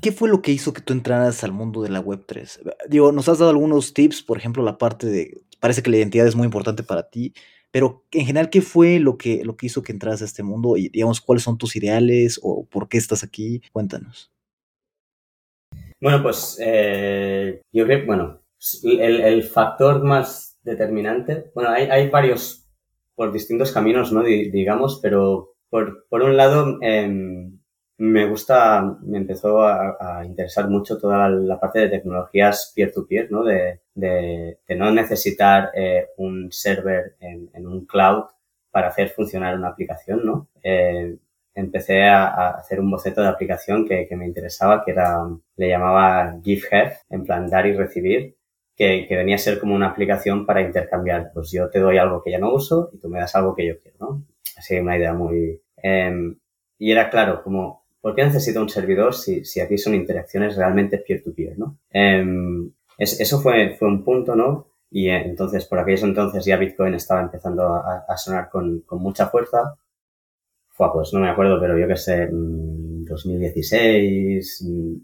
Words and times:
¿Qué 0.00 0.12
fue 0.12 0.28
lo 0.28 0.42
que 0.42 0.52
hizo 0.52 0.72
que 0.72 0.80
tú 0.80 0.92
entraras 0.92 1.42
al 1.42 1.52
mundo 1.52 1.82
de 1.82 1.90
la 1.90 2.02
Web3? 2.02 2.72
Digo, 2.88 3.10
nos 3.10 3.28
has 3.28 3.38
dado 3.38 3.50
algunos 3.50 3.94
tips, 3.94 4.22
por 4.22 4.38
ejemplo, 4.38 4.62
la 4.62 4.78
parte 4.78 5.08
de, 5.08 5.42
parece 5.58 5.82
que 5.82 5.90
la 5.90 5.96
identidad 5.96 6.26
es 6.26 6.36
muy 6.36 6.44
importante 6.44 6.84
para 6.84 7.10
ti, 7.10 7.34
pero 7.70 8.04
en 8.12 8.24
general, 8.24 8.48
¿qué 8.48 8.62
fue 8.62 9.00
lo 9.00 9.18
que, 9.18 9.44
lo 9.44 9.56
que 9.56 9.66
hizo 9.66 9.82
que 9.82 9.92
entras 9.92 10.22
a 10.22 10.24
este 10.24 10.42
mundo? 10.42 10.76
Y 10.76 10.88
digamos, 10.88 11.20
¿cuáles 11.20 11.42
son 11.42 11.58
tus 11.58 11.74
ideales 11.74 12.38
o 12.42 12.64
por 12.66 12.88
qué 12.88 12.96
estás 12.96 13.24
aquí? 13.24 13.60
Cuéntanos. 13.72 14.30
Bueno, 16.00 16.22
pues 16.22 16.58
eh, 16.60 17.60
yo 17.72 17.84
creo 17.84 18.06
bueno, 18.06 18.40
el, 18.84 19.20
el, 19.20 19.42
factor 19.42 20.04
más 20.04 20.58
determinante, 20.62 21.50
bueno, 21.54 21.70
hay, 21.70 21.86
hay, 21.86 22.08
varios 22.08 22.64
por 23.16 23.32
distintos 23.32 23.72
caminos, 23.72 24.12
¿no? 24.12 24.22
digamos, 24.22 25.00
pero 25.02 25.56
por, 25.68 26.06
por 26.08 26.22
un 26.22 26.36
lado, 26.36 26.78
eh, 26.82 27.50
me 27.98 28.26
gusta, 28.26 28.96
me 29.02 29.18
empezó 29.18 29.62
a, 29.62 30.24
interesar 30.24 30.68
mucho 30.68 30.98
toda 30.98 31.28
la, 31.28 31.58
parte 31.58 31.80
de 31.80 31.88
tecnologías 31.88 32.72
peer-to-peer, 32.74 33.30
¿no? 33.30 33.42
De, 33.42 33.80
de, 33.94 34.58
de, 34.66 34.76
no 34.76 34.92
necesitar 34.92 35.72
eh, 35.74 36.08
un 36.16 36.52
server 36.52 37.16
en, 37.20 37.50
en, 37.52 37.66
un 37.66 37.86
cloud 37.86 38.24
para 38.70 38.88
hacer 38.88 39.08
funcionar 39.10 39.56
una 39.56 39.68
aplicación, 39.68 40.24
¿no? 40.24 40.48
Eh, 40.62 41.16
empecé 41.54 42.04
a, 42.04 42.26
a, 42.28 42.50
hacer 42.58 42.78
un 42.78 42.90
boceto 42.90 43.20
de 43.20 43.28
aplicación 43.28 43.84
que, 43.86 44.06
que, 44.06 44.16
me 44.16 44.26
interesaba, 44.26 44.84
que 44.84 44.92
era, 44.92 45.26
le 45.56 45.68
llamaba 45.68 46.38
Give 46.44 46.68
en 47.10 47.24
plan 47.24 47.48
dar 47.48 47.66
y 47.66 47.76
recibir, 47.76 48.36
que, 48.76 49.06
que, 49.08 49.16
venía 49.16 49.34
a 49.34 49.38
ser 49.38 49.58
como 49.58 49.74
una 49.74 49.88
aplicación 49.88 50.46
para 50.46 50.62
intercambiar. 50.62 51.32
Pues 51.34 51.50
yo 51.50 51.68
te 51.68 51.80
doy 51.80 51.98
algo 51.98 52.22
que 52.22 52.30
ya 52.30 52.38
no 52.38 52.54
uso 52.54 52.90
y 52.92 52.98
tú 52.98 53.08
me 53.08 53.18
das 53.18 53.34
algo 53.34 53.56
que 53.56 53.66
yo 53.66 53.80
quiero, 53.80 53.96
¿no? 53.98 54.24
Así 54.56 54.78
una 54.78 54.96
idea 54.96 55.12
muy... 55.12 55.60
Eh, 55.82 56.36
y 56.80 56.92
era 56.92 57.10
claro, 57.10 57.42
como 57.42 57.87
¿por 58.00 58.14
qué 58.14 58.24
necesito 58.24 58.60
un 58.60 58.68
servidor 58.68 59.14
si, 59.14 59.44
si 59.44 59.60
aquí 59.60 59.78
son 59.78 59.94
interacciones 59.94 60.56
realmente 60.56 60.98
peer-to-peer, 60.98 61.58
¿no? 61.58 61.78
Eh, 61.90 62.24
es, 62.98 63.20
eso 63.20 63.40
fue, 63.40 63.76
fue 63.78 63.88
un 63.88 64.04
punto, 64.04 64.34
¿no? 64.34 64.66
Y 64.90 65.08
eh, 65.08 65.22
entonces, 65.26 65.64
por 65.66 65.78
aquellos 65.78 66.02
entonces 66.02 66.44
ya 66.44 66.56
Bitcoin 66.56 66.94
estaba 66.94 67.20
empezando 67.22 67.68
a, 67.68 68.04
a 68.08 68.16
sonar 68.16 68.48
con, 68.50 68.80
con, 68.80 69.00
mucha 69.02 69.28
fuerza. 69.28 69.76
Fue, 70.70 70.92
pues 70.92 71.12
no 71.12 71.20
me 71.20 71.28
acuerdo, 71.28 71.60
pero 71.60 71.78
yo 71.78 71.86
que 71.86 71.96
sé, 71.96 72.28
2016, 72.30 74.62
mm, 74.64 74.70
mm, 74.70 75.00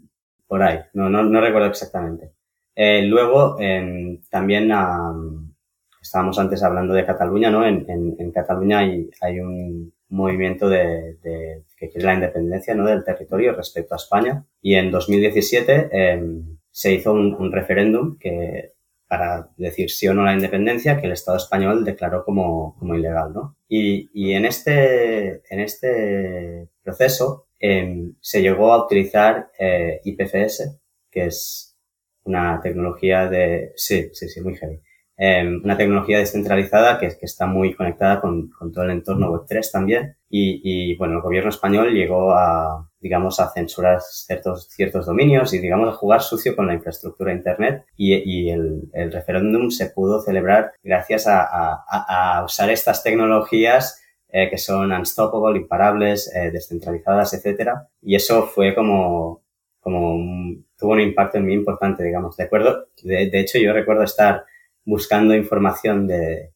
por 0.47 0.63
ahí, 0.63 0.79
no, 0.93 1.09
no, 1.09 1.23
no 1.23 1.41
recuerdo 1.41 1.67
exactamente. 1.69 2.33
Eh, 2.75 3.03
luego, 3.03 3.57
eh, 3.59 4.19
también 4.29 4.71
um, 4.71 5.53
estábamos 6.01 6.37
antes 6.39 6.63
hablando 6.63 6.93
de 6.93 7.05
Cataluña, 7.05 7.49
¿no? 7.51 7.65
En, 7.65 7.85
en, 7.89 8.15
en 8.19 8.31
Cataluña 8.31 8.79
hay, 8.79 9.09
hay 9.21 9.39
un, 9.39 9.93
movimiento 10.09 10.69
de, 10.69 11.17
de, 11.21 11.63
que 11.75 11.89
quiere 11.89 12.05
la 12.05 12.13
independencia 12.13 12.73
¿no? 12.73 12.85
del 12.85 13.03
territorio 13.03 13.53
respecto 13.53 13.93
a 13.93 13.97
España. 13.97 14.45
Y 14.61 14.75
en 14.75 14.91
2017 14.91 15.89
eh, 15.91 16.23
se 16.71 16.93
hizo 16.93 17.13
un, 17.13 17.51
referéndum 17.51 18.17
que 18.17 18.73
para 19.07 19.49
decir 19.57 19.91
sí 19.91 20.07
o 20.07 20.13
no 20.13 20.23
a 20.23 20.25
la 20.25 20.33
independencia 20.33 20.99
que 20.99 21.05
el 21.05 21.13
Estado 21.13 21.37
español 21.37 21.85
declaró 21.85 22.23
como, 22.23 22.75
como 22.79 22.95
ilegal. 22.95 23.33
¿no? 23.33 23.57
Y, 23.67 24.09
y 24.13 24.33
en, 24.33 24.45
este, 24.45 25.43
en 25.53 25.59
este 25.59 26.69
proceso 26.83 27.47
eh, 27.59 28.11
se 28.19 28.41
llegó 28.41 28.73
a 28.73 28.83
utilizar 28.83 29.51
eh, 29.59 30.01
IPFS, 30.03 30.79
que 31.11 31.25
es 31.27 31.77
una 32.23 32.59
tecnología 32.61 33.27
de... 33.27 33.73
Sí, 33.75 34.09
sí, 34.13 34.27
sí, 34.27 34.41
muy 34.41 34.55
heavy 34.55 34.81
eh, 35.17 35.47
una 35.63 35.77
tecnología 35.77 36.17
descentralizada 36.17 36.99
que, 36.99 37.07
que 37.07 37.25
está 37.25 37.45
muy 37.45 37.73
conectada 37.73 38.19
con, 38.19 38.49
con, 38.49 38.71
todo 38.71 38.83
el 38.83 38.91
entorno 38.91 39.31
Web3 39.31 39.71
también. 39.71 40.17
Y, 40.29 40.61
y, 40.63 40.97
bueno, 40.97 41.15
el 41.15 41.21
gobierno 41.21 41.49
español 41.49 41.93
llegó 41.93 42.33
a, 42.33 42.89
digamos, 42.99 43.39
a 43.39 43.49
censurar 43.49 44.01
ciertos, 44.01 44.67
ciertos 44.69 45.05
dominios 45.05 45.53
y, 45.53 45.59
digamos, 45.59 45.89
a 45.89 45.97
jugar 45.97 46.21
sucio 46.21 46.55
con 46.55 46.67
la 46.67 46.73
infraestructura 46.73 47.31
de 47.31 47.37
Internet. 47.37 47.85
Y, 47.95 48.13
y 48.15 48.49
el, 48.49 48.89
el, 48.93 49.11
referéndum 49.11 49.69
se 49.69 49.91
pudo 49.91 50.21
celebrar 50.21 50.73
gracias 50.83 51.27
a, 51.27 51.43
a, 51.43 52.39
a 52.39 52.43
usar 52.43 52.69
estas 52.69 53.01
tecnologías 53.01 54.01
eh, 54.37 54.49
que 54.49 54.57
son 54.57 54.91
unstoppable, 54.91 55.57
imparables, 55.57 56.29
eh, 56.35 56.51
descentralizadas, 56.51 57.33
etcétera. 57.33 57.87
Y 58.01 58.15
eso 58.15 58.47
fue 58.47 58.75
como, 58.75 59.43
como 59.79 60.13
un, 60.13 60.67
tuvo 60.77 60.91
un 60.91 60.99
impacto 60.99 61.37
en 61.37 61.45
mí 61.45 61.53
importante, 61.53 62.03
digamos. 62.03 62.35
De 62.35 62.43
acuerdo, 62.43 62.87
de, 63.01 63.29
de 63.29 63.39
hecho, 63.39 63.59
yo 63.59 63.71
recuerdo 63.71 64.03
estar 64.03 64.43
buscando 64.85 65.35
información 65.35 66.07
de, 66.07 66.53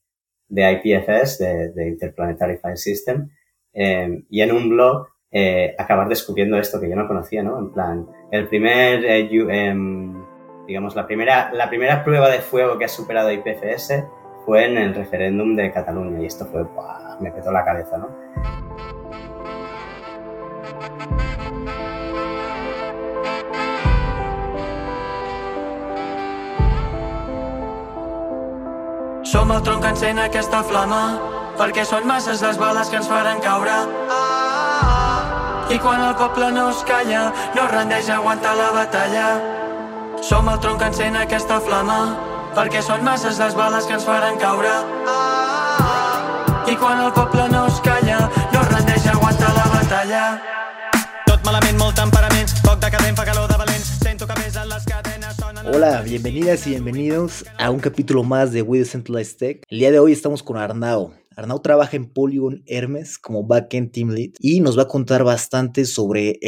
de 0.48 0.72
IPFS, 0.72 1.40
de, 1.40 1.88
Interplanetary 1.88 2.58
File 2.58 2.78
System, 2.78 3.30
eh, 3.74 4.24
y 4.30 4.42
en 4.42 4.52
un 4.52 4.70
blog 4.70 5.08
eh, 5.32 5.76
acabar 5.78 6.10
descubriendo 6.10 6.58
esto 6.58 6.82
que 6.82 6.90
yo 6.90 6.96
no 6.96 7.08
conocía, 7.08 7.44
¿no? 7.44 7.60
En 7.60 7.72
plan, 7.72 8.08
el 8.32 8.48
primer, 8.48 9.06
eh, 9.06 9.30
eh, 9.32 9.76
digamos, 10.68 10.96
la 10.96 11.06
primera, 11.06 11.52
la 11.54 11.70
primera 11.70 12.04
prueba 12.04 12.30
de 12.30 12.40
fuego 12.40 12.78
que 12.80 12.86
ha 12.86 12.90
superado 12.90 13.32
IPFS 13.32 14.06
fue 14.46 14.66
en 14.66 14.78
el 14.78 14.96
referéndum 14.96 15.56
de 15.56 15.72
Cataluña 15.72 16.22
y 16.22 16.26
esto 16.26 16.46
fue, 16.46 16.64
¡buah! 16.64 17.20
me 17.20 17.32
petó 17.32 17.52
la 17.52 17.64
cabeza, 17.64 17.98
¿no? 17.98 18.69
Som 29.30 29.52
el 29.52 29.62
tronc 29.62 29.84
que 29.84 29.90
encén 29.94 30.18
aquesta 30.18 30.64
flama 30.66 31.00
perquè 31.60 31.84
són 31.86 32.08
masses 32.10 32.40
les 32.42 32.58
bales 32.58 32.90
que 32.90 32.98
ens 32.98 33.10
faran 33.12 33.38
caure. 33.44 33.76
I 35.70 35.78
quan 35.84 36.02
el 36.02 36.16
poble 36.18 36.48
no 36.56 36.64
es 36.72 36.80
calla, 36.88 37.28
no 37.54 37.68
rendeix 37.70 38.10
aguantar 38.10 38.56
la 38.58 38.72
batalla. 38.74 39.28
Som 40.26 40.50
el 40.50 40.58
tronc 40.64 40.82
que 40.82 40.88
encén 40.90 41.20
aquesta 41.20 41.60
flama 41.62 42.00
perquè 42.58 42.82
són 42.82 43.06
masses 43.06 43.38
les 43.38 43.54
bales 43.54 43.86
que 43.86 44.00
ens 44.00 44.08
faran 44.10 44.42
caure. 44.42 44.74
I 46.66 46.76
quan 46.82 47.04
el 47.06 47.14
poble 47.14 47.46
no 47.54 47.68
es 47.68 47.78
calla, 47.86 48.18
no 48.54 48.64
rendeix 48.72 49.06
aguantar 49.14 49.54
la 49.54 49.68
batalla. 49.76 50.24
Tot 51.28 51.46
malament, 51.46 51.78
molt 51.78 52.02
temperament, 52.02 52.58
poc 52.66 52.82
decadent, 52.82 53.14
fa 53.14 53.30
calor 53.30 53.46
de 53.46 53.62
valent, 53.62 53.86
sento 53.94 54.26
que 54.26 54.42
pesen 54.42 54.74
les 54.74 54.90
cadenes. 54.90 55.39
Hola, 55.72 56.02
bienvenidas 56.02 56.66
y 56.66 56.72
bienvenidos 56.72 57.46
a 57.60 57.70
un 57.70 57.80
capítulo 57.80 58.24
más 58.24 58.52
de 58.52 58.64
We 58.64 58.80
Decentralized 58.80 59.38
Tech. 59.38 59.64
El 59.70 59.80
día 59.80 59.92
de 59.92 60.00
hoy 60.00 60.12
estamos 60.12 60.42
con 60.42 60.58
Arnau. 60.58 61.14
Arnau 61.36 61.62
trabaja 61.62 61.96
en 61.96 62.10
Polygon 62.10 62.64
Hermes 62.66 63.20
como 63.20 63.46
Backend 63.46 63.92
Team 63.92 64.10
Lead 64.10 64.32
y 64.40 64.62
nos 64.62 64.78
va 64.78 64.84
a 64.84 64.88
contar 64.88 65.24
bastante 65.24 65.86
sobre 65.86 66.40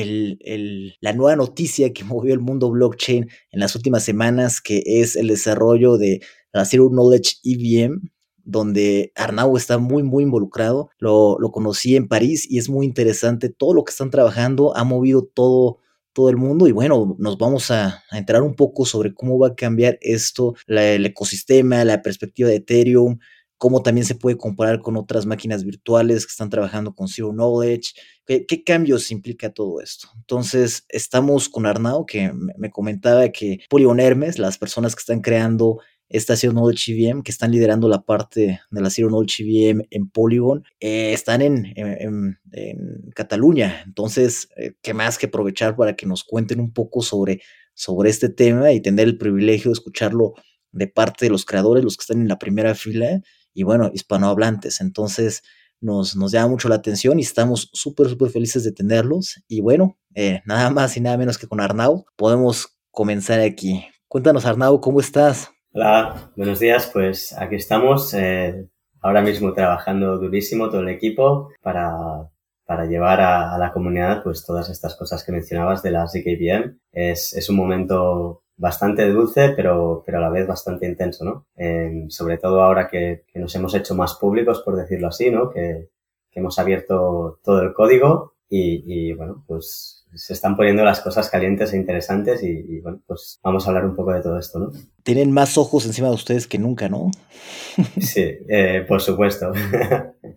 la 1.01 1.13
nueva 1.13 1.35
noticia 1.35 1.93
que 1.93 2.03
movió 2.03 2.33
el 2.33 2.39
mundo 2.39 2.71
blockchain 2.71 3.29
en 3.51 3.59
las 3.59 3.75
últimas 3.75 4.03
semanas, 4.03 4.59
que 4.59 4.81
es 4.85 5.15
el 5.15 5.27
desarrollo 5.27 5.97
de 5.97 6.21
la 6.51 6.65
Zero 6.65 6.89
Knowledge 6.89 7.35
EVM, 7.43 8.01
donde 8.43 9.11
Arnau 9.15 9.55
está 9.55 9.77
muy, 9.77 10.01
muy 10.01 10.23
involucrado. 10.23 10.89
Lo, 10.97 11.37
lo, 11.39 11.51
conocí 11.51 11.95
en 11.95 12.07
París 12.07 12.47
y 12.49 12.57
es 12.57 12.69
muy 12.69 12.87
interesante 12.87 13.49
todo 13.49 13.75
lo 13.75 13.83
que 13.83 13.91
están 13.91 14.09
trabajando. 14.09 14.75
Ha 14.75 14.83
movido 14.83 15.23
todo, 15.23 15.77
todo 16.13 16.29
el 16.29 16.37
mundo 16.37 16.67
y 16.67 16.71
bueno, 16.71 17.15
nos 17.19 17.37
vamos 17.37 17.71
a, 17.71 18.03
a 18.09 18.17
enterar 18.17 18.41
un 18.41 18.55
poco 18.55 18.85
sobre 18.85 19.13
cómo 19.13 19.39
va 19.39 19.49
a 19.49 19.55
cambiar 19.55 19.97
esto, 20.01 20.55
el 20.67 21.05
ecosistema, 21.05 21.85
la 21.85 22.01
perspectiva 22.01 22.49
de 22.49 22.57
Ethereum, 22.57 23.17
cómo 23.61 23.83
también 23.83 24.07
se 24.07 24.15
puede 24.15 24.37
comparar 24.37 24.81
con 24.81 24.97
otras 24.97 25.27
máquinas 25.27 25.63
virtuales 25.63 26.25
que 26.25 26.31
están 26.31 26.49
trabajando 26.49 26.95
con 26.95 27.07
Zero 27.07 27.31
Knowledge, 27.31 27.93
qué, 28.25 28.63
cambios 28.63 29.11
implica 29.11 29.53
todo 29.53 29.81
esto. 29.81 30.07
Entonces, 30.15 30.83
estamos 30.89 31.47
con 31.47 31.67
Arnau, 31.67 32.07
que 32.07 32.31
me 32.33 32.71
comentaba 32.71 33.29
que 33.29 33.59
Polygon 33.69 33.99
Hermes, 33.99 34.39
las 34.39 34.57
personas 34.57 34.95
que 34.95 35.01
están 35.01 35.21
creando 35.21 35.79
esta 36.11 36.35
Zero 36.35 36.53
Knowledge 36.53 36.91
EVM, 36.91 37.23
que 37.23 37.31
están 37.31 37.51
liderando 37.51 37.87
la 37.87 38.01
parte 38.01 38.61
de 38.69 38.81
la 38.81 38.89
Zero 38.89 39.07
Knowledge 39.07 39.43
EVM 39.43 39.87
en 39.89 40.09
Polygon, 40.09 40.63
eh, 40.79 41.13
están 41.13 41.41
en, 41.41 41.73
en, 41.75 42.39
en, 42.51 43.11
Cataluña. 43.15 43.81
Entonces, 43.85 44.49
eh, 44.57 44.73
qué 44.81 44.93
más 44.93 45.17
que 45.17 45.27
aprovechar 45.27 45.75
para 45.75 45.95
que 45.95 46.05
nos 46.05 46.23
cuenten 46.23 46.59
un 46.59 46.73
poco 46.73 47.01
sobre, 47.01 47.41
sobre 47.73 48.09
este 48.09 48.29
tema 48.29 48.71
y 48.71 48.81
tener 48.81 49.07
el 49.07 49.17
privilegio 49.17 49.69
de 49.69 49.73
escucharlo 49.73 50.33
de 50.71 50.87
parte 50.87 51.25
de 51.25 51.31
los 51.31 51.45
creadores, 51.45 51.83
los 51.83 51.97
que 51.97 52.01
están 52.03 52.21
en 52.21 52.27
la 52.27 52.39
primera 52.39 52.75
fila 52.75 53.21
y 53.53 53.63
bueno, 53.63 53.89
hispanohablantes. 53.93 54.81
Entonces, 54.81 55.43
nos, 55.81 56.15
nos 56.15 56.31
llama 56.31 56.49
mucho 56.49 56.69
la 56.69 56.75
atención 56.75 57.19
y 57.19 57.23
estamos 57.23 57.69
súper, 57.73 58.07
súper 58.07 58.29
felices 58.29 58.63
de 58.63 58.71
tenerlos. 58.71 59.41
Y 59.47 59.61
bueno, 59.61 59.97
eh, 60.15 60.41
nada 60.45 60.69
más 60.69 60.95
y 60.97 61.01
nada 61.01 61.17
menos 61.17 61.37
que 61.37 61.47
con 61.47 61.59
Arnau, 61.59 62.05
podemos 62.15 62.77
comenzar 62.91 63.39
aquí. 63.39 63.85
Cuéntanos, 64.07 64.45
Arnau, 64.45 64.79
¿cómo 64.79 64.99
estás? 64.99 65.49
Hola, 65.73 66.31
buenos 66.35 66.59
días. 66.59 66.89
Pues 66.91 67.33
aquí 67.37 67.55
estamos, 67.55 68.13
eh, 68.13 68.67
ahora 68.99 69.21
mismo 69.21 69.53
trabajando 69.53 70.17
durísimo 70.17 70.69
todo 70.69 70.81
el 70.81 70.89
equipo 70.89 71.49
para, 71.61 72.29
para 72.65 72.85
llevar 72.87 73.21
a, 73.21 73.55
a, 73.55 73.57
la 73.57 73.71
comunidad 73.71 74.21
pues 74.21 74.45
todas 74.45 74.69
estas 74.69 74.97
cosas 74.97 75.23
que 75.23 75.31
mencionabas 75.31 75.81
de 75.81 75.91
la 75.91 76.07
ZKVM. 76.09 76.77
Es, 76.91 77.33
es 77.33 77.49
un 77.49 77.55
momento 77.55 78.43
bastante 78.57 79.07
dulce, 79.09 79.53
pero, 79.55 80.03
pero 80.05 80.17
a 80.17 80.21
la 80.21 80.29
vez 80.29 80.45
bastante 80.45 80.85
intenso, 80.87 81.23
¿no? 81.23 81.47
Eh, 81.55 82.05
sobre 82.09 82.37
todo 82.37 82.61
ahora 82.61 82.89
que, 82.89 83.23
que, 83.31 83.39
nos 83.39 83.55
hemos 83.55 83.73
hecho 83.73 83.95
más 83.95 84.15
públicos, 84.15 84.61
por 84.65 84.75
decirlo 84.75 85.07
así, 85.07 85.31
¿no? 85.31 85.49
Que, 85.49 85.89
que 86.29 86.39
hemos 86.41 86.59
abierto 86.59 87.39
todo 87.45 87.61
el 87.61 87.73
código 87.73 88.33
y, 88.49 89.09
y 89.09 89.13
bueno, 89.13 89.45
pues 89.47 90.00
se 90.13 90.33
están 90.33 90.55
poniendo 90.55 90.83
las 90.83 91.01
cosas 91.01 91.29
calientes 91.29 91.73
e 91.73 91.77
interesantes 91.77 92.43
y, 92.43 92.79
bueno, 92.81 93.01
pues 93.05 93.39
vamos 93.43 93.65
a 93.65 93.69
hablar 93.69 93.85
un 93.85 93.95
poco 93.95 94.11
de 94.13 94.21
todo 94.21 94.37
esto, 94.37 94.59
¿no? 94.59 94.71
Tienen 95.03 95.31
más 95.31 95.57
ojos 95.57 95.85
encima 95.85 96.09
de 96.09 96.15
ustedes 96.15 96.47
que 96.47 96.59
nunca, 96.59 96.89
¿no? 96.89 97.11
sí, 97.99 98.37
eh, 98.49 98.85
por 98.87 99.01
supuesto. 99.01 99.51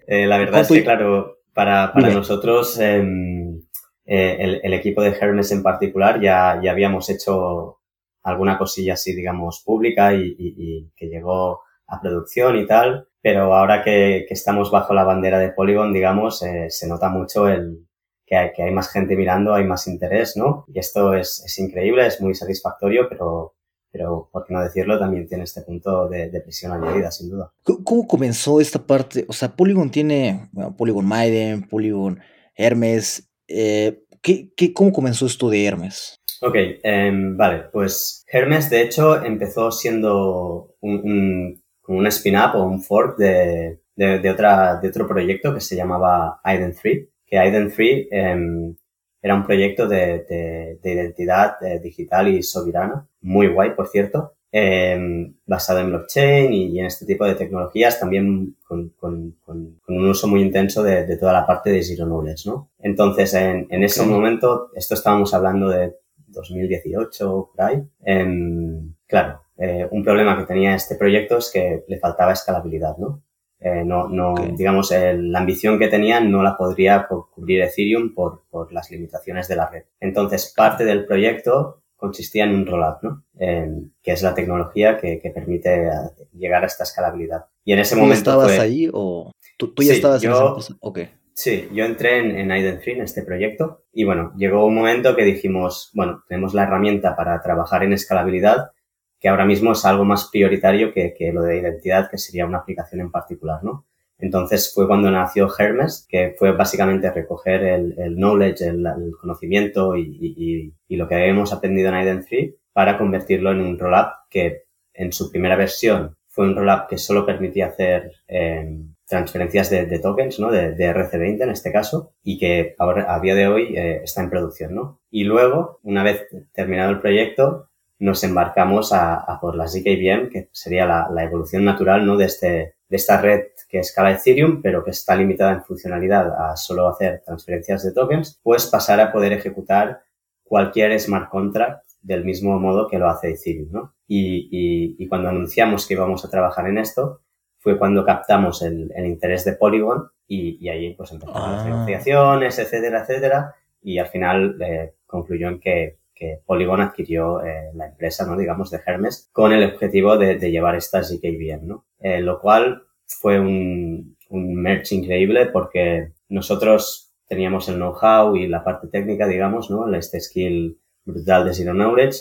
Eh, 0.06 0.26
la 0.26 0.36
verdad 0.36 0.60
es 0.60 0.68
que, 0.68 0.84
claro, 0.84 1.38
para, 1.54 1.90
para 1.94 2.10
nosotros, 2.10 2.78
em, 2.78 3.58
eh, 4.04 4.36
el, 4.38 4.60
el, 4.62 4.74
equipo 4.74 5.00
de 5.00 5.16
Hermes 5.18 5.50
en 5.50 5.62
particular, 5.62 6.20
ya, 6.20 6.60
ya 6.62 6.72
habíamos 6.72 7.08
hecho 7.08 7.78
alguna 8.22 8.58
cosilla 8.58 8.94
así, 8.94 9.14
digamos, 9.14 9.62
pública 9.64 10.12
y, 10.14 10.26
y, 10.38 10.54
y 10.58 10.90
que 10.94 11.06
llegó 11.06 11.62
a 11.86 12.02
producción 12.02 12.58
y 12.58 12.66
tal, 12.66 13.08
pero 13.22 13.54
ahora 13.54 13.82
que, 13.82 14.26
que 14.28 14.34
estamos 14.34 14.70
bajo 14.70 14.92
la 14.92 15.04
bandera 15.04 15.38
de 15.38 15.52
Polygon, 15.52 15.94
digamos, 15.94 16.42
eh, 16.42 16.66
se 16.68 16.86
nota 16.86 17.08
mucho 17.08 17.48
el, 17.48 17.86
que 18.26 18.36
hay, 18.36 18.52
que 18.52 18.62
hay 18.62 18.70
más 18.72 18.90
gente 18.90 19.16
mirando, 19.16 19.54
hay 19.54 19.64
más 19.64 19.86
interés, 19.86 20.36
¿no? 20.36 20.64
Y 20.72 20.78
esto 20.78 21.14
es, 21.14 21.42
es 21.44 21.58
increíble, 21.58 22.06
es 22.06 22.20
muy 22.20 22.34
satisfactorio, 22.34 23.08
pero, 23.08 23.54
pero 23.90 24.28
por 24.32 24.44
qué 24.46 24.54
no 24.54 24.62
decirlo, 24.62 24.98
también 24.98 25.26
tiene 25.26 25.44
este 25.44 25.62
punto 25.62 26.08
de, 26.08 26.30
de 26.30 26.40
presión 26.40 26.72
añadida, 26.72 27.10
sin 27.10 27.30
duda. 27.30 27.52
¿Cómo 27.62 28.06
comenzó 28.06 28.60
esta 28.60 28.78
parte? 28.78 29.24
O 29.28 29.32
sea, 29.32 29.54
Polygon 29.54 29.90
tiene, 29.90 30.48
bueno, 30.52 30.74
Polygon 30.76 31.06
Maiden, 31.06 31.68
Polygon 31.68 32.20
Hermes. 32.56 33.30
Eh, 33.46 34.04
¿qué, 34.22 34.50
qué, 34.56 34.72
¿Cómo 34.72 34.92
comenzó 34.92 35.26
esto 35.26 35.50
de 35.50 35.64
Hermes? 35.64 36.20
Ok, 36.40 36.54
eh, 36.56 37.12
vale, 37.36 37.64
pues 37.72 38.24
Hermes 38.30 38.68
de 38.68 38.82
hecho 38.82 39.22
empezó 39.24 39.70
siendo 39.70 40.74
un, 40.80 41.00
un, 41.04 41.62
un 41.88 42.06
spin-up 42.08 42.54
o 42.54 42.64
un 42.64 42.82
fork 42.82 43.16
de, 43.16 43.80
de, 43.96 44.18
de, 44.18 44.30
otra, 44.30 44.76
de 44.76 44.88
otro 44.88 45.06
proyecto 45.06 45.54
que 45.54 45.60
se 45.60 45.76
llamaba 45.76 46.40
Aiden 46.42 46.74
3 46.74 47.08
que 47.26 47.38
Aiden 47.38 47.72
3 47.72 48.06
eh, 48.10 48.74
era 49.22 49.34
un 49.34 49.44
proyecto 49.44 49.88
de, 49.88 50.24
de, 50.28 50.78
de 50.82 50.92
identidad 50.92 51.56
eh, 51.62 51.80
digital 51.80 52.28
y 52.28 52.42
soberana, 52.42 53.06
muy 53.22 53.48
guay, 53.48 53.74
por 53.74 53.88
cierto, 53.88 54.34
eh, 54.56 55.32
basado 55.46 55.80
en 55.80 55.88
blockchain 55.88 56.52
y, 56.52 56.66
y, 56.66 56.78
en 56.78 56.86
este 56.86 57.04
tipo 57.06 57.24
de 57.24 57.34
tecnologías, 57.34 57.98
también 57.98 58.56
con, 58.62 58.90
con, 58.90 59.36
con, 59.42 59.80
con 59.84 59.96
un 59.96 60.08
uso 60.08 60.28
muy 60.28 60.42
intenso 60.42 60.82
de, 60.82 61.04
de, 61.04 61.16
toda 61.16 61.32
la 61.32 61.44
parte 61.44 61.70
de 61.70 61.82
Zero 61.82 62.06
Knowledge, 62.06 62.48
¿no? 62.48 62.70
Entonces, 62.78 63.34
en, 63.34 63.66
en 63.68 63.82
ese 63.82 64.02
okay. 64.02 64.12
momento, 64.12 64.70
esto 64.76 64.94
estábamos 64.94 65.34
hablando 65.34 65.70
de 65.70 65.96
2018, 66.28 67.50
por 67.52 67.64
ahí, 67.64 67.82
em, 68.04 68.94
claro, 69.08 69.40
eh, 69.56 69.88
un 69.90 70.04
problema 70.04 70.36
que 70.36 70.44
tenía 70.44 70.74
este 70.74 70.96
proyecto 70.96 71.38
es 71.38 71.50
que 71.50 71.84
le 71.88 71.98
faltaba 71.98 72.32
escalabilidad, 72.32 72.96
¿no? 72.98 73.22
Eh, 73.66 73.82
no, 73.82 74.10
no 74.10 74.32
okay. 74.32 74.52
digamos, 74.54 74.92
la 74.92 75.38
ambición 75.38 75.78
que 75.78 75.88
tenían 75.88 76.30
no 76.30 76.42
la 76.42 76.54
podría 76.54 77.08
cubrir 77.08 77.62
Ethereum 77.62 78.12
por, 78.12 78.42
por, 78.50 78.70
las 78.74 78.90
limitaciones 78.90 79.48
de 79.48 79.56
la 79.56 79.70
red. 79.70 79.84
Entonces, 80.00 80.52
parte 80.54 80.84
del 80.84 81.06
proyecto 81.06 81.80
consistía 81.96 82.44
en 82.44 82.56
un 82.56 82.66
rollup, 82.66 83.02
¿no? 83.02 83.24
Eh, 83.40 83.66
que 84.02 84.12
es 84.12 84.22
la 84.22 84.34
tecnología 84.34 84.98
que, 84.98 85.18
que, 85.18 85.30
permite 85.30 85.88
llegar 86.34 86.62
a 86.62 86.66
esta 86.66 86.84
escalabilidad. 86.84 87.46
Y 87.64 87.72
en 87.72 87.78
ese 87.78 87.94
¿Tú 87.94 88.02
momento. 88.02 88.18
estabas 88.18 88.54
fue... 88.54 88.62
allí 88.62 88.90
o 88.92 89.32
tú, 89.56 89.72
tú 89.72 89.82
ya 89.82 89.92
sí, 89.92 89.96
estabas 89.96 90.20
yo, 90.20 90.52
en 90.56 90.58
esa 90.58 90.74
okay. 90.80 91.08
Sí, 91.32 91.66
yo 91.72 91.86
entré 91.86 92.18
en, 92.18 92.38
en 92.38 92.50
en 92.52 93.00
este 93.00 93.22
proyecto, 93.22 93.84
y 93.94 94.04
bueno, 94.04 94.34
llegó 94.36 94.66
un 94.66 94.74
momento 94.74 95.16
que 95.16 95.24
dijimos, 95.24 95.90
bueno, 95.94 96.22
tenemos 96.28 96.52
la 96.52 96.64
herramienta 96.64 97.16
para 97.16 97.40
trabajar 97.40 97.82
en 97.82 97.94
escalabilidad, 97.94 98.72
que 99.20 99.28
ahora 99.28 99.44
mismo 99.44 99.72
es 99.72 99.84
algo 99.84 100.04
más 100.04 100.28
prioritario 100.30 100.92
que, 100.92 101.14
que, 101.14 101.32
lo 101.32 101.42
de 101.42 101.58
identidad, 101.58 102.10
que 102.10 102.18
sería 102.18 102.46
una 102.46 102.58
aplicación 102.58 103.00
en 103.00 103.10
particular, 103.10 103.62
¿no? 103.64 103.86
Entonces 104.18 104.72
fue 104.72 104.86
cuando 104.86 105.10
nació 105.10 105.48
Hermes, 105.58 106.06
que 106.08 106.34
fue 106.38 106.52
básicamente 106.52 107.10
recoger 107.10 107.64
el, 107.64 107.98
el 107.98 108.16
knowledge, 108.16 108.64
el, 108.64 108.86
el, 108.86 109.12
conocimiento 109.20 109.96
y, 109.96 110.02
y, 110.20 110.72
y, 110.86 110.96
lo 110.96 111.08
que 111.08 111.16
habíamos 111.16 111.52
aprendido 111.52 111.88
en 111.88 111.94
Aiden 111.94 112.24
3 112.24 112.54
para 112.72 112.96
convertirlo 112.96 113.50
en 113.50 113.60
un 113.60 113.78
rollup 113.78 114.12
que 114.30 114.64
en 114.92 115.12
su 115.12 115.30
primera 115.30 115.56
versión 115.56 116.16
fue 116.28 116.46
un 116.46 116.56
rollup 116.56 116.88
que 116.88 116.98
solo 116.98 117.26
permitía 117.26 117.66
hacer 117.66 118.12
eh, 118.28 118.78
transferencias 119.06 119.70
de, 119.70 119.86
de, 119.86 119.98
tokens, 119.98 120.40
¿no? 120.40 120.50
De, 120.50 120.72
de, 120.72 120.90
RC20 120.90 121.42
en 121.42 121.50
este 121.50 121.72
caso, 121.72 122.14
y 122.22 122.38
que 122.38 122.74
ahora, 122.78 123.14
a 123.14 123.20
día 123.20 123.34
de 123.34 123.46
hoy 123.46 123.76
eh, 123.76 124.00
está 124.02 124.22
en 124.22 124.30
producción, 124.30 124.74
¿no? 124.74 125.00
Y 125.10 125.24
luego, 125.24 125.78
una 125.82 126.02
vez 126.02 126.26
terminado 126.52 126.90
el 126.90 127.00
proyecto, 127.00 127.68
nos 127.98 128.24
embarcamos 128.24 128.92
a, 128.92 129.14
a 129.14 129.40
por 129.40 129.56
la 129.56 129.68
ZKVM, 129.68 130.30
que 130.30 130.48
sería 130.52 130.86
la, 130.86 131.08
la, 131.12 131.24
evolución 131.24 131.64
natural 131.64 132.04
¿no? 132.04 132.16
de, 132.16 132.26
este, 132.26 132.48
de 132.88 132.96
esta 132.96 133.20
red 133.20 133.44
que 133.68 133.78
escala 133.78 134.12
Ethereum, 134.12 134.62
pero 134.62 134.84
que 134.84 134.90
está 134.90 135.16
limitada 135.16 135.52
en 135.52 135.64
funcionalidad 135.64 136.50
a 136.50 136.56
solo 136.56 136.88
hacer 136.88 137.22
transferencias 137.24 137.84
de 137.84 137.92
tokens, 137.92 138.40
pues 138.42 138.66
pasar 138.66 139.00
a 139.00 139.12
poder 139.12 139.32
ejecutar 139.32 140.02
cualquier 140.42 140.98
smart 141.00 141.30
contract 141.30 141.84
del 142.02 142.24
mismo 142.24 142.58
modo 142.58 142.88
que 142.88 142.98
lo 142.98 143.08
hace 143.08 143.30
Ethereum. 143.30 143.68
¿no? 143.70 143.94
Y, 144.06 144.48
y, 144.50 144.96
y 144.98 145.08
cuando 145.08 145.28
anunciamos 145.28 145.86
que 145.86 145.94
íbamos 145.94 146.24
a 146.24 146.30
trabajar 146.30 146.68
en 146.68 146.78
esto, 146.78 147.22
fue 147.64 147.78
cuando 147.78 148.04
captamos 148.04 148.60
el, 148.60 148.92
el 148.94 149.06
interés 149.06 149.44
de 149.46 149.54
Polygon 149.54 150.10
y, 150.28 150.58
y 150.62 150.68
ahí 150.68 150.94
pues 150.94 151.12
empezaron 151.12 151.42
ah. 151.42 151.52
las 151.56 151.64
negociaciones, 151.64 152.58
etcétera, 152.58 153.00
etcétera, 153.00 153.54
y 153.80 153.98
al 153.98 154.06
final 154.08 154.60
eh, 154.60 154.94
concluyó 155.06 155.48
en 155.48 155.60
que 155.60 155.98
que 156.14 156.40
Polygon 156.46 156.80
adquirió 156.80 157.42
eh, 157.42 157.70
la 157.74 157.88
empresa, 157.88 158.24
¿no? 158.26 158.36
digamos, 158.36 158.70
de 158.70 158.80
Hermes, 158.86 159.28
con 159.32 159.52
el 159.52 159.64
objetivo 159.64 160.16
de, 160.16 160.38
llevar 160.38 160.76
esta 160.76 161.02
ZKVM, 161.02 161.66
¿no? 161.66 161.86
Eh, 162.00 162.20
lo 162.20 162.40
cual 162.40 162.84
fue 163.06 163.40
un, 163.40 164.16
un 164.28 164.54
merge 164.54 164.94
increíble 164.94 165.46
porque 165.46 166.12
nosotros 166.28 167.12
teníamos 167.26 167.68
el 167.68 167.76
know-how 167.76 168.36
y 168.36 168.46
la 168.46 168.62
parte 168.62 168.88
técnica, 168.88 169.26
digamos, 169.26 169.70
¿no? 169.70 169.92
Este 169.94 170.20
skill 170.20 170.78
brutal 171.04 171.44
de 171.44 171.54
Zero 171.54 171.72
Knowledge 171.72 172.18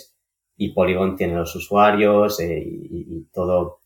y 0.56 0.72
Polygon 0.72 1.16
tiene 1.16 1.34
los 1.34 1.54
usuarios 1.54 2.40
eh, 2.40 2.62
y, 2.64 3.18
y, 3.18 3.24
todo 3.32 3.80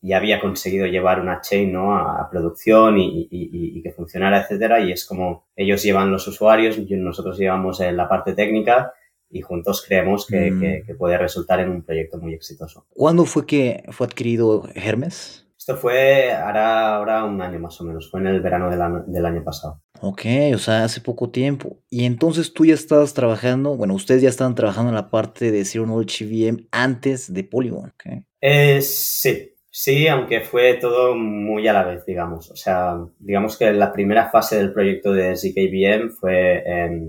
ya 0.00 0.16
había 0.18 0.40
conseguido 0.40 0.86
llevar 0.86 1.20
una 1.20 1.40
chain 1.40 1.72
¿no? 1.72 1.96
a, 1.96 2.28
producción 2.30 2.98
y, 2.98 3.22
y, 3.22 3.28
y, 3.30 3.82
que 3.82 3.90
funcionara, 3.90 4.42
etcétera, 4.42 4.80
y 4.80 4.92
es 4.92 5.04
como 5.04 5.46
ellos 5.56 5.82
llevan 5.82 6.12
los 6.12 6.28
usuarios, 6.28 6.78
y 6.78 6.86
nosotros 6.94 7.36
llevamos 7.36 7.80
la 7.80 8.08
parte 8.08 8.34
técnica 8.34 8.92
y 9.30 9.40
juntos 9.40 9.84
creemos 9.86 10.26
que, 10.26 10.50
mm. 10.50 10.60
que, 10.60 10.82
que, 10.86 10.94
puede 10.94 11.18
resultar 11.18 11.60
en 11.60 11.70
un 11.70 11.82
proyecto 11.82 12.18
muy 12.18 12.34
exitoso. 12.34 12.86
¿Cuándo 12.90 13.24
fue 13.24 13.46
que 13.46 13.84
fue 13.90 14.06
adquirido 14.06 14.68
Hermes? 14.74 15.46
Esto 15.58 15.76
fue 15.76 16.32
ahora, 16.32 16.94
ahora 16.94 17.24
un 17.24 17.42
año 17.42 17.58
más 17.58 17.80
o 17.80 17.84
menos, 17.84 18.08
fue 18.08 18.20
en 18.20 18.28
el 18.28 18.40
verano 18.40 18.70
del 18.70 18.80
año, 18.80 19.04
del 19.06 19.26
año 19.26 19.42
pasado. 19.42 19.82
Ok, 20.00 20.22
o 20.54 20.58
sea, 20.58 20.84
hace 20.84 21.00
poco 21.00 21.30
tiempo. 21.30 21.80
Y 21.90 22.04
entonces 22.04 22.52
tú 22.52 22.64
ya 22.64 22.74
estabas 22.74 23.14
trabajando, 23.14 23.76
bueno, 23.76 23.94
ustedes 23.94 24.22
ya 24.22 24.28
estaban 24.28 24.54
trabajando 24.54 24.90
en 24.90 24.94
la 24.94 25.10
parte 25.10 25.50
de 25.50 25.64
Zero 25.64 25.84
Knowledge 25.84 26.24
VM 26.24 26.68
antes 26.70 27.32
de 27.32 27.42
Polygon, 27.42 27.86
¿ok? 27.86 28.22
Eh, 28.40 28.80
sí, 28.80 29.56
Sí, 29.78 30.08
aunque 30.08 30.40
fue 30.40 30.78
todo 30.80 31.14
muy 31.14 31.68
a 31.68 31.74
la 31.74 31.84
vez, 31.84 32.06
digamos. 32.06 32.50
O 32.50 32.56
sea, 32.56 32.96
digamos 33.18 33.58
que 33.58 33.70
la 33.74 33.92
primera 33.92 34.30
fase 34.30 34.56
del 34.56 34.72
proyecto 34.72 35.12
de 35.12 35.36
ZKVM 35.36 36.12
fue 36.12 36.62
eh, 36.66 37.02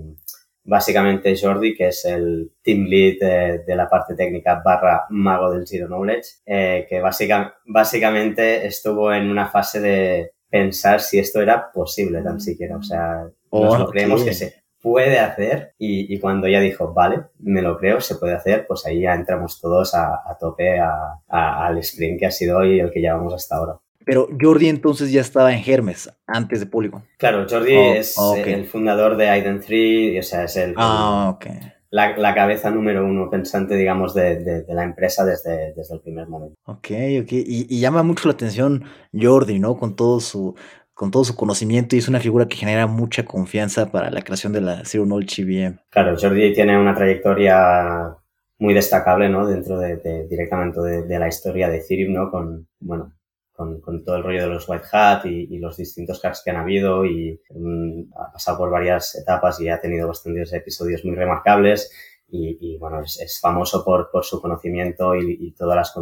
básicamente 0.67 1.35
Jordi, 1.35 1.73
que 1.75 1.87
es 1.87 2.05
el 2.05 2.51
team 2.61 2.85
lead 2.85 3.15
de, 3.19 3.59
de, 3.65 3.75
la 3.75 3.89
parte 3.89 4.15
técnica 4.15 4.61
barra 4.63 5.05
mago 5.09 5.51
del 5.51 5.65
Zero 5.65 5.87
Knowledge, 5.87 6.41
eh, 6.45 6.85
que 6.87 6.99
básica, 6.99 7.55
básicamente 7.65 8.67
estuvo 8.67 9.11
en 9.13 9.29
una 9.29 9.47
fase 9.47 9.79
de 9.79 10.31
pensar 10.49 10.99
si 10.99 11.19
esto 11.19 11.41
era 11.41 11.71
posible 11.71 12.21
tan 12.21 12.39
siquiera. 12.39 12.77
O 12.77 12.83
sea, 12.83 13.27
oh, 13.49 13.63
nos 13.63 13.79
lo 13.79 13.89
creemos 13.89 14.23
que 14.23 14.33
se 14.33 14.63
puede 14.81 15.19
hacer 15.19 15.73
y, 15.77 16.13
y, 16.13 16.19
cuando 16.19 16.47
ya 16.47 16.59
dijo, 16.59 16.93
vale, 16.93 17.23
me 17.39 17.61
lo 17.61 17.77
creo, 17.77 18.01
se 18.01 18.15
puede 18.15 18.33
hacer, 18.33 18.67
pues 18.67 18.85
ahí 18.85 19.01
ya 19.01 19.15
entramos 19.15 19.59
todos 19.59 19.95
a, 19.95 20.21
a 20.25 20.37
tope 20.37 20.79
a, 20.79 21.21
a, 21.27 21.65
al 21.65 21.77
sprint 21.79 22.19
que 22.19 22.25
ha 22.25 22.31
sido 22.31 22.59
hoy 22.59 22.79
el 22.79 22.91
que 22.91 22.99
llevamos 22.99 23.33
hasta 23.33 23.55
ahora. 23.55 23.79
Pero 24.07 24.29
Jordi 24.39 24.69
entonces 24.69 25.11
ya 25.11 25.19
estaba 25.19 25.53
en 25.53 25.61
Hermes 25.69 26.09
antes 26.25 26.61
de 26.61 26.65
Polygon. 26.65 27.03
Claro, 27.17 27.45
Jordi 27.47 27.75
oh, 27.75 27.93
es 27.93 28.17
okay. 28.17 28.53
el 28.53 28.65
fundador 28.65 29.17
de 29.17 29.27
Aiden 29.27 29.59
3, 29.59 30.17
o 30.17 30.23
sea, 30.23 30.45
es 30.45 30.55
el, 30.55 30.73
ah, 30.77 31.33
okay. 31.35 31.59
la, 31.89 32.15
la, 32.15 32.33
cabeza 32.33 32.71
número 32.71 33.05
uno 33.05 33.29
pensante, 33.29 33.75
digamos, 33.75 34.13
de, 34.13 34.37
de, 34.37 34.63
de, 34.63 34.73
la 34.73 34.85
empresa 34.85 35.25
desde, 35.25 35.73
desde 35.73 35.95
el 35.95 35.99
primer 35.99 36.29
momento. 36.29 36.55
Ok, 36.63 36.87
ok. 37.21 37.31
Y, 37.33 37.67
y, 37.69 37.79
llama 37.81 38.01
mucho 38.01 38.29
la 38.29 38.33
atención 38.35 38.85
Jordi, 39.13 39.59
¿no? 39.59 39.75
Con 39.75 39.97
todo 39.97 40.21
su 40.21 40.55
con 40.93 41.11
todo 41.11 41.25
su 41.25 41.35
conocimiento 41.35 41.95
y 41.95 41.99
es 41.99 42.07
una 42.07 42.21
figura 42.21 42.47
que 42.47 42.55
genera 42.55 42.87
mucha 42.87 43.25
confianza 43.25 43.91
para 43.91 44.09
la 44.09 44.21
creación 44.21 44.53
de 44.53 44.61
la 44.61 44.85
Zero 44.85 45.03
Knowledge 45.03 45.41
IBM. 45.41 45.79
Claro, 45.89 46.15
Jordi 46.17 46.53
tiene 46.53 46.79
una 46.79 46.95
trayectoria 46.95 48.15
muy 48.57 48.73
destacable, 48.73 49.27
¿no? 49.27 49.45
Dentro 49.45 49.77
de, 49.77 49.97
de 49.97 50.27
directamente 50.29 50.79
de, 50.79 51.03
de, 51.03 51.19
la 51.19 51.27
historia 51.27 51.69
de 51.69 51.79
Ethereum, 51.79 52.13
¿no? 52.13 52.31
Con, 52.31 52.67
bueno, 52.79 53.16
con, 53.57 53.81
con, 53.81 54.03
todo 54.03 54.17
el 54.17 54.23
rollo 54.23 54.43
de 54.43 54.49
los 54.49 54.69
White 54.69 54.85
Hat 54.91 55.25
y, 55.25 55.47
y 55.49 55.57
los 55.57 55.75
distintos 55.75 56.21
cracks 56.21 56.43
que 56.43 56.51
han 56.51 56.57
habido 56.57 57.03
y 57.05 57.41
um, 57.49 58.07
ha 58.15 58.31
pasado 58.31 58.59
por 58.59 58.69
varias 58.69 59.15
etapas 59.15 59.59
y 59.59 59.67
ha 59.67 59.81
tenido 59.81 60.07
bastantes 60.07 60.53
episodios 60.53 61.03
muy 61.03 61.15
remarcables 61.15 61.91
y, 62.29 62.57
y 62.61 62.77
bueno, 62.77 63.01
es, 63.01 63.19
es, 63.19 63.39
famoso 63.39 63.83
por, 63.83 64.11
por 64.11 64.23
su 64.23 64.39
conocimiento 64.39 65.15
y, 65.15 65.37
y 65.39 65.51
todas 65.53 65.75
las 65.75 65.93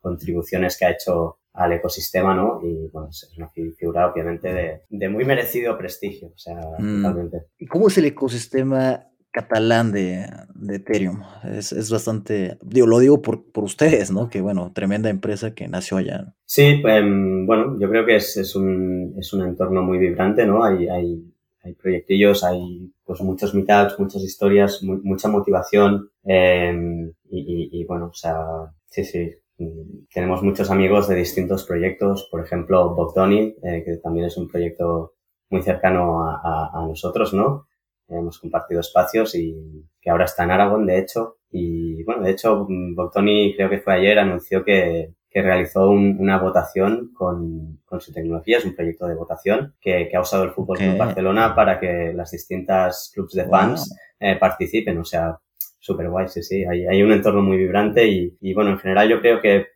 contribuciones 0.00 0.76
que 0.76 0.84
ha 0.84 0.90
hecho 0.90 1.38
al 1.54 1.72
ecosistema, 1.72 2.34
¿no? 2.34 2.60
Y 2.62 2.88
bueno, 2.92 3.08
es 3.08 3.32
una 3.36 3.48
figura 3.48 4.10
obviamente 4.10 4.52
de, 4.52 4.82
de 4.90 5.08
muy 5.08 5.24
merecido 5.24 5.78
prestigio, 5.78 6.28
o 6.28 6.38
sea, 6.38 6.60
mm. 6.78 7.02
totalmente. 7.02 7.46
¿Y 7.58 7.66
cómo 7.66 7.88
es 7.88 7.96
el 7.96 8.04
ecosistema 8.04 9.08
catalán 9.30 9.92
de, 9.92 10.26
Ethereum. 10.70 11.22
Es, 11.44 11.90
bastante, 11.90 12.58
digo, 12.62 12.86
lo 12.86 12.98
digo 12.98 13.22
por, 13.22 13.50
por 13.52 13.64
ustedes, 13.64 14.10
¿no? 14.10 14.28
Que 14.28 14.40
bueno, 14.40 14.72
tremenda 14.74 15.10
empresa 15.10 15.54
que 15.54 15.68
nació 15.68 15.98
allá. 15.98 16.34
Sí, 16.44 16.82
em, 16.84 17.46
bueno, 17.46 17.78
yo 17.78 17.88
creo 17.88 18.04
que 18.04 18.16
es, 18.16 18.36
es, 18.36 18.56
un, 18.56 19.14
es 19.18 19.32
un 19.32 19.46
entorno 19.46 19.82
muy 19.82 19.98
vibrante, 19.98 20.46
¿no? 20.46 20.64
Hay, 20.64 20.88
hay, 20.88 21.22
hay 21.62 21.74
proyectillos, 21.74 22.44
hay 22.44 22.92
pues 23.04 23.20
muchos 23.20 23.54
meetups, 23.54 23.98
muchas 23.98 24.22
historias, 24.22 24.82
mucha 24.82 25.28
motivación 25.28 26.10
em, 26.24 27.12
y, 27.30 27.70
y, 27.72 27.84
bueno, 27.84 28.06
o 28.06 28.14
sea, 28.14 28.36
sí, 28.86 29.04
sí, 29.04 29.30
tenemos 30.12 30.42
muchos 30.42 30.70
amigos 30.70 31.08
de 31.08 31.16
distintos 31.16 31.64
proyectos, 31.64 32.28
por 32.30 32.44
ejemplo, 32.44 32.94
Bogdoni, 32.94 33.56
eh, 33.62 33.82
que 33.84 33.96
también 33.96 34.26
es 34.26 34.36
un 34.36 34.48
proyecto 34.48 35.14
muy 35.50 35.62
cercano 35.62 36.24
a, 36.24 36.70
a, 36.72 36.86
nosotros, 36.86 37.32
¿no? 37.32 37.66
Hemos 38.08 38.38
compartido 38.38 38.80
espacios 38.80 39.34
y 39.34 39.54
que 40.00 40.10
ahora 40.10 40.24
está 40.24 40.44
en 40.44 40.50
Aragón, 40.50 40.86
de 40.86 40.98
hecho. 40.98 41.36
Y 41.50 42.02
bueno, 42.04 42.22
de 42.22 42.30
hecho, 42.30 42.66
Bogdoni 42.68 43.54
creo 43.54 43.70
que 43.70 43.80
fue 43.80 43.94
ayer, 43.94 44.18
anunció 44.18 44.64
que, 44.64 45.14
que 45.30 45.42
realizó 45.42 45.90
una 45.90 46.38
votación 46.38 47.10
con, 47.14 47.80
con, 47.84 48.00
su 48.00 48.12
tecnología, 48.12 48.58
es 48.58 48.64
un 48.64 48.74
proyecto 48.74 49.06
de 49.06 49.14
votación 49.14 49.74
que, 49.80 50.08
que 50.08 50.16
ha 50.16 50.20
usado 50.20 50.44
el 50.44 50.50
Fútbol 50.50 50.78
Club 50.78 50.96
Barcelona 50.96 51.54
para 51.54 51.78
que 51.78 52.12
las 52.14 52.30
distintas 52.30 53.10
clubs 53.14 53.34
de 53.34 53.46
fans 53.46 53.94
eh, 54.20 54.36
participen. 54.36 54.98
O 54.98 55.04
sea, 55.04 55.38
súper 55.78 56.08
guay, 56.08 56.28
sí, 56.28 56.42
sí. 56.42 56.64
Hay, 56.64 56.86
hay, 56.86 57.02
un 57.02 57.12
entorno 57.12 57.42
muy 57.42 57.56
vibrante 57.56 58.06
y, 58.06 58.36
y, 58.40 58.54
bueno, 58.54 58.70
en 58.70 58.78
general 58.78 59.08
yo 59.08 59.20
creo 59.20 59.40
que 59.40 59.66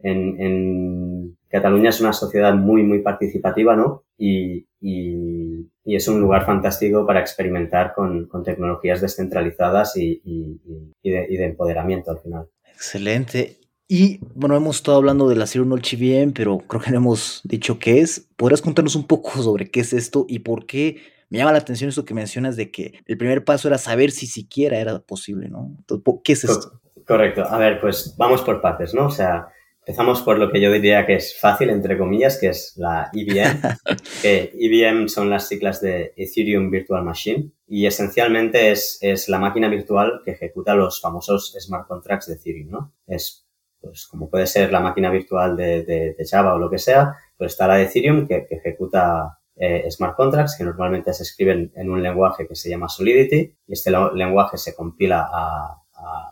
en, 0.00 0.40
en 0.40 1.38
Cataluña 1.48 1.90
es 1.90 2.00
una 2.00 2.12
sociedad 2.12 2.54
muy, 2.54 2.82
muy 2.82 3.00
participativa, 3.00 3.74
¿no? 3.74 4.04
Y, 4.16 4.66
y, 4.80 5.37
y 5.84 5.96
es 5.96 6.06
un 6.08 6.20
lugar 6.20 6.44
fantástico 6.44 7.06
para 7.06 7.20
experimentar 7.20 7.94
con, 7.94 8.26
con 8.26 8.44
tecnologías 8.44 9.00
descentralizadas 9.00 9.96
y, 9.96 10.20
y 10.24 11.10
de, 11.10 11.26
de, 11.28 11.44
empoderamiento 11.44 12.10
al 12.10 12.20
final. 12.20 12.46
Excelente. 12.66 13.58
Y 13.88 14.20
bueno, 14.34 14.54
hemos 14.54 14.76
estado 14.76 14.98
hablando 14.98 15.28
de 15.28 15.36
la 15.36 15.46
Knowledge 15.46 15.96
VM, 15.96 16.32
pero 16.32 16.58
creo 16.58 16.82
que 16.82 16.90
no 16.90 16.98
hemos 16.98 17.40
dicho 17.44 17.78
qué 17.78 18.00
es. 18.00 18.28
¿Podrías 18.36 18.60
contarnos 18.60 18.96
un 18.96 19.06
poco 19.06 19.42
sobre 19.42 19.70
qué 19.70 19.80
es 19.80 19.94
esto 19.94 20.26
y 20.28 20.40
por 20.40 20.66
qué 20.66 20.98
me 21.30 21.38
llama 21.38 21.52
la 21.52 21.58
atención 21.58 21.88
esto 21.88 22.04
que 22.04 22.14
mencionas 22.14 22.56
de 22.56 22.70
que 22.70 23.00
el 23.06 23.16
primer 23.16 23.44
paso 23.44 23.68
era 23.68 23.78
saber 23.78 24.10
si 24.10 24.26
siquiera 24.26 24.78
era 24.78 24.98
posible, 24.98 25.48
¿no? 25.48 25.76
¿Qué 26.22 26.32
es 26.32 26.44
esto? 26.44 26.80
Correcto. 27.06 27.44
A 27.44 27.56
ver, 27.58 27.80
pues 27.80 28.14
vamos 28.18 28.42
por 28.42 28.60
partes, 28.60 28.92
¿no? 28.92 29.06
O 29.06 29.10
sea, 29.10 29.48
empezamos 29.88 30.20
por 30.20 30.38
lo 30.38 30.52
que 30.52 30.60
yo 30.60 30.70
diría 30.70 31.06
que 31.06 31.14
es 31.14 31.40
fácil, 31.40 31.70
entre 31.70 31.96
comillas, 31.96 32.36
que 32.36 32.48
es 32.48 32.74
la 32.76 33.10
EVM. 33.14 33.58
que 34.22 34.52
EVM 34.54 35.08
son 35.08 35.30
las 35.30 35.48
siglas 35.48 35.80
de 35.80 36.12
Ethereum 36.14 36.70
Virtual 36.70 37.02
Machine 37.02 37.52
y 37.66 37.86
esencialmente 37.86 38.70
es, 38.70 38.98
es 39.00 39.30
la 39.30 39.38
máquina 39.38 39.66
virtual 39.70 40.20
que 40.22 40.32
ejecuta 40.32 40.74
los 40.74 41.00
famosos 41.00 41.56
smart 41.58 41.88
contracts 41.88 42.26
de 42.26 42.34
Ethereum, 42.34 42.68
¿no? 42.70 42.92
Es, 43.06 43.48
pues, 43.80 44.06
como 44.06 44.28
puede 44.28 44.46
ser 44.46 44.70
la 44.70 44.80
máquina 44.80 45.10
virtual 45.10 45.56
de, 45.56 45.82
de, 45.84 46.12
de 46.12 46.28
Java 46.28 46.54
o 46.54 46.58
lo 46.58 46.68
que 46.68 46.78
sea, 46.78 47.16
pues 47.38 47.52
está 47.52 47.66
la 47.66 47.76
de 47.76 47.84
Ethereum 47.84 48.28
que, 48.28 48.46
que 48.46 48.56
ejecuta 48.56 49.38
eh, 49.56 49.90
smart 49.90 50.16
contracts 50.16 50.56
que 50.58 50.64
normalmente 50.64 51.14
se 51.14 51.22
escriben 51.22 51.72
en 51.74 51.88
un 51.88 52.02
lenguaje 52.02 52.46
que 52.46 52.54
se 52.54 52.68
llama 52.68 52.90
Solidity 52.90 53.56
y 53.66 53.72
este 53.72 53.90
lenguaje 54.12 54.58
se 54.58 54.74
compila 54.74 55.30
a, 55.32 55.82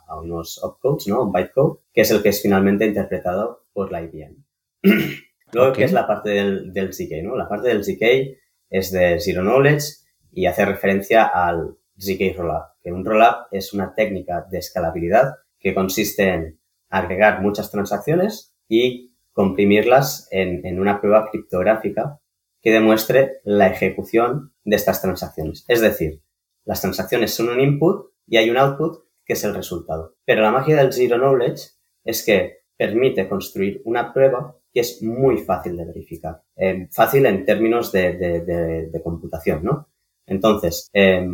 a, 0.06 0.20
unos 0.20 0.62
opcodes, 0.62 1.06
¿no? 1.08 1.30
bytecode, 1.30 1.80
que 1.92 2.00
es 2.02 2.10
el 2.10 2.22
que 2.22 2.30
es 2.30 2.42
finalmente 2.42 2.86
interpretado 2.86 3.66
por 3.72 3.92
la 3.92 4.02
IBM. 4.02 4.44
Luego, 5.52 5.72
que 5.72 5.84
es 5.84 5.92
la 5.92 6.06
parte 6.06 6.30
del, 6.30 6.72
del 6.72 6.92
ZK, 6.92 7.22
¿no? 7.22 7.36
La 7.36 7.48
parte 7.48 7.68
del 7.68 7.84
ZK 7.84 8.36
es 8.70 8.90
de 8.90 9.20
Zero 9.20 9.42
Knowledge 9.42 10.06
y 10.32 10.46
hace 10.46 10.64
referencia 10.64 11.24
al 11.24 11.76
ZK 11.98 12.36
Rollup, 12.36 12.64
que 12.82 12.92
un 12.92 13.04
rollup 13.04 13.46
es 13.50 13.72
una 13.72 13.94
técnica 13.94 14.46
de 14.50 14.58
escalabilidad 14.58 15.34
que 15.58 15.74
consiste 15.74 16.28
en 16.28 16.60
agregar 16.90 17.40
muchas 17.40 17.70
transacciones 17.70 18.54
y 18.68 19.14
comprimirlas 19.32 20.28
en, 20.30 20.64
en 20.66 20.80
una 20.80 21.00
prueba 21.00 21.28
criptográfica 21.30 22.20
que 22.60 22.72
demuestre 22.72 23.40
la 23.44 23.68
ejecución 23.68 24.52
de 24.64 24.76
estas 24.76 25.00
transacciones. 25.00 25.64
Es 25.68 25.80
decir, 25.80 26.22
las 26.64 26.80
transacciones 26.80 27.32
son 27.32 27.48
un 27.48 27.60
input 27.60 28.10
y 28.26 28.38
hay 28.38 28.50
un 28.50 28.56
output 28.56 29.05
que 29.26 29.34
es 29.34 29.44
el 29.44 29.54
resultado. 29.54 30.14
Pero 30.24 30.40
la 30.40 30.52
magia 30.52 30.76
del 30.76 30.92
Zero 30.92 31.18
Knowledge 31.18 31.70
es 32.04 32.24
que 32.24 32.60
permite 32.76 33.28
construir 33.28 33.82
una 33.84 34.12
prueba 34.12 34.56
que 34.72 34.80
es 34.80 35.02
muy 35.02 35.38
fácil 35.38 35.76
de 35.76 35.84
verificar. 35.84 36.42
Eh, 36.54 36.88
fácil 36.92 37.26
en 37.26 37.44
términos 37.44 37.90
de, 37.92 39.00
computación, 39.02 39.64
¿no? 39.64 39.88
Entonces, 40.26 40.88
eh, 40.92 41.26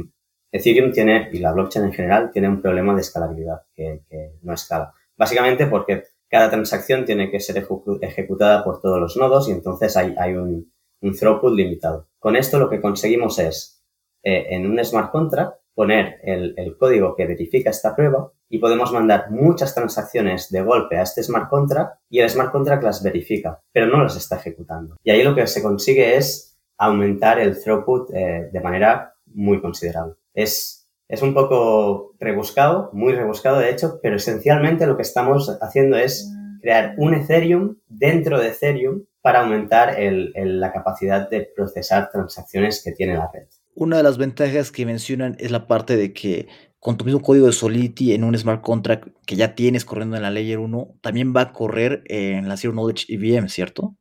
Ethereum 0.53 0.93
tiene, 0.93 1.29
y 1.33 1.39
la 1.39 1.53
blockchain 1.53 1.87
en 1.87 1.93
general, 1.93 2.31
tiene 2.31 2.49
un 2.49 2.61
problema 2.61 2.95
de 2.95 3.01
escalabilidad 3.01 3.63
que, 3.75 4.03
no 4.43 4.55
escala. 4.55 4.95
Básicamente 5.17 5.67
porque 5.67 6.05
cada 6.29 6.51
transacción 6.51 7.05
tiene 7.05 7.31
que 7.31 7.41
ser 7.41 7.67
ejecutada 8.01 8.65
por 8.65 8.81
todos 8.81 9.01
los 9.01 9.17
nodos 9.17 9.49
y 9.49 9.53
entonces 9.53 9.97
hay, 9.97 10.35
un 10.35 10.71
throughput 11.19 11.55
limitado. 11.55 12.09
Con 12.19 12.37
esto 12.37 12.59
lo 12.59 12.71
que 12.71 12.81
conseguimos 12.81 13.39
es, 13.39 13.83
eh, 14.23 14.47
en 14.51 14.71
un 14.71 14.83
smart 14.85 15.11
contract, 15.11 15.62
poner 15.75 16.21
el, 16.23 16.55
el, 16.57 16.77
código 16.77 17.15
que 17.17 17.27
verifica 17.27 17.71
esta 17.71 17.95
prueba 17.97 18.31
y 18.49 18.59
podemos 18.59 18.93
mandar 18.93 19.31
muchas 19.31 19.75
transacciones 19.75 20.51
de 20.51 20.63
golpe 20.63 20.99
a 20.99 21.03
este 21.03 21.23
smart 21.23 21.49
contract 21.49 22.01
y 22.11 22.21
el 22.21 22.29
smart 22.29 22.53
contract 22.53 22.83
las 22.83 23.03
verifica, 23.03 23.61
pero 23.73 23.87
no 23.87 24.03
las 24.03 24.17
está 24.17 24.37
ejecutando. 24.37 24.97
Y 25.03 25.11
ahí 25.11 25.23
lo 25.23 25.35
que 25.35 25.47
se 25.47 25.63
consigue 25.63 26.17
es 26.17 26.59
aumentar 26.79 27.39
el 27.39 27.61
throughput 27.63 28.11
eh, 28.13 28.51
de 28.53 28.61
manera 28.61 29.15
muy 29.27 29.61
considerable. 29.61 30.15
Es, 30.35 30.89
es 31.09 31.23
un 31.23 31.33
poco 31.33 32.15
rebuscado, 32.19 32.91
muy 32.93 33.15
rebuscado 33.15 33.59
de 33.59 33.71
hecho, 33.71 34.01
pero 34.03 34.17
esencialmente 34.17 34.87
lo 34.87 34.97
que 34.97 35.03
estamos 35.03 35.57
haciendo 35.61 35.97
es 35.97 36.33
crear 36.61 36.95
un 36.99 37.15
Ethereum 37.15 37.77
dentro 37.89 38.39
de 38.39 38.49
Ethereum 38.49 39.05
para 39.21 39.41
aumentar 39.41 40.01
el, 40.01 40.33
la 40.35 40.73
capacidad 40.73 41.29
de 41.29 41.49
procesar 41.55 42.11
transacciones 42.11 42.83
que 42.83 42.93
tiene 42.93 43.17
la 43.17 43.31
red. 43.33 43.47
Una 43.75 43.97
de 43.97 44.03
las 44.03 44.19
ventajas 44.19 44.71
que 44.71 44.87
mencionan 44.87 45.37
es 45.39 45.51
la 45.51 45.67
parte 45.67 45.97
de 45.97 46.13
que 46.13 46.49
con 46.79 46.97
tu 46.97 47.05
mismo 47.05 47.23
código 47.23 47.47
de 47.47 47.53
Solidity 47.53 48.13
en 48.13 48.25
un 48.25 48.37
smart 48.37 48.61
contract 48.61 49.09
que 49.25 49.37
ya 49.37 49.55
tienes 49.55 49.85
corriendo 49.85 50.17
en 50.17 50.23
la 50.23 50.31
Layer 50.31 50.59
1, 50.59 50.97
también 51.01 51.33
va 51.35 51.43
a 51.43 51.53
correr 51.53 52.03
en 52.07 52.49
la 52.49 52.57
Zero 52.57 52.73
Knowledge 52.73 53.07
EVM, 53.09 53.49
¿cierto? 53.49 53.97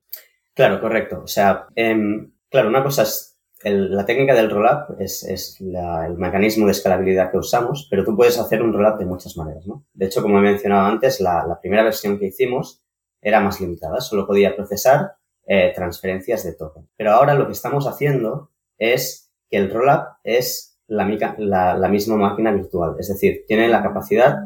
Claro, 0.54 0.82
correcto. 0.82 1.22
O 1.24 1.28
sea, 1.28 1.68
em, 1.76 2.32
claro, 2.50 2.70
una 2.70 2.84
cosa 2.84 3.04
es 3.04 3.32
la 3.64 4.06
técnica 4.06 4.34
del 4.34 4.50
rollup 4.50 5.00
es, 5.00 5.24
es 5.24 5.62
el 5.62 6.18
mecanismo 6.18 6.66
de 6.66 6.72
escalabilidad 6.72 7.32
que 7.32 7.38
usamos, 7.38 7.88
pero 7.90 8.04
tú 8.04 8.16
puedes 8.16 8.40
hacer 8.40 8.62
un 8.62 8.74
rollup 8.74 8.98
de 8.98 9.06
muchas 9.06 9.38
maneras, 9.38 9.68
¿no? 9.68 9.86
De 9.94 10.08
hecho, 10.08 10.22
como 10.22 10.40
he 10.40 10.42
mencionado 10.42 10.88
antes, 10.88 11.20
la, 11.22 11.60
primera 11.62 11.84
versión 11.84 12.18
que 12.18 12.28
hicimos 12.28 12.84
era 13.22 13.40
más 13.40 13.62
limitada, 13.62 14.02
solo 14.02 14.26
podía 14.26 14.56
procesar 14.56 15.14
eh, 15.46 15.72
transferencias 15.76 16.44
de 16.44 16.54
token. 16.54 16.90
Pero 16.98 17.12
ahora 17.12 17.36
lo 17.36 17.46
que 17.46 17.54
estamos 17.54 17.86
haciendo 17.86 18.52
es 18.80 19.31
que 19.52 19.58
el 19.58 19.70
rollup 19.70 20.06
es 20.24 20.80
la, 20.88 21.06
la, 21.38 21.78
la, 21.78 21.90
misma 21.90 22.16
máquina 22.16 22.52
virtual, 22.52 22.96
es 22.98 23.10
decir, 23.10 23.44
tiene 23.48 23.68
la 23.68 23.84
capacidad 23.84 24.38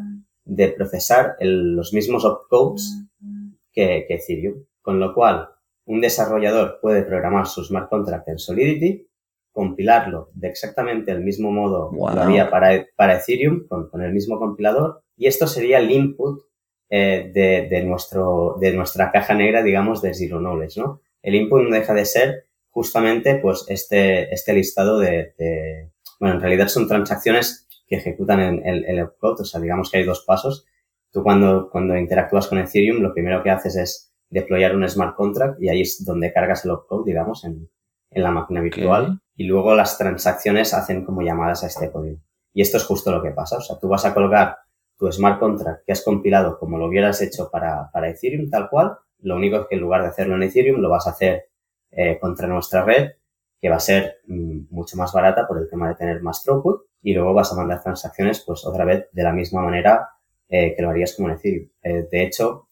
de 0.43 0.67
procesar 0.69 1.35
el, 1.39 1.75
los 1.75 1.93
mismos 1.93 2.25
opcodes 2.25 3.07
que, 3.71 4.05
que 4.07 4.15
Ethereum, 4.15 4.63
con 4.81 4.99
lo 4.99 5.13
cual 5.13 5.49
un 5.85 6.01
desarrollador 6.01 6.79
puede 6.81 7.03
programar 7.03 7.47
su 7.47 7.63
smart 7.63 7.89
contract 7.89 8.27
en 8.29 8.39
Solidity, 8.39 9.07
compilarlo 9.51 10.29
de 10.33 10.49
exactamente 10.49 11.11
el 11.11 11.23
mismo 11.23 11.51
modo 11.51 11.89
que 11.91 11.97
lo 11.97 12.21
había 12.21 12.49
para, 12.49 12.85
para 12.95 13.17
Ethereum, 13.17 13.67
con, 13.67 13.89
con, 13.89 14.01
el 14.01 14.11
mismo 14.11 14.37
compilador, 14.37 15.03
y 15.15 15.27
esto 15.27 15.47
sería 15.47 15.77
el 15.77 15.91
input 15.91 16.43
eh, 16.89 17.31
de, 17.33 17.67
de, 17.69 17.83
nuestro, 17.83 18.57
de 18.59 18.73
nuestra 18.73 19.11
caja 19.11 19.33
negra, 19.33 19.63
digamos, 19.63 20.01
de 20.01 20.13
Zero 20.13 20.39
Knowledge, 20.39 20.79
¿no? 20.79 21.01
El 21.21 21.35
input 21.35 21.63
no 21.63 21.73
deja 21.73 21.93
de 21.93 22.05
ser 22.05 22.44
justamente, 22.75 23.39
pues, 23.41 23.65
este, 23.69 24.33
este 24.33 24.51
listado 24.51 24.99
de, 24.99 25.33
de 25.37 25.93
bueno, 26.19 26.35
en 26.35 26.41
realidad 26.41 26.67
son 26.67 26.89
transacciones 26.89 27.69
que 27.87 27.95
ejecutan 27.95 28.41
en 28.41 28.67
el, 28.67 28.83
el 28.83 29.09
o 29.21 29.45
sea, 29.45 29.61
digamos 29.61 29.89
que 29.89 29.99
hay 29.99 30.03
dos 30.03 30.25
pasos. 30.27 30.65
Tú 31.09 31.23
cuando, 31.23 31.69
cuando 31.71 31.95
interactúas 31.97 32.47
con 32.47 32.57
Ethereum, 32.57 33.01
lo 33.01 33.13
primero 33.13 33.41
que 33.41 33.49
haces 33.49 33.77
es 33.77 34.13
deployar 34.29 34.75
un 34.75 34.87
smart 34.89 35.15
contract 35.15 35.61
y 35.61 35.69
ahí 35.69 35.81
es 35.83 36.03
donde 36.03 36.33
cargas 36.33 36.65
el 36.65 36.71
opcode, 36.71 37.05
digamos, 37.05 37.45
en, 37.45 37.69
en 38.11 38.23
la 38.23 38.31
máquina 38.31 38.59
virtual. 38.59 39.21
Y 39.37 39.45
luego 39.45 39.73
las 39.73 39.97
transacciones 39.97 40.73
hacen 40.73 41.05
como 41.05 41.21
llamadas 41.21 41.63
a 41.63 41.67
este 41.67 41.89
código. 41.89 42.19
Y 42.53 42.61
esto 42.61 42.75
es 42.75 42.83
justo 42.83 43.09
lo 43.09 43.23
que 43.23 43.31
pasa. 43.31 43.55
O 43.57 43.61
sea, 43.61 43.79
tú 43.79 43.87
vas 43.87 44.03
a 44.03 44.13
colgar 44.13 44.57
tu 44.97 45.09
smart 45.09 45.39
contract 45.39 45.85
que 45.85 45.93
has 45.93 46.03
compilado 46.03 46.59
como 46.59 46.77
lo 46.77 46.87
hubieras 46.87 47.21
hecho 47.21 47.49
para, 47.49 47.89
para 47.93 48.09
Ethereum 48.09 48.49
tal 48.49 48.69
cual, 48.69 48.97
lo 49.19 49.37
único 49.37 49.55
es 49.61 49.67
que 49.69 49.75
en 49.75 49.81
lugar 49.81 50.01
de 50.01 50.09
hacerlo 50.09 50.35
en 50.35 50.43
Ethereum 50.43 50.81
lo 50.81 50.89
vas 50.89 51.07
a 51.07 51.11
hacer 51.11 51.45
eh, 51.95 52.19
contra 52.19 52.47
nuestra 52.47 52.83
red, 52.83 53.11
que 53.61 53.69
va 53.69 53.77
a 53.77 53.79
ser 53.79 54.17
mm, 54.27 54.65
mucho 54.69 54.97
más 54.97 55.13
barata 55.13 55.47
por 55.47 55.57
el 55.57 55.69
tema 55.69 55.87
de 55.89 55.95
tener 55.95 56.21
más 56.21 56.43
throughput 56.43 56.83
y 57.01 57.13
luego 57.13 57.33
vas 57.33 57.51
a 57.51 57.55
mandar 57.55 57.81
transacciones 57.81 58.43
pues 58.45 58.65
otra 58.65 58.85
vez 58.85 59.07
de 59.11 59.23
la 59.23 59.31
misma 59.31 59.61
manera 59.61 60.09
eh, 60.49 60.75
que 60.75 60.81
lo 60.81 60.89
harías 60.89 61.15
como 61.15 61.29
en 61.29 61.35
Ethereum. 61.35 61.69
Eh, 61.81 62.07
de 62.11 62.23
hecho, 62.23 62.67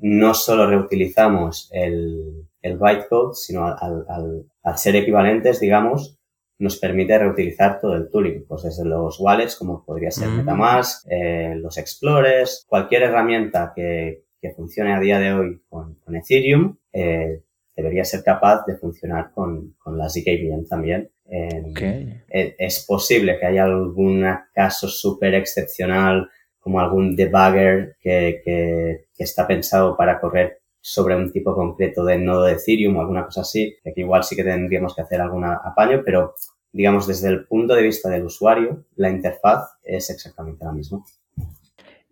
no 0.00 0.34
solo 0.34 0.66
reutilizamos 0.66 1.70
el, 1.72 2.46
el 2.60 2.78
bytecode, 2.78 3.34
sino 3.34 3.66
al, 3.66 4.04
al, 4.08 4.46
al, 4.62 4.78
ser 4.78 4.96
equivalentes, 4.96 5.60
digamos, 5.60 6.18
nos 6.58 6.76
permite 6.78 7.18
reutilizar 7.18 7.80
todo 7.80 7.94
el 7.94 8.10
tooling, 8.10 8.44
pues 8.46 8.64
desde 8.64 8.84
los 8.84 9.18
wallets, 9.20 9.56
como 9.56 9.84
podría 9.84 10.10
ser 10.10 10.28
Mm. 10.28 10.36
Metamask, 10.38 11.06
eh, 11.10 11.54
los 11.56 11.78
Explorers, 11.78 12.66
cualquier 12.68 13.04
herramienta 13.04 13.72
que, 13.74 14.24
que 14.40 14.52
funcione 14.52 14.92
a 14.92 15.00
día 15.00 15.18
de 15.18 15.32
hoy 15.32 15.62
con, 15.68 15.94
con 15.96 16.16
Ethereum, 16.16 16.76
eh, 16.92 17.42
debería 17.82 18.04
ser 18.04 18.22
capaz 18.24 18.64
de 18.66 18.76
funcionar 18.76 19.30
con, 19.32 19.74
con 19.78 19.96
la 19.96 20.08
ZKVM 20.08 20.66
también. 20.68 21.10
Eh, 21.30 21.62
Ok. 21.70 21.80
e- 21.82 22.54
es 22.58 22.84
posible 22.86 23.38
que 23.38 23.46
haya 23.46 23.64
algún 23.64 24.24
caso 24.52 24.88
súper 24.88 25.34
excepcional, 25.34 26.28
como 26.58 26.80
algún 26.80 27.14
debugger 27.16 27.96
que, 28.00 28.40
que, 28.44 29.06
que 29.14 29.24
está 29.24 29.46
pensado 29.46 29.96
para 29.96 30.20
correr 30.20 30.58
sobre 30.80 31.16
un 31.16 31.30
tipo 31.32 31.54
concreto 31.54 32.04
de 32.04 32.18
nodo 32.18 32.44
de 32.44 32.52
Ethereum 32.54 32.96
o 32.96 33.00
alguna 33.00 33.24
cosa 33.24 33.42
así, 33.42 33.76
que 33.82 33.90
aquí 33.90 34.00
igual 34.00 34.24
sí 34.24 34.34
que 34.36 34.44
tendríamos 34.44 34.94
que 34.94 35.02
hacer 35.02 35.20
algún 35.20 35.44
apaño, 35.44 36.02
pero 36.04 36.34
digamos 36.72 37.06
desde 37.06 37.28
el 37.28 37.46
punto 37.46 37.74
de 37.74 37.82
vista 37.82 38.08
del 38.10 38.24
usuario, 38.24 38.84
la 38.96 39.08
interfaz 39.10 39.78
es 39.82 40.10
exactamente 40.10 40.64
la 40.64 40.72
misma. 40.72 41.02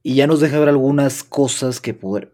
Y 0.07 0.15
ya 0.15 0.29
nos 0.29 0.39
deja 0.39 0.61
ver 0.61 0.69
algunas 0.69 1.25
cosas 1.25 1.81
que, 1.81 1.93
poder, 1.93 2.31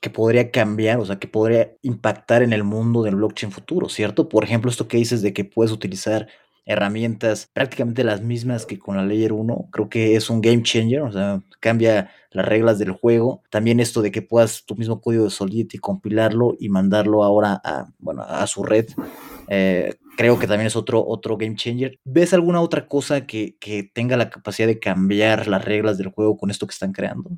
que 0.00 0.08
podría 0.08 0.50
cambiar, 0.50 0.98
o 0.98 1.04
sea, 1.04 1.18
que 1.18 1.28
podría 1.28 1.70
impactar 1.82 2.42
en 2.42 2.54
el 2.54 2.64
mundo 2.64 3.02
del 3.02 3.16
blockchain 3.16 3.52
futuro, 3.52 3.90
¿cierto? 3.90 4.30
Por 4.30 4.44
ejemplo, 4.44 4.70
esto 4.70 4.88
que 4.88 4.96
dices 4.96 5.20
de 5.20 5.34
que 5.34 5.44
puedes 5.44 5.72
utilizar 5.72 6.26
herramientas 6.64 7.50
prácticamente 7.52 8.02
las 8.02 8.22
mismas 8.22 8.64
que 8.64 8.78
con 8.78 8.96
la 8.96 9.04
Layer 9.04 9.34
1, 9.34 9.68
creo 9.70 9.90
que 9.90 10.16
es 10.16 10.30
un 10.30 10.40
game 10.40 10.62
changer, 10.62 11.02
o 11.02 11.12
sea, 11.12 11.42
cambia 11.60 12.10
las 12.30 12.46
reglas 12.46 12.78
del 12.78 12.92
juego. 12.92 13.42
También 13.50 13.78
esto 13.78 14.00
de 14.00 14.10
que 14.10 14.22
puedas 14.22 14.64
tu 14.64 14.74
mismo 14.74 15.02
código 15.02 15.24
de 15.24 15.30
Solidity 15.30 15.76
compilarlo 15.76 16.56
y 16.58 16.70
mandarlo 16.70 17.24
ahora 17.24 17.60
a, 17.62 17.88
bueno, 17.98 18.22
a 18.22 18.46
su 18.46 18.62
red, 18.62 18.86
eh, 19.48 19.96
creo 20.16 20.38
que 20.38 20.46
también 20.46 20.66
es 20.66 20.76
otro, 20.76 21.04
otro 21.06 21.36
game 21.36 21.56
changer. 21.56 21.98
¿Ves 22.04 22.34
alguna 22.34 22.60
otra 22.60 22.86
cosa 22.86 23.26
que, 23.26 23.56
que 23.58 23.90
tenga 23.92 24.16
la 24.16 24.30
capacidad 24.30 24.68
de 24.68 24.78
cambiar 24.78 25.48
las 25.48 25.64
reglas 25.64 25.98
del 25.98 26.10
juego 26.10 26.36
con 26.36 26.50
esto 26.50 26.66
que 26.66 26.72
están 26.72 26.92
creando? 26.92 27.30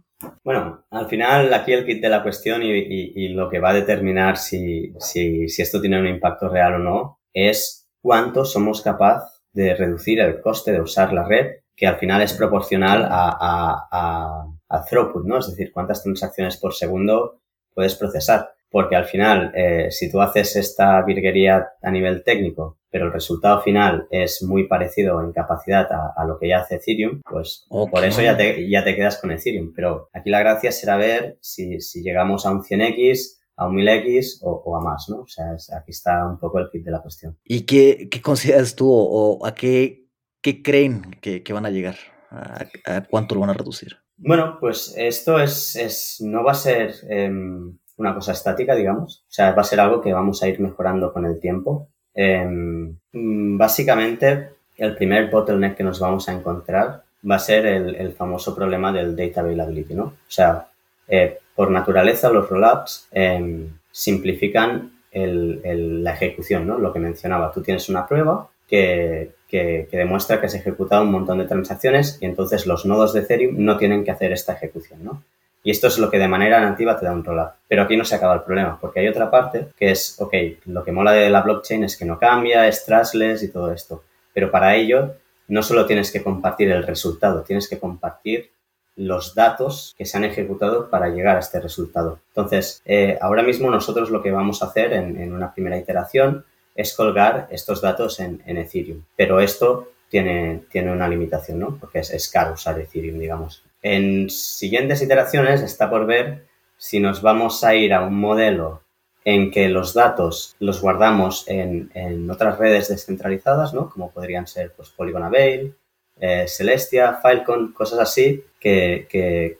Bueno, 0.43 0.85
al 0.91 1.09
final 1.09 1.53
aquí 1.55 1.73
el 1.73 1.87
kit 1.87 2.03
de 2.03 2.09
la 2.09 2.23
cuestión 2.23 2.63
y, 2.63 3.29
lo 3.29 3.49
que 3.49 3.59
va 3.59 3.71
a 3.71 3.75
determinar 3.75 4.37
si, 4.37 4.93
si, 4.99 5.49
si 5.49 5.63
esto 5.63 5.81
tiene 5.81 5.99
un 5.99 6.07
impacto 6.07 6.49
real 6.49 6.75
o 6.75 6.79
no 6.79 7.21
es 7.33 7.89
cuánto 8.01 8.45
somos 8.45 8.83
capaz 8.83 9.25
de 9.53 9.75
reducir 9.75 10.21
el 10.21 10.41
coste 10.41 10.73
de 10.73 10.81
usar 10.81 11.13
la 11.13 11.25
red, 11.25 11.63
que 11.77 11.87
al 11.87 11.97
final 11.97 12.23
es 12.23 12.33
proporcional 12.35 13.05
a, 13.05 13.31
a, 13.31 13.89
a, 13.91 14.47
a 14.69 14.85
throughput, 14.85 15.25
¿no? 15.25 15.39
Es 15.39 15.49
decir, 15.49 15.73
cuántas 15.73 16.03
transacciones 16.03 16.57
por 16.57 16.75
segundo 16.75 17.41
puedes 17.73 17.95
procesar. 17.97 18.54
Porque 18.75 18.97
al 18.97 19.05
final, 19.05 19.53
eh, 19.55 19.87
si 19.93 20.11
tú 20.11 20.21
haces 20.21 20.57
esta 20.57 21.01
virguería 21.03 21.65
a 21.81 21.91
nivel 21.93 22.25
técnico, 22.25 22.79
pero 22.91 23.07
el 23.07 23.13
resultado 23.13 23.63
final 23.63 24.09
es 24.11 24.43
muy 24.43 24.67
parecido 24.67 25.21
en 25.23 25.33
capacidad 25.33 25.87
a, 25.93 26.13
a 26.17 26.25
lo 26.25 26.39
que 26.41 26.49
ya 26.49 26.59
hace 26.59 26.75
Ethereum, 26.77 27.21
pues 27.23 27.67
por 27.69 28.05
eso 28.05 28.21
ya 28.21 28.37
te, 28.37 28.69
ya 28.69 28.83
te 28.83 28.97
quedas 28.97 29.21
con 29.21 29.31
Ethereum. 29.31 29.73
Pero 29.77 30.09
aquí 30.13 30.29
la 30.29 30.41
gracia 30.41 30.73
será 30.73 30.97
ver 30.97 31.39
si, 31.41 31.81
si 31.81 32.03
llegamos 32.03 32.47
a 32.47 32.51
un 32.51 32.63
100x, 32.65 33.39
a 33.57 33.69
un 33.69 33.77
1000x 33.77 34.39
o, 34.43 34.51
o 34.67 34.77
a 34.77 34.81
más, 34.81 35.07
¿no? 35.09 35.21
O 35.21 35.27
sea, 35.29 35.55
es- 35.55 35.73
aquí 35.73 35.93
está 35.93 36.27
un 36.27 36.41
poco 36.41 36.59
el 36.59 36.69
kit 36.71 36.85
de 36.85 36.91
la 36.91 37.01
cuestión. 37.01 37.39
¿Y 37.45 37.67
qué, 37.67 38.09
qué 38.11 38.21
consideras 38.21 38.75
tú 38.75 38.91
o, 38.91 39.37
o 39.39 39.47
a 39.47 39.55
qué, 39.55 40.09
qué 40.43 40.63
creen 40.65 41.13
que, 41.21 41.45
que 41.45 41.53
van 41.53 41.67
a 41.67 41.71
llegar? 41.71 41.95
¿A, 42.31 42.65
a 42.87 43.05
cuánto 43.09 43.37
lo 43.37 43.43
van 43.43 43.51
a 43.51 43.55
reducir? 43.55 43.93
Bueno, 44.17 44.57
pues 44.61 44.95
esto 44.97 45.39
es, 45.39 45.77
es 45.77 46.17
no 46.21 46.43
va 46.43 46.53
a 46.53 46.55
ser 46.57 46.95
em, 47.09 47.77
una 47.97 48.15
cosa 48.15 48.33
estática, 48.33 48.75
digamos. 48.75 49.25
O 49.29 49.33
sea, 49.33 49.53
va 49.53 49.63
a 49.63 49.65
ser 49.65 49.81
algo 49.81 50.01
que 50.01 50.13
vamos 50.13 50.43
a 50.43 50.49
ir 50.49 50.61
mejorando 50.61 51.13
con 51.13 51.25
el 51.27 51.39
tiempo. 51.41 51.89
Em, 52.15 52.97
mm, 53.13 53.57
básicamente, 53.59 54.51
el 54.77 54.95
primer 54.97 55.31
bottleneck 55.31 55.77
que 55.77 55.85
nos 55.85 56.01
vamos 56.01 56.29
a 56.29 56.33
encontrar 56.33 57.03
va 57.29 57.37
a 57.37 57.39
ser 57.39 57.67
el, 57.67 57.95
el 57.95 58.13
famoso 58.13 58.55
problema 58.55 58.93
del 58.93 59.15
data 59.17 59.41
availability, 59.41 59.95
¿no? 59.95 60.05
O 60.05 60.13
sea, 60.29 60.67
eh, 61.09 61.39
por 61.55 61.71
naturaleza 61.71 62.31
los 62.31 62.49
rollups 62.49 63.09
em, 63.13 63.69
simplifican 63.91 64.93
el- 65.13 65.61
el- 65.65 66.03
la 66.05 66.13
ejecución, 66.15 66.67
¿no? 66.67 66.79
Lo 66.79 66.93
que 66.93 66.99
mencionaba. 66.99 67.53
Tú 67.53 67.63
tienes 67.63 67.89
una 67.89 68.07
prueba 68.07 68.49
que, 68.69 69.33
que- 69.49 69.87
que 69.91 69.97
demuestra 69.97 70.41
que 70.41 70.47
has 70.47 70.55
ejecutado 70.55 71.03
un 71.03 71.13
montón 71.13 71.39
de 71.39 71.45
transacciones 71.47 72.19
y 72.21 72.27
entonces 72.27 72.67
los 72.67 72.85
nodos 72.87 73.13
de 73.13 73.21
Ethereum 73.21 73.55
no 73.59 73.77
tienen 73.77 74.03
que 74.05 74.11
hacer 74.11 74.33
esta 74.33 74.55
ejecución, 74.55 75.05
¿no? 75.05 75.23
Y 75.65 75.71
esto 75.71 75.87
es 75.89 75.99
lo 75.99 76.11
que 76.11 76.19
de 76.19 76.29
manera 76.29 76.61
nativa 76.61 76.99
te 76.99 77.07
da 77.07 77.13
un 77.13 77.25
rollup. 77.25 77.53
Pero 77.67 77.83
aquí 77.83 77.97
no 77.97 78.05
se 78.05 78.15
acaba 78.15 78.35
el 78.35 78.43
problema, 78.43 78.79
porque 78.79 79.01
hay 79.01 79.09
otra 79.09 79.31
parte 79.31 79.69
que 79.77 79.91
es, 79.91 80.21
ok, 80.21 80.35
lo 80.67 80.85
que 80.85 80.93
mola 80.93 81.13
de 81.13 81.31
la 81.31 81.41
blockchain 81.41 81.85
es 81.85 81.97
que 81.97 82.05
no 82.05 82.19
cambia, 82.19 82.69
es 82.69 82.85
trustless 82.85 83.43
y 83.43 83.51
todo 83.51 83.73
esto. 83.73 84.05
Pero 84.35 84.51
para 84.51 84.77
ello 84.77 85.15
no 85.49 85.63
solo 85.63 85.87
tienes 85.87 86.13
que 86.13 86.23
compartir 86.23 86.71
el 86.71 86.87
resultado, 86.87 87.43
tienes 87.43 87.67
que 87.67 87.79
compartir 87.79 88.51
los 88.97 89.35
datos 89.35 89.95
que 89.97 90.05
se 90.05 90.17
han 90.19 90.25
ejecutado 90.25 90.91
para 90.91 91.09
llegar 91.09 91.37
a 91.37 91.41
este 91.41 91.61
resultado. 91.61 92.21
Entonces, 92.29 92.83
eh, 92.85 93.19
ahora 93.21 93.43
mismo 93.43 93.71
nosotros 93.71 94.11
lo 94.11 94.23
que 94.23 94.31
vamos 94.31 94.63
a 94.63 94.67
hacer 94.67 94.93
en, 94.93 95.21
en 95.21 95.33
una 95.33 95.53
primera 95.53 95.79
iteración 95.79 96.45
es 96.75 96.95
colgar 96.95 97.49
estos 97.51 97.81
datos 97.81 98.21
en, 98.21 98.43
en 98.47 98.59
Ethereum. 98.59 99.03
Pero 99.17 99.41
esto 99.41 99.89
tiene, 100.09 100.63
tiene 100.71 100.93
una 100.93 101.09
limitación, 101.09 101.59
¿no? 101.59 101.77
Porque 101.81 102.01
es, 102.01 102.11
es 102.11 102.29
caro 102.29 102.53
usar 102.53 102.79
Ethereum, 102.79 103.19
digamos. 103.19 103.65
En 103.85 104.31
siguientes 104.31 105.03
iteraciones 105.03 105.61
está 105.61 105.91
por 105.91 106.07
ver 106.07 106.47
si 106.79 107.01
nos 107.01 107.21
vamos 107.21 107.63
a 107.65 107.75
ir 107.75 107.93
a 107.93 108.01
un 108.01 108.19
modelo 108.19 108.81
en 109.27 109.51
que 109.51 109.69
los 109.69 109.93
datos 109.93 110.57
los 110.59 110.81
guardamos 110.81 111.47
en, 111.49 111.91
en 111.93 112.31
otras 112.31 112.59
redes 112.59 112.89
descentralizadas, 112.89 113.75
¿no? 113.75 113.91
Como 113.91 114.11
podrían 114.11 114.47
ser 114.47 114.73
pues, 114.73 114.89
Polygon 114.89 115.25
Avail, 115.25 115.75
eh, 116.19 116.47
Celestia, 116.49 117.21
Filecoin, 117.21 117.73
cosas 117.73 117.99
así, 117.99 118.43
que, 118.59 119.07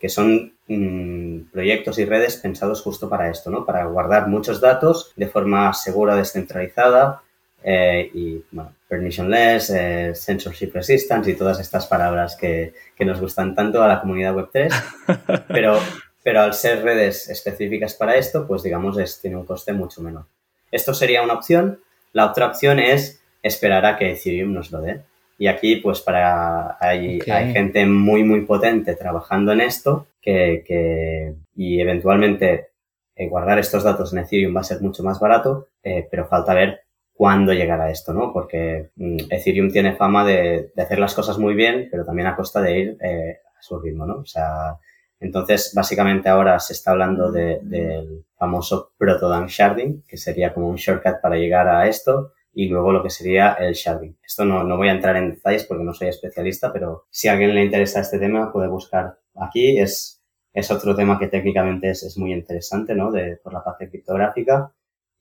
que, 0.01 0.09
son 0.09 0.55
mm, 0.69 1.51
proyectos 1.53 1.99
y 1.99 2.07
redes 2.07 2.37
pensados 2.37 2.81
justo 2.81 3.11
para 3.11 3.29
esto, 3.29 3.51
¿no? 3.51 3.67
Para 3.67 3.85
guardar 3.85 4.29
muchos 4.29 4.59
datos 4.59 5.13
de 5.17 5.27
forma 5.27 5.71
segura, 5.75 6.17
descentralizada 6.17 7.21
eh, 7.63 8.11
y, 8.15 8.43
bueno, 8.51 8.73
permissionless, 8.95 9.71
eh, 9.71 10.13
censorship 10.15 10.71
resistance 10.73 11.29
y 11.29 11.35
todas 11.35 11.59
estas 11.59 11.87
palabras 11.87 12.37
que, 12.37 12.75
que 12.95 13.05
nos 13.05 13.21
gustan 13.21 13.55
tanto 13.55 13.83
a 13.83 13.89
la 13.89 14.01
comunidad 14.01 14.35
Web3, 14.35 15.45
pero, 15.49 15.81
pero 16.23 16.43
al 16.43 16.55
ser 16.55 16.85
redes 16.85 17.29
específicas 17.29 17.95
para 17.95 18.15
esto, 18.17 18.47
pues 18.47 18.63
digamos, 18.63 18.97
es, 18.99 19.21
tiene 19.21 19.37
un 19.37 19.45
coste 19.45 19.73
mucho 19.73 20.01
menor. 20.01 20.27
Esto 20.71 20.95
sería 20.95 21.23
una 21.23 21.35
opción. 21.35 21.81
La 22.13 22.27
otra 22.27 22.47
opción 22.47 22.79
es 22.79 23.21
esperar 23.43 23.85
a 23.85 23.97
que 23.97 24.13
Ethereum 24.13 24.53
nos 24.53 24.71
lo 24.71 24.81
dé. 24.81 25.01
Y 25.37 25.49
aquí, 25.49 25.77
pues, 25.77 26.01
para 26.01 26.77
hay, 26.81 27.21
hay 27.29 27.53
gente 27.53 27.85
muy, 27.87 28.23
muy 28.23 28.43
potente 28.43 28.95
trabajando 28.95 29.53
en 29.53 29.61
esto 29.61 30.07
que, 30.23 30.63
que 30.65 31.35
y 31.57 31.81
eventualmente 31.81 32.69
eh, 33.17 33.29
guardar 33.29 33.59
estos 33.59 33.83
datos 33.83 34.13
en 34.13 34.21
Ethereum 34.21 34.55
va 34.55 34.61
a 34.61 34.65
ser 34.65 34.81
mucho 34.81 35.03
más 35.03 35.19
barato, 35.19 35.69
eh, 35.83 36.07
pero 36.09 36.27
falta 36.27 36.55
ver 36.55 36.84
cuándo 37.15 37.53
llegará 37.53 37.91
esto, 37.91 38.13
¿no? 38.13 38.33
Porque 38.33 38.91
mm, 38.97 39.17
Ethereum 39.31 39.71
tiene 39.71 39.97
fama 39.97 40.25
de, 40.25 40.73
de 40.75 40.83
hacer 40.83 40.99
las 40.99 41.15
cosas 41.15 41.39
muy 41.39 41.55
bien, 41.55 41.89
pero 41.91 42.05
también 42.05 42.29
a 42.29 42.37
costa 42.37 42.61
de 42.61 42.79
ir 42.79 42.99
eh, 43.03 43.39
a 43.59 43.63
su 43.63 43.79
ritmo, 43.81 44.07
¿no? 44.07 44.19
O 44.19 44.27
sea, 44.27 44.77
entonces, 45.21 45.73
básicamente 45.75 46.29
ahora 46.29 46.59
se 46.61 46.73
está 46.75 46.91
hablando 46.91 47.31
de- 47.33 47.61
del 47.63 48.25
famoso 48.37 48.93
proto 48.99 49.29
sharding, 49.47 50.03
que 50.07 50.17
sería 50.17 50.53
como 50.53 50.69
un 50.69 50.77
shortcut 50.77 51.21
para 51.23 51.37
llegar 51.37 51.69
a 51.69 51.87
esto, 51.89 52.33
y 52.53 52.69
luego 52.69 52.93
lo 52.93 53.03
que 53.03 53.11
sería 53.11 53.55
el 53.55 53.75
sharding. 53.75 54.17
Esto 54.25 54.45
no, 54.45 54.63
no 54.65 54.77
voy 54.77 54.89
a 54.89 54.93
entrar 54.93 55.17
en 55.17 55.31
detalles 55.31 55.65
porque 55.65 55.85
no 55.85 55.93
soy 55.95 56.09
especialista, 56.09 56.73
pero 56.73 57.07
si 57.11 57.29
a 57.29 57.33
alguien 57.33 57.55
le 57.55 57.65
interesa 57.65 58.01
este 58.01 58.19
tema 58.19 58.53
puede 58.53 58.69
buscar 58.69 59.19
aquí. 59.35 59.79
Es, 59.79 60.23
es 60.53 60.71
otro 60.71 60.95
tema 60.95 61.19
que 61.19 61.27
técnicamente 61.29 61.91
es, 61.91 62.03
es 62.05 62.17
muy 62.19 62.33
interesante, 62.33 62.95
¿no? 62.95 63.11
De, 63.11 63.37
por 63.43 63.53
la 63.53 63.65
parte 63.65 63.89
criptográfica 63.89 64.73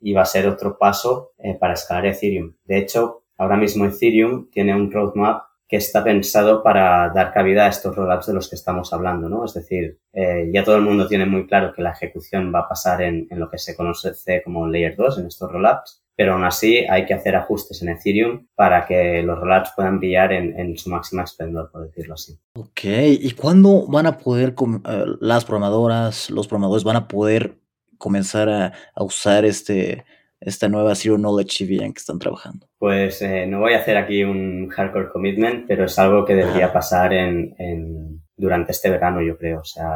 y 0.04 0.14
va 0.14 0.24
a 0.24 0.26
ser 0.26 0.48
otro 0.48 0.78
paso 0.78 1.32
eh, 1.38 1.56
para 1.60 1.74
escalar 1.74 2.06
Ethereum. 2.06 2.54
De 2.66 2.78
hecho, 2.78 3.24
ahora 3.38 3.56
mismo 3.56 3.86
Ethereum 3.86 4.50
tiene 4.52 4.76
un 4.76 4.92
roadmap 4.92 5.44
que 5.68 5.78
está 5.78 6.04
pensado 6.04 6.62
para 6.62 7.10
dar 7.10 7.34
cabida 7.34 7.66
a 7.66 7.70
estos 7.70 7.96
rollups 7.96 8.28
de 8.28 8.34
los 8.34 8.48
que 8.48 8.56
estamos 8.56 8.94
hablando, 8.94 9.28
¿no? 9.28 9.46
Es 9.46 9.56
decir, 9.56 9.98
eh, 10.12 10.52
ya 10.54 10.64
todo 10.64 10.76
el 10.76 10.84
mundo 10.84 11.08
tiene 11.08 11.26
muy 11.26 11.48
claro 11.48 11.74
que 11.74 11.82
la 11.82 11.92
ejecución 11.92 12.52
va 12.54 12.60
a 12.60 12.70
pasar 12.70 13.02
en, 13.02 13.28
lo 13.32 13.50
que 13.50 13.58
se 13.58 13.76
conoce 13.76 14.14
como 14.44 14.68
Layer 14.68 14.96
2, 14.96 15.20
en 15.20 15.28
estos 15.28 15.52
rollups, 15.52 16.04
pero 16.16 16.34
aún 16.34 16.44
así 16.44 16.86
hay 16.88 17.06
que 17.06 17.16
hacer 17.16 17.36
ajustes 17.36 17.82
en 17.82 17.90
Ethereum 17.90 18.46
para 18.54 18.86
que 18.86 19.24
los 19.24 19.40
rollups 19.40 19.72
puedan 19.76 20.00
brillar 20.00 20.32
en, 20.34 20.78
su 20.78 20.92
máxima 20.92 21.24
esplendor, 21.24 21.72
por 21.72 21.88
decirlo 21.88 22.14
así. 22.14 22.38
Ok, 22.56 22.82
¿y 22.84 23.32
cuándo 23.32 23.88
van 23.88 24.06
a 24.06 24.18
poder, 24.20 24.54
eh, 24.88 25.06
las 25.22 25.46
programadoras, 25.46 26.30
los 26.30 26.48
programadores 26.48 26.84
van 26.84 26.98
a 26.98 27.08
poder 27.08 27.63
comenzar 27.98 28.50
a, 28.50 28.74
a 28.96 29.04
usar 29.04 29.46
este, 29.46 30.06
esta 30.40 30.68
nueva 30.70 30.96
Zero 30.96 31.18
Knowledge 31.18 31.66
CVM 31.66 31.94
que 31.94 32.00
están 32.00 32.20
trabajando? 32.20 32.68
Pues 32.78 33.22
eh, 33.22 33.46
no 33.48 33.60
voy 33.60 33.74
a 33.74 33.80
hacer 33.80 33.98
aquí 33.98 34.24
un 34.24 34.70
hardcore 34.70 35.10
commitment, 35.10 35.66
pero 35.68 35.86
es 35.86 35.98
algo 36.00 36.26
que 36.26 36.36
debería 36.36 36.68
Ah. 36.68 36.74
pasar 36.74 37.14
en, 37.14 37.56
en- 37.58 38.22
durante 38.36 38.72
este 38.72 38.90
verano, 38.90 39.22
yo 39.22 39.38
creo. 39.38 39.60
O 39.62 39.64
sea, 39.64 39.94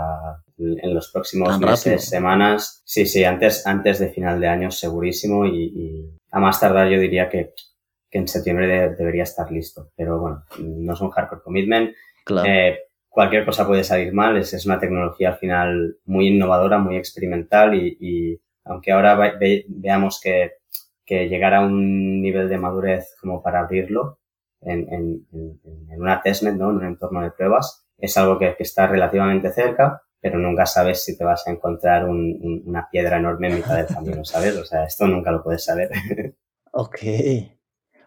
en 0.57 0.93
los 0.93 1.11
próximos 1.11 1.49
Tan 1.49 1.59
meses, 1.59 1.85
rápido. 1.85 1.99
semanas. 1.99 2.81
Sí, 2.85 3.05
sí, 3.05 3.23
antes, 3.23 3.65
antes 3.67 3.99
de 3.99 4.09
final 4.09 4.39
de 4.39 4.47
año, 4.47 4.71
segurísimo. 4.71 5.45
Y, 5.45 5.63
y 5.75 6.09
a 6.31 6.39
más 6.39 6.59
tardar, 6.59 6.87
yo 6.89 6.99
diría 6.99 7.29
que 7.29 7.53
que 8.09 8.19
en 8.19 8.27
septiembre 8.29 8.95
debería 8.97 9.23
estar 9.23 9.51
listo. 9.51 9.89
Pero 9.97 10.17
bueno, 10.21 10.43
no 10.59 10.93
es 10.93 11.01
un 11.01 11.09
hardcore 11.09 11.41
commitment. 11.41 11.91
Claro. 12.23 12.47
Eh, 12.49 12.77
cualquier 13.17 13.45
cosa 13.45 13.65
puede 13.65 13.83
salir 13.83 14.13
mal. 14.13 14.37
Es, 14.37 14.53
es, 14.53 14.67
una 14.67 14.77
tecnología 14.77 15.29
al 15.29 15.37
final 15.37 15.97
muy 16.05 16.27
innovadora, 16.27 16.77
muy 16.77 16.97
experimental 16.97 17.73
y, 17.73 17.97
y 17.99 18.39
aunque 18.63 18.91
ahora 18.91 19.15
ve, 19.15 19.65
veamos 19.69 20.21
que, 20.21 20.51
que 21.03 21.27
llegar 21.27 21.55
a 21.55 21.61
un 21.61 22.21
nivel 22.21 22.47
de 22.47 22.59
madurez 22.59 23.15
como 23.19 23.41
para 23.41 23.61
abrirlo 23.61 24.19
en, 24.61 24.81
en, 24.93 25.27
en, 25.33 25.99
una 25.99 26.21
testnet, 26.21 26.53
¿no? 26.57 26.69
En 26.69 26.75
un 26.75 26.85
entorno 26.85 27.23
de 27.23 27.31
pruebas, 27.31 27.87
es 27.97 28.15
algo 28.17 28.37
que, 28.37 28.55
está 28.59 28.85
relativamente 28.85 29.51
cerca, 29.51 30.03
pero 30.21 30.37
nunca 30.37 30.67
sabes 30.67 31.03
si 31.03 31.17
te 31.17 31.23
vas 31.23 31.47
a 31.47 31.51
encontrar 31.51 32.07
un, 32.07 32.61
una 32.67 32.87
piedra 32.87 33.17
enorme 33.17 33.47
en 33.47 33.55
mitad 33.55 33.77
del 33.77 33.87
camino, 33.87 34.23
¿sabes? 34.25 34.55
O 34.57 34.63
sea, 34.63 34.83
esto 34.83 35.07
nunca 35.07 35.31
lo 35.31 35.41
puedes 35.43 35.65
saber. 35.65 35.89
Ok. 36.71 36.99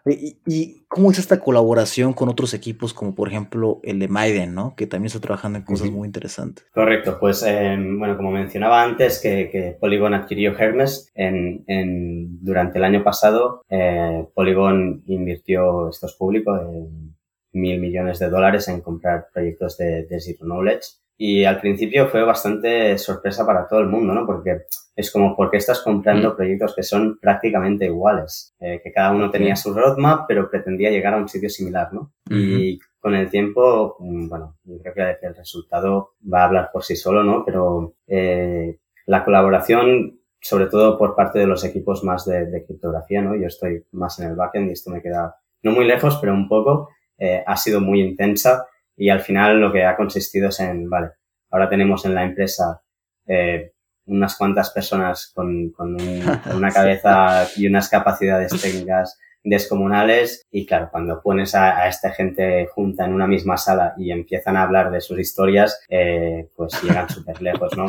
¿Y, 0.05 0.37
¿Y, 0.45 0.81
cómo 0.87 1.11
es 1.11 1.19
esta 1.19 1.39
colaboración 1.39 2.13
con 2.13 2.27
otros 2.29 2.53
equipos, 2.53 2.93
como 2.93 3.13
por 3.15 3.27
ejemplo 3.27 3.79
el 3.83 3.99
de 3.99 4.07
Maiden, 4.07 4.55
¿no? 4.55 4.75
Que 4.75 4.87
también 4.87 5.07
está 5.07 5.19
trabajando 5.19 5.59
en 5.59 5.65
cosas 5.65 5.87
uh 5.87 5.91
-huh. 5.91 5.95
muy 5.95 6.07
interesantes. 6.07 6.65
Correcto, 6.73 7.17
pues 7.19 7.43
eh, 7.47 7.77
bueno, 7.77 8.17
como 8.17 8.31
mencionaba 8.31 8.83
antes, 8.83 9.19
que, 9.19 9.49
que 9.51 9.77
Polygon 9.79 10.13
adquirió 10.13 10.57
Hermes 10.57 11.11
en, 11.15 11.63
en, 11.67 12.43
durante 12.43 12.79
el 12.79 12.83
año 12.83 13.03
pasado, 13.03 13.63
eh, 13.69 14.25
Polygon 14.33 15.03
invirtió, 15.05 15.89
esto 15.89 16.07
es 16.07 16.13
público, 16.13 16.57
en 16.57 17.15
mil 17.53 17.79
millones 17.79 18.19
de 18.19 18.29
dólares 18.29 18.67
en 18.67 18.81
comprar 18.81 19.27
proyectos 19.33 19.77
de, 19.77 20.05
de 20.05 20.19
Zero 20.19 20.45
Knowledge. 20.45 21.00
Y 21.17 21.43
al 21.43 21.61
principio 21.61 22.07
fue 22.07 22.23
bastante 22.23 22.97
sorpresa 22.97 23.45
para 23.45 23.67
todo 23.67 23.79
el 23.79 23.87
mundo, 23.87 24.13
¿no? 24.13 24.25
Porque 24.25 24.63
es 24.95 25.11
como, 25.11 25.35
¿por 25.35 25.51
qué 25.51 25.57
estás 25.57 25.81
comprando 25.81 26.31
mm. 26.31 26.35
proyectos 26.35 26.75
que 26.75 26.83
son 26.83 27.19
prácticamente 27.19 27.85
iguales? 27.85 28.55
Eh, 28.59 28.81
que 28.83 28.91
cada 28.91 29.11
uno 29.11 29.29
tenía 29.29 29.55
su 29.55 29.73
roadmap, 29.73 30.25
pero 30.27 30.49
pretendía 30.49 30.89
llegar 30.89 31.13
a 31.13 31.17
un 31.17 31.29
sitio 31.29 31.49
similar, 31.49 31.93
¿no? 31.93 32.13
Y 32.29 32.79
con 32.99 33.13
el 33.13 33.29
tiempo, 33.29 33.97
mm, 33.99 34.29
bueno, 34.29 34.57
yo 34.63 34.77
creo 34.81 35.17
que 35.19 35.27
el 35.27 35.35
resultado 35.35 36.13
va 36.31 36.41
a 36.41 36.45
hablar 36.45 36.69
por 36.73 36.83
sí 36.83 36.95
solo, 36.95 37.23
¿no? 37.23 37.43
Pero 37.45 37.95
eh, 38.07 38.79
la 39.05 39.23
colaboración, 39.23 40.19
sobre 40.39 40.67
todo 40.67 40.97
por 40.97 41.15
parte 41.15 41.37
de 41.39 41.47
los 41.47 41.63
equipos 41.63 42.03
más 42.03 42.25
de, 42.25 42.47
de, 42.47 42.65
criptografía, 42.65 43.21
¿no? 43.21 43.35
Yo 43.35 43.47
estoy 43.47 43.85
más 43.91 44.19
en 44.19 44.29
el 44.29 44.35
backend 44.35 44.69
y 44.69 44.73
esto 44.73 44.89
me 44.89 45.01
queda 45.01 45.35
no 45.63 45.71
muy 45.71 45.85
lejos, 45.85 46.17
pero 46.19 46.33
un 46.33 46.47
poco, 46.47 46.89
eh, 47.17 47.43
ha 47.45 47.55
sido 47.55 47.81
muy 47.81 48.01
intensa 48.01 48.65
y 49.01 49.09
al 49.09 49.21
final 49.21 49.59
lo 49.59 49.73
que 49.73 49.83
ha 49.83 49.97
consistido 49.97 50.49
es 50.49 50.59
en, 50.59 50.87
vale, 50.87 51.09
ahora 51.49 51.67
tenemos 51.67 52.05
en 52.05 52.13
la 52.13 52.23
empresa 52.23 52.83
eh, 53.25 53.71
unas 54.05 54.37
cuantas 54.37 54.69
personas 54.69 55.31
con, 55.33 55.71
con, 55.71 55.99
un, 55.99 56.21
con 56.43 56.57
una 56.57 56.69
cabeza 56.69 57.47
y 57.57 57.65
unas 57.65 57.89
capacidades 57.89 58.51
técnicas 58.61 59.17
descomunales 59.43 60.45
y 60.51 60.67
claro, 60.67 60.89
cuando 60.91 61.19
pones 61.19 61.55
a, 61.55 61.79
a, 61.79 61.87
esta 61.87 62.11
gente 62.11 62.67
junta 62.67 63.05
en 63.05 63.13
una 63.13 63.25
misma 63.25 63.57
sala 63.57 63.95
y 63.97 64.11
empiezan 64.11 64.55
a 64.55 64.61
hablar 64.61 64.91
de 64.91 65.01
sus 65.01 65.17
historias, 65.17 65.83
eh, 65.89 66.47
pues 66.55 66.79
llegan 66.83 67.09
súper 67.09 67.41
lejos, 67.41 67.75
¿no? 67.75 67.87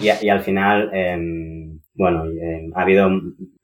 Y, 0.00 0.24
y, 0.24 0.30
al 0.30 0.40
final, 0.40 0.88
eh, 0.94 1.68
bueno, 1.92 2.24
eh, 2.30 2.70
ha 2.74 2.80
habido 2.80 3.10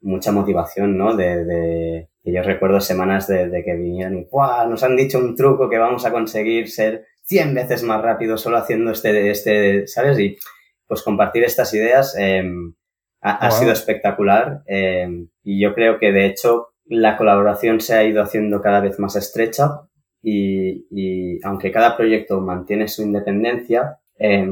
mucha 0.01 0.31
motivación, 0.31 0.95
¿no? 0.95 1.15
De, 1.15 1.43
de 1.43 2.09
y 2.23 2.33
yo 2.33 2.41
recuerdo 2.41 2.79
semanas 2.79 3.27
de, 3.27 3.49
de 3.49 3.63
que 3.63 3.75
vinieron 3.75 4.17
y 4.17 4.23
¡guau! 4.25 4.69
Nos 4.69 4.83
han 4.83 4.95
dicho 4.95 5.19
un 5.19 5.35
truco 5.35 5.69
que 5.69 5.77
vamos 5.77 6.05
a 6.05 6.11
conseguir 6.11 6.69
ser 6.69 7.05
100 7.23 7.53
veces 7.53 7.83
más 7.83 8.01
rápido 8.01 8.37
solo 8.37 8.57
haciendo 8.57 8.91
este, 8.91 9.29
este, 9.29 9.87
¿sabes? 9.87 10.17
Y 10.19 10.37
pues 10.87 11.01
compartir 11.01 11.43
estas 11.43 11.73
ideas 11.73 12.15
eh, 12.17 12.43
ha, 13.21 13.39
wow. 13.39 13.47
ha, 13.47 13.51
sido 13.51 13.71
espectacular 13.71 14.63
eh, 14.67 15.27
y 15.43 15.61
yo 15.61 15.73
creo 15.73 15.99
que 15.99 16.11
de 16.11 16.25
hecho 16.25 16.69
la 16.85 17.17
colaboración 17.17 17.79
se 17.79 17.95
ha 17.95 18.03
ido 18.03 18.21
haciendo 18.21 18.61
cada 18.61 18.79
vez 18.79 18.99
más 18.99 19.15
estrecha 19.15 19.81
y, 20.21 20.85
y 20.91 21.39
aunque 21.43 21.71
cada 21.71 21.97
proyecto 21.97 22.39
mantiene 22.39 22.87
su 22.87 23.03
independencia, 23.03 23.99
eh, 24.17 24.47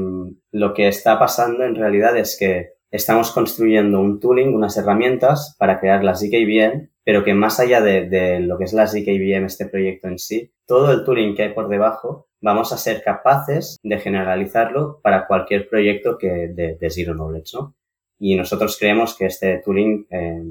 lo 0.50 0.74
que 0.74 0.88
está 0.88 1.18
pasando 1.18 1.64
en 1.64 1.74
realidad 1.74 2.16
es 2.16 2.36
que 2.38 2.72
estamos 2.92 3.32
construyendo 3.32 4.00
un 4.00 4.20
tooling, 4.20 4.54
unas 4.54 4.76
herramientas 4.76 5.56
para 5.58 5.80
crear 5.80 6.04
las 6.04 6.20
ZKVM, 6.20 6.90
pero 7.04 7.24
que 7.24 7.34
más 7.34 7.58
allá 7.58 7.80
de, 7.80 8.08
de 8.08 8.40
lo 8.40 8.58
que 8.58 8.64
es 8.64 8.74
las 8.74 8.92
ZKVM, 8.92 9.46
este 9.46 9.66
proyecto 9.66 10.08
en 10.08 10.18
sí, 10.18 10.52
todo 10.66 10.92
el 10.92 11.02
tooling 11.02 11.34
que 11.34 11.44
hay 11.44 11.54
por 11.54 11.68
debajo, 11.68 12.28
vamos 12.40 12.72
a 12.72 12.76
ser 12.76 13.02
capaces 13.02 13.78
de 13.82 13.98
generalizarlo 13.98 15.00
para 15.02 15.26
cualquier 15.26 15.68
proyecto 15.68 16.18
que 16.18 16.48
de, 16.48 16.76
de 16.78 16.90
Zero 16.90 17.14
Knowledge, 17.14 17.52
¿no? 17.54 17.74
Y 18.18 18.36
nosotros 18.36 18.76
creemos 18.78 19.16
que 19.16 19.26
este 19.26 19.60
tooling 19.64 20.06
eh, 20.10 20.42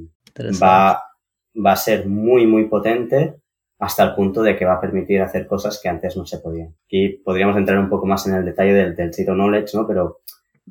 va, 0.61 1.01
va 1.55 1.71
a 1.71 1.77
ser 1.77 2.07
muy, 2.07 2.45
muy 2.47 2.65
potente 2.65 3.35
hasta 3.79 4.03
el 4.03 4.13
punto 4.15 4.41
de 4.41 4.57
que 4.57 4.65
va 4.65 4.73
a 4.73 4.81
permitir 4.81 5.21
hacer 5.21 5.47
cosas 5.47 5.79
que 5.81 5.89
antes 5.89 6.17
no 6.17 6.25
se 6.25 6.39
podían. 6.39 6.75
Y 6.89 7.17
podríamos 7.17 7.55
entrar 7.55 7.79
un 7.79 7.89
poco 7.89 8.05
más 8.05 8.27
en 8.27 8.35
el 8.35 8.45
detalle 8.45 8.73
del, 8.73 8.95
del 8.95 9.13
Zero 9.13 9.35
Knowledge, 9.35 9.77
¿no? 9.77 9.87
Pero 9.87 10.21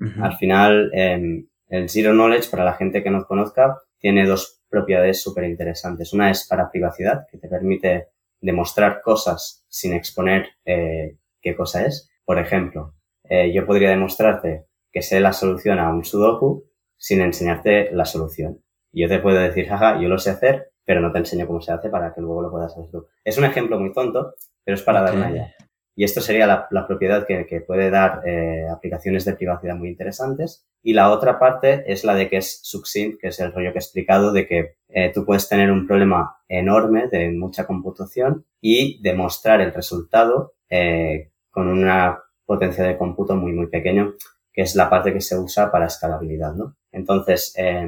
uh 0.01 0.05
-huh. 0.05 0.25
al 0.25 0.37
final, 0.37 0.91
eh, 0.93 1.45
el 1.71 1.89
Zero 1.89 2.13
Knowledge, 2.13 2.51
para 2.51 2.65
la 2.65 2.75
gente 2.75 3.03
que 3.03 3.11
no 3.11 3.25
conozca, 3.25 3.79
tiene 3.99 4.27
dos 4.27 4.61
propiedades 4.69 5.23
súper 5.23 5.45
interesantes. 5.45 6.13
Una 6.13 6.31
es 6.31 6.47
para 6.47 6.71
privacidad, 6.71 7.27
que 7.31 7.39
te 7.39 7.49
permite 7.49 8.09
demostrar 8.41 9.01
cosas 9.03 9.65
sin 9.69 9.93
exponer 9.93 10.49
eh, 10.65 11.17
qué 11.41 11.55
cosa 11.55 11.87
es. 11.87 12.11
Por 12.25 12.39
ejemplo, 12.39 12.95
eh, 13.25 13.53
yo 13.53 13.67
podría 13.67 13.91
demostrarte 13.91 14.67
que 14.93 15.03
sé 15.03 15.21
la 15.21 15.33
solución 15.33 15.79
a 15.79 15.91
un 15.91 16.05
sudoku 16.05 16.65
sin 16.97 17.21
enseñarte 17.21 17.91
la 17.93 18.05
solución. 18.05 18.63
Yo 18.93 19.09
te 19.09 19.21
puedo 19.21 19.39
decir, 19.39 19.69
jaja, 19.69 20.01
yo 20.01 20.09
lo 20.09 20.19
sé 20.19 20.31
hacer, 20.31 20.73
pero 20.85 21.01
no 21.01 21.13
te 21.13 21.19
enseño 21.19 21.47
cómo 21.47 21.61
se 21.61 21.73
hace 21.73 21.89
para 21.89 22.13
que 22.13 22.21
luego 22.21 22.43
lo 22.43 22.51
puedas 22.51 22.73
hacer 22.73 22.91
tú. 22.91 23.07
Es 23.25 23.39
un 23.39 23.45
ejemplo 23.45 23.79
muy 23.79 23.93
tonto, 23.93 24.35
pero 24.65 24.75
es 24.75 24.83
para 24.83 25.03
okay. 25.03 25.13
dar 25.13 25.23
una 25.23 25.31
idea. 25.31 25.55
Y 26.01 26.05
esto 26.05 26.23
sería 26.23 26.47
la, 26.47 26.87
propiedad 26.87 27.27
que, 27.27 27.61
puede 27.61 27.91
dar 27.91 28.23
eh, 28.27 28.67
aplicaciones 28.71 29.27
de 29.27 29.35
privacidad 29.35 29.77
muy 29.77 29.91
interesantes. 29.91 30.67
Y 30.83 30.95
la 30.95 31.11
otra 31.11 31.39
parte 31.39 31.85
es 31.93 32.05
la 32.05 32.15
de 32.15 32.31
que 32.31 32.39
es 32.39 32.61
succinct, 32.63 33.21
que 33.21 33.29
es 33.29 33.39
el 33.39 33.53
rollo 33.53 33.71
que 33.73 33.81
he 33.81 33.83
explicado 33.83 34.33
de 34.33 34.47
que 34.47 34.77
eh, 34.89 35.13
tú 35.13 35.27
puedes 35.27 35.47
tener 35.47 35.71
un 35.71 35.87
problema 35.87 36.39
enorme 36.49 37.09
de 37.09 37.31
mucha 37.33 37.67
computación 37.67 38.47
y 38.63 39.03
demostrar 39.03 39.61
el 39.61 39.75
resultado 39.75 40.55
eh, 40.71 41.33
con 41.51 41.69
una 41.69 42.19
potencia 42.47 42.83
de 42.83 42.97
cómputo 42.97 43.37
muy, 43.37 43.53
muy 43.53 43.67
pequeño, 43.67 44.15
que 44.55 44.63
es 44.63 44.75
la 44.77 44.89
parte 44.89 45.13
que 45.13 45.21
se 45.21 45.39
usa 45.39 45.71
para 45.71 45.85
escalabilidad, 45.85 46.55
¿no? 46.55 46.79
Entonces, 46.93 47.53
eh, 47.59 47.87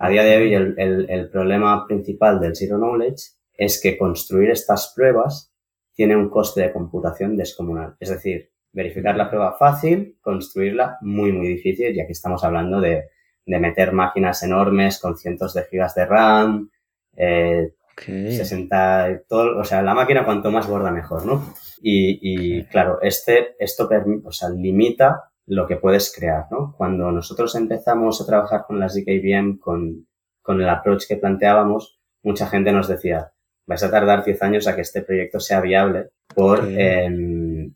a 0.00 0.08
día 0.08 0.24
de 0.24 0.36
hoy 0.36 0.54
el 0.54 1.30
problema 1.30 1.86
principal 1.86 2.40
del 2.40 2.56
Zero 2.56 2.76
Knowledge 2.76 3.34
es 3.54 3.80
que 3.80 3.96
construir 3.96 4.50
estas 4.50 4.92
pruebas 4.96 5.49
tiene 6.00 6.16
un 6.16 6.30
coste 6.30 6.62
de 6.62 6.72
computación 6.72 7.36
descomunal. 7.36 7.94
Es 8.00 8.08
decir, 8.08 8.48
verificar 8.72 9.14
la 9.18 9.28
prueba 9.28 9.58
fácil, 9.58 10.16
construirla 10.22 10.96
muy, 11.02 11.30
muy 11.30 11.46
difícil, 11.46 11.94
ya 11.94 12.06
que 12.06 12.12
estamos 12.12 12.42
hablando 12.42 12.80
de, 12.80 13.10
de 13.44 13.58
meter 13.58 13.92
máquinas 13.92 14.42
enormes 14.42 14.98
con 14.98 15.18
cientos 15.18 15.52
de 15.52 15.64
gigas 15.64 15.94
de 15.94 16.06
RAM, 16.06 16.70
eh, 17.18 17.74
okay. 17.92 18.34
60, 18.34 19.24
todo, 19.28 19.58
o 19.58 19.64
sea, 19.64 19.82
la 19.82 19.92
máquina 19.92 20.24
cuanto 20.24 20.50
más 20.50 20.66
gorda 20.66 20.90
mejor, 20.90 21.26
¿no? 21.26 21.52
Y, 21.82 22.18
y 22.22 22.60
okay. 22.60 22.70
claro, 22.70 22.98
este, 23.02 23.56
esto 23.58 23.86
permite, 23.86 24.26
o 24.26 24.32
sea, 24.32 24.48
limita 24.48 25.24
lo 25.48 25.66
que 25.66 25.76
puedes 25.76 26.10
crear, 26.16 26.46
¿no? 26.50 26.74
Cuando 26.78 27.12
nosotros 27.12 27.54
empezamos 27.56 28.22
a 28.22 28.24
trabajar 28.24 28.64
con 28.66 28.80
las 28.80 28.94
DKVM, 28.94 29.58
con, 29.58 30.06
con 30.40 30.62
el 30.62 30.68
approach 30.70 31.06
que 31.06 31.18
planteábamos, 31.18 32.00
mucha 32.22 32.46
gente 32.46 32.72
nos 32.72 32.88
decía, 32.88 33.32
vais 33.70 33.82
a 33.84 33.90
tardar 33.90 34.24
10 34.24 34.42
años 34.42 34.66
a 34.66 34.74
que 34.74 34.80
este 34.80 35.02
proyecto 35.02 35.38
sea 35.38 35.60
viable 35.60 36.08
por, 36.34 36.58
okay. 36.58 36.76
eh, 36.76 37.70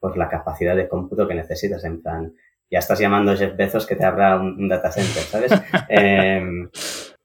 por 0.00 0.18
la 0.18 0.28
capacidad 0.28 0.74
de 0.74 0.88
cómputo 0.88 1.28
que 1.28 1.34
necesitas. 1.36 1.84
En 1.84 2.02
plan, 2.02 2.34
ya 2.68 2.80
estás 2.80 2.98
llamando 2.98 3.30
a 3.30 3.36
Jeff 3.36 3.56
Bezos 3.56 3.86
que 3.86 3.94
te 3.94 4.04
abra 4.04 4.36
un, 4.36 4.58
un 4.58 4.68
data 4.68 4.90
center, 4.90 5.22
¿sabes? 5.22 5.52
eh, 5.88 6.42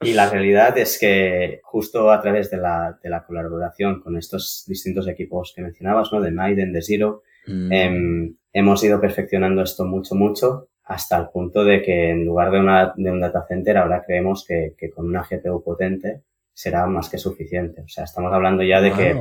y 0.02 0.13
la 0.13 0.30
realidad 0.30 0.78
es 0.78 0.99
que 0.99 1.60
justo 1.63 2.12
a 2.12 2.21
través 2.21 2.52
de 2.52 2.58
la, 2.58 2.99
de 3.02 3.10
la 3.10 3.23
colaboración 3.26 3.99
con 3.99 4.15
estos 4.15 4.63
distintos 4.67 5.08
equipos 5.08 5.52
que 5.56 5.63
mencionabas, 5.63 6.13
¿no? 6.13 6.21
De 6.21 6.30
Maiden, 6.30 6.71
de 6.71 6.84
Zero, 6.84 7.23
mm. 7.47 7.71
eh, 7.71 8.32
hemos 8.54 8.84
ido 8.84 9.02
perfeccionando 9.02 9.63
esto 9.63 9.86
mucho, 9.86 10.13
mucho 10.13 10.67
hasta 10.84 11.17
el 11.17 11.30
punto 11.30 11.63
de 11.63 11.82
que 11.82 12.12
en 12.12 12.26
lugar 12.26 12.52
de, 12.52 12.60
una, 12.60 12.93
de 12.95 13.12
un 13.12 13.21
data 13.21 13.43
center 13.47 13.78
ahora 13.78 14.04
creemos 14.06 14.45
que, 14.47 14.76
que 14.78 14.91
con 14.91 15.08
una 15.08 15.26
GPU 15.28 15.63
potente 15.63 16.21
será 16.53 16.85
más 16.87 17.09
que 17.09 17.17
suficiente. 17.17 17.81
O 17.81 17.87
sea, 17.87 18.03
estamos 18.03 18.31
hablando 18.31 18.63
ya 18.63 18.81
de 18.81 18.89
wow. 18.89 18.97
que 18.97 19.15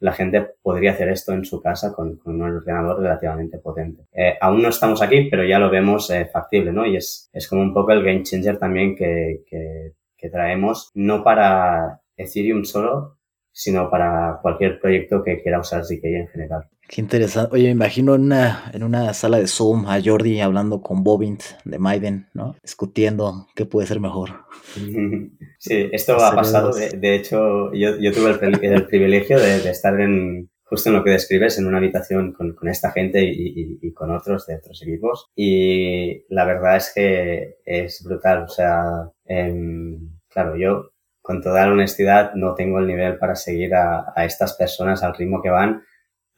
la 0.00 0.12
gente 0.12 0.46
podría 0.62 0.92
hacer 0.92 1.08
esto 1.08 1.32
en 1.32 1.44
su 1.44 1.60
casa 1.60 1.92
con, 1.92 2.16
con 2.16 2.40
un 2.40 2.56
ordenador 2.56 3.00
relativamente 3.00 3.58
potente. 3.58 4.04
Eh, 4.12 4.34
aún 4.40 4.62
no 4.62 4.68
estamos 4.68 5.02
aquí, 5.02 5.28
pero 5.28 5.44
ya 5.44 5.58
lo 5.58 5.70
vemos 5.70 6.10
eh, 6.10 6.26
factible, 6.26 6.72
¿no? 6.72 6.86
Y 6.86 6.96
es, 6.96 7.28
es 7.32 7.48
como 7.48 7.62
un 7.62 7.74
poco 7.74 7.92
el 7.92 8.04
game 8.04 8.22
changer 8.22 8.58
también 8.58 8.94
que, 8.94 9.42
que, 9.48 9.94
que 10.16 10.30
traemos, 10.30 10.90
no 10.94 11.24
para 11.24 12.00
Ethereum 12.16 12.64
solo, 12.64 13.18
sino 13.50 13.90
para 13.90 14.38
cualquier 14.40 14.78
proyecto 14.78 15.22
que 15.22 15.42
quiera 15.42 15.60
usar 15.60 15.84
ZK 15.84 16.04
en 16.04 16.28
general. 16.28 16.68
Qué 16.88 17.02
interesante. 17.02 17.54
Oye, 17.54 17.64
me 17.64 17.72
imagino 17.72 18.14
en 18.14 18.22
una, 18.22 18.70
en 18.72 18.82
una 18.82 19.12
sala 19.12 19.38
de 19.38 19.46
Zoom 19.46 19.86
a 19.86 20.00
Jordi 20.02 20.40
hablando 20.40 20.80
con 20.80 21.04
Bobint 21.04 21.42
de 21.66 21.78
Maiden, 21.78 22.28
¿no? 22.32 22.56
Discutiendo 22.62 23.46
qué 23.54 23.66
puede 23.66 23.86
ser 23.86 24.00
mejor. 24.00 24.30
Sí, 25.60 25.88
esto 25.90 26.14
ha 26.14 26.34
pasado. 26.36 26.70
De, 26.72 27.14
hecho, 27.16 27.72
yo, 27.72 28.12
tuve 28.12 28.38
el, 28.62 28.86
privilegio 28.86 29.40
de, 29.40 29.68
estar 29.68 30.00
en, 30.00 30.48
justo 30.62 30.88
en 30.88 30.94
lo 30.94 31.02
que 31.02 31.10
describes, 31.10 31.58
en 31.58 31.66
una 31.66 31.78
habitación 31.78 32.32
con, 32.32 32.68
esta 32.68 32.92
gente 32.92 33.24
y, 33.24 33.92
con 33.92 34.12
otros 34.12 34.46
de 34.46 34.54
otros 34.54 34.80
equipos. 34.82 35.26
Y 35.34 36.24
la 36.32 36.44
verdad 36.44 36.76
es 36.76 36.92
que 36.94 37.56
es 37.64 38.04
brutal. 38.04 38.44
O 38.44 38.48
sea, 38.48 39.10
em, 39.24 39.98
claro, 40.28 40.56
yo 40.56 40.92
con 41.20 41.42
toda 41.42 41.66
la 41.66 41.72
honestidad 41.72 42.32
no 42.34 42.54
tengo 42.54 42.78
el 42.78 42.86
nivel 42.86 43.18
para 43.18 43.34
seguir 43.34 43.74
a, 43.74 44.12
a 44.14 44.24
estas 44.24 44.54
personas 44.54 45.02
al 45.02 45.16
ritmo 45.16 45.42
que 45.42 45.50
van 45.50 45.82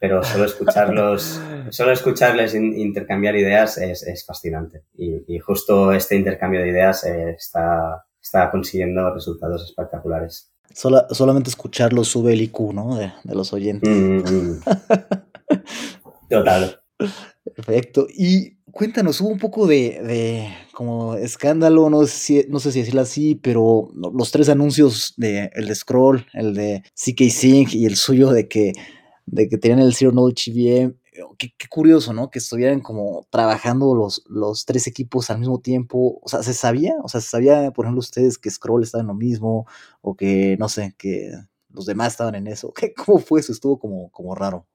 pero 0.01 0.23
solo 0.23 0.45
escucharlos, 0.45 1.39
solo 1.69 1.91
escucharles 1.91 2.55
intercambiar 2.55 3.35
ideas 3.35 3.77
es, 3.77 4.01
es 4.01 4.25
fascinante. 4.25 4.83
Y, 4.95 5.23
y, 5.27 5.37
justo 5.37 5.93
este 5.93 6.15
intercambio 6.15 6.59
de 6.59 6.69
ideas 6.69 7.05
eh, 7.05 7.35
está, 7.37 8.03
está 8.19 8.49
consiguiendo 8.49 9.13
resultados 9.13 9.63
espectaculares. 9.63 10.51
solamente 10.73 11.51
escucharlos 11.51 12.07
sube 12.07 12.33
el 12.33 12.41
IQ, 12.41 12.73
¿no? 12.73 12.97
De, 12.97 13.13
de 13.23 13.35
los 13.35 13.53
oyentes. 13.53 13.87
Mm, 13.87 14.57
mm. 14.57 14.61
Total. 16.29 16.81
Perfecto. 17.55 18.07
Y 18.09 18.55
cuéntanos, 18.71 19.21
hubo 19.21 19.29
un 19.29 19.39
poco 19.39 19.67
de, 19.67 20.01
de 20.01 20.47
como 20.73 21.13
escándalo, 21.13 21.91
no 21.91 22.07
sé, 22.07 22.17
si, 22.17 22.45
no 22.49 22.59
sé 22.59 22.71
si 22.71 22.79
decirlo 22.79 23.01
así, 23.01 23.35
pero 23.35 23.89
los 23.93 24.31
tres 24.31 24.49
anuncios 24.49 25.13
de 25.17 25.51
el 25.53 25.67
de 25.67 25.75
Scroll, 25.75 26.25
el 26.33 26.55
de 26.55 26.81
CK 26.95 27.29
Sync 27.29 27.73
y 27.75 27.85
el 27.85 27.97
suyo 27.97 28.31
de 28.31 28.47
que 28.47 28.73
de 29.31 29.47
que 29.47 29.57
tenían 29.57 29.79
el 29.79 29.95
Zero 29.95 30.11
Knowledge 30.11 30.51
VM. 30.51 30.93
Qué, 31.37 31.53
qué, 31.57 31.67
curioso, 31.67 32.13
¿no? 32.13 32.29
Que 32.29 32.39
estuvieran 32.39 32.81
como 32.81 33.27
trabajando 33.29 33.95
los, 33.95 34.23
los 34.29 34.65
tres 34.65 34.87
equipos 34.87 35.29
al 35.29 35.39
mismo 35.39 35.59
tiempo. 35.59 36.19
O 36.21 36.29
sea, 36.29 36.43
¿se 36.43 36.53
sabía? 36.53 36.93
O 37.03 37.09
sea, 37.09 37.21
¿se 37.21 37.29
sabía, 37.29 37.71
por 37.71 37.85
ejemplo, 37.85 37.99
ustedes 37.99 38.37
que 38.37 38.49
Scroll 38.49 38.83
estaba 38.83 39.01
en 39.01 39.07
lo 39.07 39.13
mismo? 39.13 39.65
O 40.01 40.15
que, 40.15 40.57
no 40.59 40.69
sé, 40.69 40.95
que 40.97 41.31
los 41.69 41.85
demás 41.85 42.09
estaban 42.13 42.35
en 42.35 42.47
eso. 42.47 42.73
¿Qué, 42.75 42.93
¿Cómo 42.93 43.19
fue 43.19 43.39
eso? 43.39 43.51
Estuvo 43.51 43.79
como, 43.79 44.11
como 44.11 44.35
raro. 44.35 44.67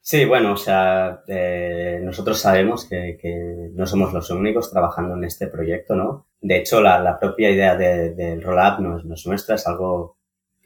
Sí, 0.00 0.24
bueno, 0.24 0.54
o 0.54 0.56
sea, 0.56 1.22
eh, 1.28 2.00
nosotros 2.02 2.38
sabemos 2.38 2.86
que, 2.86 3.18
que, 3.20 3.70
no 3.74 3.86
somos 3.86 4.14
los 4.14 4.30
únicos 4.30 4.70
trabajando 4.70 5.14
en 5.14 5.24
este 5.24 5.48
proyecto, 5.48 5.94
¿no? 5.96 6.28
De 6.40 6.56
hecho, 6.56 6.80
la, 6.80 6.98
la 6.98 7.18
propia 7.18 7.50
idea 7.50 7.76
del 7.76 8.16
de, 8.16 8.40
roll-up 8.40 8.80
no, 8.80 9.02
no, 9.02 9.14
es 9.14 9.26
nuestra, 9.26 9.56
es 9.56 9.66
algo 9.66 10.17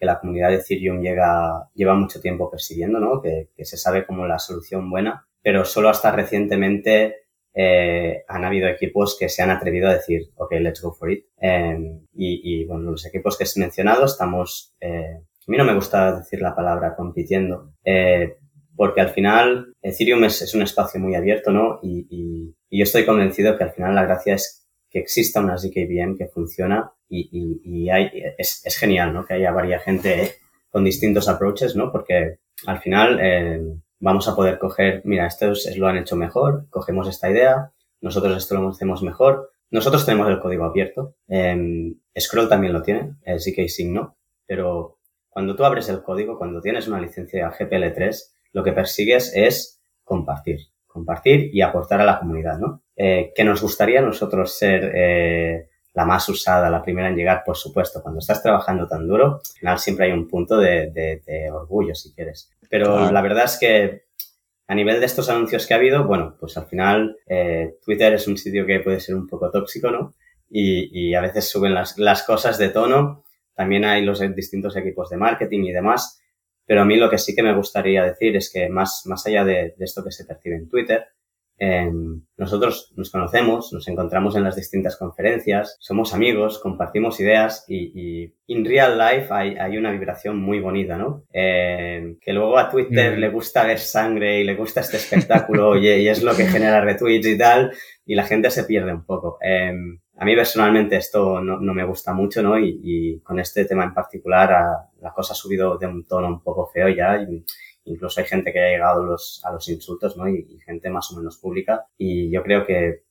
que 0.02 0.06
la 0.06 0.18
comunidad 0.18 0.48
de 0.48 0.56
Ethereum 0.56 1.00
llega, 1.00 1.70
lleva 1.74 1.94
mucho 1.94 2.20
tiempo 2.20 2.50
persiguiendo, 2.50 2.98
¿no? 2.98 3.22
Que, 3.22 3.50
que 3.56 3.64
se 3.64 3.76
sabe 3.76 4.04
como 4.04 4.26
la 4.26 4.40
solución 4.40 4.90
buena, 4.90 5.28
pero 5.40 5.64
solo 5.64 5.90
hasta 5.90 6.10
recientemente 6.10 7.18
eh, 7.54 8.24
han 8.26 8.44
habido 8.44 8.66
equipos 8.66 9.16
que 9.16 9.28
se 9.28 9.44
han 9.44 9.50
atrevido 9.50 9.88
a 9.88 9.94
decir, 9.94 10.22
ok, 10.34 10.54
let's 10.54 10.82
go 10.82 10.92
for 10.92 11.08
it. 11.08 11.26
Eh, 11.40 12.00
y, 12.14 12.40
y, 12.42 12.64
bueno, 12.64 12.90
los 12.90 13.06
equipos 13.06 13.38
que 13.38 13.44
he 13.44 13.60
mencionado 13.60 14.04
estamos, 14.04 14.74
eh, 14.80 15.20
a 15.20 15.50
mí 15.50 15.56
no 15.56 15.64
me 15.64 15.74
gusta 15.76 16.16
decir 16.18 16.40
la 16.40 16.56
palabra 16.56 16.96
compitiendo, 16.96 17.72
eh, 17.84 18.38
porque 18.74 19.02
al 19.02 19.10
final 19.10 19.76
Ethereum 19.82 20.24
es, 20.24 20.42
es, 20.42 20.52
un 20.52 20.62
espacio 20.62 20.98
muy 20.98 21.14
abierto, 21.14 21.52
¿no? 21.52 21.78
Y, 21.80 22.08
y, 22.10 22.56
y, 22.68 22.78
yo 22.78 22.82
estoy 22.82 23.04
convencido 23.04 23.56
que 23.56 23.62
al 23.62 23.72
final 23.72 23.94
la 23.94 24.02
gracia 24.02 24.34
es 24.34 24.61
que 24.92 24.98
exista 24.98 25.40
una 25.40 25.56
ZKVM 25.56 26.18
que 26.18 26.28
funciona 26.28 26.92
y, 27.08 27.60
y, 27.64 27.88
hay, 27.88 28.10
es, 28.36 28.62
es, 28.64 28.76
genial, 28.76 29.12
¿no? 29.12 29.24
Que 29.24 29.34
haya 29.34 29.50
varias 29.50 29.82
gente 29.82 30.34
con 30.70 30.84
distintos 30.84 31.28
approaches, 31.28 31.74
¿no? 31.74 31.90
Porque 31.90 32.38
al 32.66 32.78
final 32.78 33.18
eh, 33.20 33.62
vamos 34.00 34.28
a 34.28 34.36
poder 34.36 34.58
coger, 34.58 35.00
mira, 35.04 35.26
estos 35.26 35.66
lo 35.76 35.88
han 35.88 35.96
hecho 35.96 36.16
mejor, 36.16 36.66
cogemos 36.68 37.08
esta 37.08 37.30
idea, 37.30 37.72
nosotros 38.02 38.36
esto 38.36 38.54
lo 38.60 38.68
hacemos 38.68 39.02
mejor. 39.02 39.50
Nosotros 39.70 40.04
tenemos 40.04 40.28
el 40.28 40.38
código 40.38 40.64
abierto, 40.64 41.14
eh, 41.28 41.94
Scroll 42.18 42.50
también 42.50 42.74
lo 42.74 42.82
tiene, 42.82 43.14
el 43.22 43.40
ZK 43.40 43.86
no, 43.86 44.18
pero 44.46 44.98
cuando 45.30 45.56
tú 45.56 45.64
abres 45.64 45.88
el 45.88 46.02
código, 46.02 46.36
cuando 46.36 46.60
tienes 46.60 46.86
una 46.88 47.00
licencia 47.00 47.50
GPL3, 47.50 48.14
lo 48.52 48.62
que 48.62 48.72
persigues 48.72 49.32
es 49.34 49.80
compartir, 50.04 50.58
compartir 50.86 51.48
y 51.54 51.62
aportar 51.62 52.02
a 52.02 52.04
la 52.04 52.18
comunidad, 52.18 52.58
¿no? 52.58 52.81
Eh, 52.94 53.32
que 53.34 53.44
nos 53.44 53.62
gustaría 53.62 54.02
nosotros 54.02 54.56
ser 54.56 54.92
eh, 54.94 55.68
la 55.94 56.04
más 56.04 56.28
usada, 56.28 56.68
la 56.68 56.82
primera 56.82 57.08
en 57.08 57.16
llegar, 57.16 57.42
por 57.44 57.56
supuesto. 57.56 58.02
Cuando 58.02 58.20
estás 58.20 58.42
trabajando 58.42 58.86
tan 58.86 59.06
duro, 59.06 59.36
al 59.36 59.58
final 59.58 59.78
siempre 59.78 60.06
hay 60.06 60.12
un 60.12 60.28
punto 60.28 60.58
de, 60.58 60.90
de, 60.90 61.50
orgullo, 61.50 61.94
si 61.94 62.12
quieres. 62.12 62.50
Pero 62.68 63.10
la 63.10 63.20
verdad 63.22 63.44
es 63.44 63.58
que 63.58 64.04
a 64.66 64.74
nivel 64.74 65.00
de 65.00 65.06
estos 65.06 65.28
anuncios 65.28 65.66
que 65.66 65.74
ha 65.74 65.78
habido, 65.78 66.04
bueno, 66.04 66.36
pues 66.38 66.56
al 66.56 66.66
final 66.66 67.16
eh, 67.26 67.76
Twitter 67.84 68.14
es 68.14 68.26
un 68.26 68.36
sitio 68.38 68.64
que 68.64 68.80
puede 68.80 69.00
ser 69.00 69.14
un 69.14 69.26
poco 69.26 69.50
tóxico, 69.50 69.90
¿no? 69.90 70.14
Y, 70.48 71.08
y 71.08 71.14
a 71.14 71.20
veces 71.20 71.48
suben 71.48 71.74
las, 71.74 71.98
las, 71.98 72.22
cosas 72.24 72.58
de 72.58 72.68
tono. 72.68 73.24
También 73.54 73.84
hay 73.84 74.04
los 74.04 74.20
distintos 74.34 74.76
equipos 74.76 75.10
de 75.10 75.16
marketing 75.16 75.64
y 75.64 75.72
demás. 75.72 76.20
Pero 76.64 76.82
a 76.82 76.84
mí 76.84 76.96
lo 76.96 77.10
que 77.10 77.18
sí 77.18 77.34
que 77.34 77.42
me 77.42 77.54
gustaría 77.54 78.02
decir 78.04 78.36
es 78.36 78.50
que 78.50 78.68
más, 78.68 79.02
más 79.06 79.26
allá 79.26 79.44
de, 79.44 79.74
de 79.76 79.84
esto 79.84 80.04
que 80.04 80.12
se 80.12 80.24
percibe 80.24 80.56
en 80.56 80.68
Twitter, 80.68 81.06
eh, 81.58 81.90
nosotros 82.36 82.92
nos 82.96 83.10
conocemos, 83.10 83.72
nos 83.72 83.86
encontramos 83.86 84.34
en 84.36 84.42
las 84.42 84.56
distintas 84.56 84.96
conferencias, 84.96 85.76
somos 85.78 86.12
amigos, 86.12 86.58
compartimos 86.58 87.20
ideas 87.20 87.64
y, 87.68 87.92
y 87.94 88.34
in 88.46 88.64
real 88.64 88.98
life 88.98 89.28
hay, 89.30 89.54
hay, 89.56 89.78
una 89.78 89.92
vibración 89.92 90.38
muy 90.38 90.60
bonita, 90.60 90.96
¿no? 90.96 91.24
Eh, 91.32 92.16
que 92.20 92.32
luego 92.32 92.58
a 92.58 92.68
Twitter 92.68 93.16
mm. 93.16 93.20
le 93.20 93.28
gusta 93.28 93.64
ver 93.64 93.78
sangre 93.78 94.40
y 94.40 94.44
le 94.44 94.56
gusta 94.56 94.80
este 94.80 94.96
espectáculo 94.96 95.76
y, 95.76 95.88
y, 95.88 96.08
es 96.08 96.22
lo 96.22 96.34
que 96.34 96.46
genera 96.46 96.80
retweets 96.80 97.26
y 97.28 97.38
tal 97.38 97.72
y 98.04 98.14
la 98.14 98.24
gente 98.24 98.50
se 98.50 98.64
pierde 98.64 98.92
un 98.92 99.04
poco. 99.04 99.38
Eh, 99.40 99.72
a 100.16 100.24
mí 100.24 100.34
personalmente 100.34 100.96
esto 100.96 101.40
no, 101.40 101.58
no, 101.60 101.74
me 101.74 101.84
gusta 101.84 102.12
mucho, 102.12 102.42
¿no? 102.42 102.58
Y, 102.58 102.80
y 102.82 103.20
con 103.20 103.38
este 103.38 103.64
tema 103.64 103.84
en 103.84 103.94
particular 103.94 104.52
a, 104.52 104.90
la 105.00 105.12
cosa 105.12 105.32
ha 105.32 105.36
subido 105.36 105.78
de 105.78 105.86
un 105.86 106.04
tono 106.04 106.28
un 106.28 106.42
poco 106.42 106.66
feo 106.66 106.88
ya 106.88 107.22
y, 107.22 107.44
Incluso 107.84 108.20
hay 108.20 108.26
gente 108.26 108.52
que 108.52 108.60
ha 108.60 108.70
llegado 108.70 109.04
los, 109.04 109.40
a 109.44 109.52
los 109.52 109.68
insultos, 109.68 110.16
¿no? 110.16 110.28
Y, 110.28 110.58
gente 110.64 110.90
más 110.90 111.10
o 111.12 111.16
menos 111.16 111.38
pública. 111.38 111.86
Y 111.98 112.30
yo 112.30 112.42
creo 112.42 112.64
que, 112.64 113.02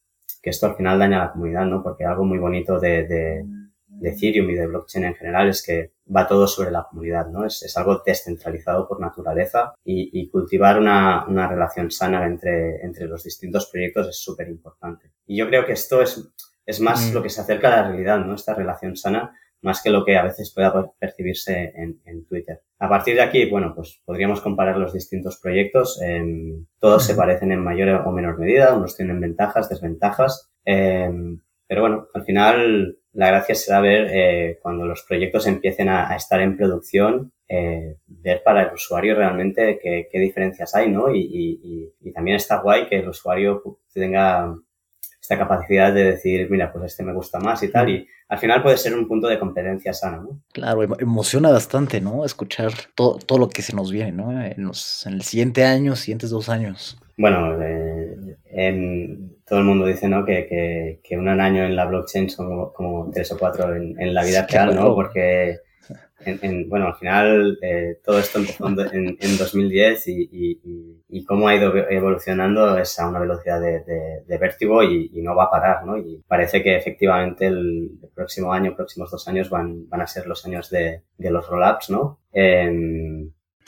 que, 0.42 0.50
esto 0.50 0.68
al 0.68 0.76
final 0.76 1.00
daña 1.00 1.22
a 1.22 1.26
la 1.26 1.32
comunidad, 1.34 1.66
¿no? 1.66 1.84
Porque 1.84 2.06
algo 2.06 2.24
muy 2.24 2.40
bonito 2.40 2.80
de, 2.80 3.08
de, 3.08 3.46
de 3.88 4.10
Ethereum 4.10 4.50
y 4.50 4.56
de 4.56 4.68
blockchain 4.68 5.06
en 5.06 5.16
general 5.16 5.50
es 5.50 5.64
que 5.64 5.92
va 6.16 6.28
todo 6.28 6.48
sobre 6.48 6.72
la 6.72 6.88
comunidad, 6.90 7.28
¿no? 7.28 7.46
Es, 7.46 7.62
es 7.64 7.76
algo 7.78 8.02
descentralizado 8.06 8.88
por 8.88 9.00
naturaleza 9.00 9.74
y, 9.84 10.10
y 10.20 10.30
cultivar 10.30 10.80
una, 10.80 11.26
una, 11.28 11.48
relación 11.48 11.92
sana 11.92 12.26
entre, 12.26 12.84
entre 12.84 13.08
los 13.08 13.24
distintos 13.24 13.70
proyectos 13.70 14.08
es 14.08 14.18
súper 14.18 14.50
importante. 14.50 15.12
Y 15.28 15.38
yo 15.38 15.48
creo 15.48 15.66
que 15.66 15.74
esto 15.74 16.02
es, 16.02 16.32
es 16.66 16.80
más 16.80 17.12
mm. 17.12 17.14
lo 17.14 17.24
que 17.24 17.30
se 17.30 17.42
acerca 17.42 17.68
a 17.68 17.82
la 17.82 17.88
realidad, 17.90 18.20
¿no? 18.20 18.36
Esta 18.36 18.54
relación 18.54 18.96
sana, 18.96 19.38
más 19.62 19.82
que 19.82 19.90
lo 19.90 20.04
que 20.04 20.18
a 20.18 20.24
veces 20.24 20.52
pueda 20.54 20.92
percibirse 21.00 21.74
en, 21.76 22.02
en 22.06 22.26
Twitter. 22.26 22.62
A 22.80 22.90
partir 22.90 23.16
de 23.16 23.22
aquí, 23.22 23.50
bueno, 23.50 23.74
pues 23.76 24.02
podríamos 24.06 24.42
comparar 24.42 24.78
los 24.78 24.94
distintos 24.94 25.40
proyectos. 25.42 26.02
Eh, 26.04 26.64
todos 26.80 27.06
se 27.06 27.16
parecen 27.16 27.52
en 27.52 27.64
mayor 27.64 27.90
o 28.06 28.12
menor 28.12 28.40
medida, 28.40 28.76
unos 28.76 28.98
tienen 28.98 29.20
ventajas, 29.20 29.70
desventajas. 29.70 30.52
Eh, 30.66 31.10
pero 31.68 31.82
bueno, 31.82 32.08
al 32.14 32.26
final 32.26 32.98
la 33.14 33.28
gracia 33.28 33.56
será 33.56 33.82
ver 33.82 34.08
eh, 34.12 34.60
cuando 34.62 34.86
los 34.86 35.04
proyectos 35.04 35.48
empiecen 35.48 35.90
a, 35.90 36.12
a 36.12 36.16
estar 36.16 36.42
en 36.42 36.58
producción, 36.58 37.32
eh, 37.48 37.98
ver 38.08 38.44
para 38.44 38.64
el 38.64 38.74
usuario 38.74 39.16
realmente 39.16 39.80
qué, 39.82 40.08
qué 40.12 40.20
diferencias 40.20 40.74
hay, 40.76 40.90
¿no? 40.90 41.14
Y, 41.14 41.20
y, 41.20 41.94
y, 42.00 42.12
también 42.14 42.38
está 42.38 42.62
guay 42.62 42.88
que 42.88 43.00
el 43.00 43.10
usuario 43.10 43.80
tenga 43.94 44.56
esta 45.32 45.48
capacidad 45.48 45.94
de 45.94 46.04
decir, 46.04 46.50
mira, 46.50 46.72
pues 46.72 46.86
este 46.86 47.04
me 47.04 47.14
gusta 47.14 47.40
más 47.40 47.64
y 47.64 47.72
tal, 47.72 47.90
y 47.90 48.08
al 48.28 48.38
final 48.38 48.62
puede 48.62 48.78
ser 48.78 48.94
un 48.94 49.08
punto 49.08 49.28
de 49.28 49.40
competencia 49.40 49.94
sana, 49.94 50.18
¿no? 50.18 50.42
Claro, 50.52 50.84
emociona 51.00 51.50
bastante, 51.50 52.02
¿no? 52.02 52.26
Escuchar 52.26 52.74
todo, 52.96 53.18
todo 53.18 53.40
lo 53.40 53.48
que 53.48 53.62
se 53.62 53.74
nos 53.74 53.92
viene, 53.92 54.12
¿no? 54.12 54.44
En, 54.44 54.64
los, 54.64 55.06
en 55.06 55.14
el 55.14 55.22
siguiente 55.22 55.64
año, 55.64 55.96
siguientes 55.96 56.32
dos 56.32 56.50
años. 56.50 57.00
Bueno, 57.18 57.62
eh, 57.62 58.38
en, 58.52 59.38
todo 59.48 59.60
el 59.60 59.66
mundo 59.66 59.86
dice, 59.86 60.10
¿no? 60.10 60.26
Que, 60.26 60.48
que, 60.48 61.00
que, 61.02 61.18
un 61.18 61.30
año 61.30 61.64
en 61.64 61.78
la 61.78 61.86
blockchain 61.86 62.30
son 62.30 62.48
como, 62.48 62.74
como 62.74 63.12
tres 63.12 63.32
o 63.32 63.38
cuatro 63.38 63.74
en, 63.74 64.00
en 64.02 64.14
la 64.14 64.26
vida 64.26 64.46
real, 64.50 64.76
¿no? 64.76 64.94
Porque 64.94 65.60
en, 66.26 66.40
en, 66.42 66.70
bueno, 66.70 66.88
al 66.88 66.96
final 66.96 67.58
eh, 67.62 68.00
todo 68.04 68.20
esto 68.20 68.40
empezó 68.40 68.68
en, 68.68 69.18
en 69.20 69.38
2010 69.38 70.08
y, 70.08 70.30
y, 70.32 71.02
y, 71.10 71.26
cómo 71.26 71.48
ha 71.48 71.56
ido 71.56 71.76
evolucionando 71.90 72.78
es 72.78 72.98
a 73.00 73.08
una 73.08 73.20
velocidad 73.20 73.60
de, 73.60 73.84
de, 73.84 74.24
de 74.28 74.38
vértigo 74.38 74.84
y, 74.84 75.10
y, 75.14 75.22
no 75.22 75.36
va 75.36 75.46
a 75.46 75.50
parar, 75.50 75.86
¿no? 75.86 75.98
Y 75.98 76.24
parece 76.28 76.62
que 76.62 76.76
efectivamente 76.76 77.48
el, 77.48 77.92
próximo 78.14 78.54
año, 78.54 78.76
próximos 78.76 79.10
dos 79.10 79.28
años 79.28 79.50
van, 79.50 79.90
van 79.90 80.02
a 80.02 80.08
ser 80.08 80.28
los 80.28 80.46
años 80.46 80.70
de, 80.70 81.04
de 81.18 81.32
los 81.32 81.48
roll-ups, 81.48 81.90
¿no? 81.90 82.20
Eh, 82.32 82.70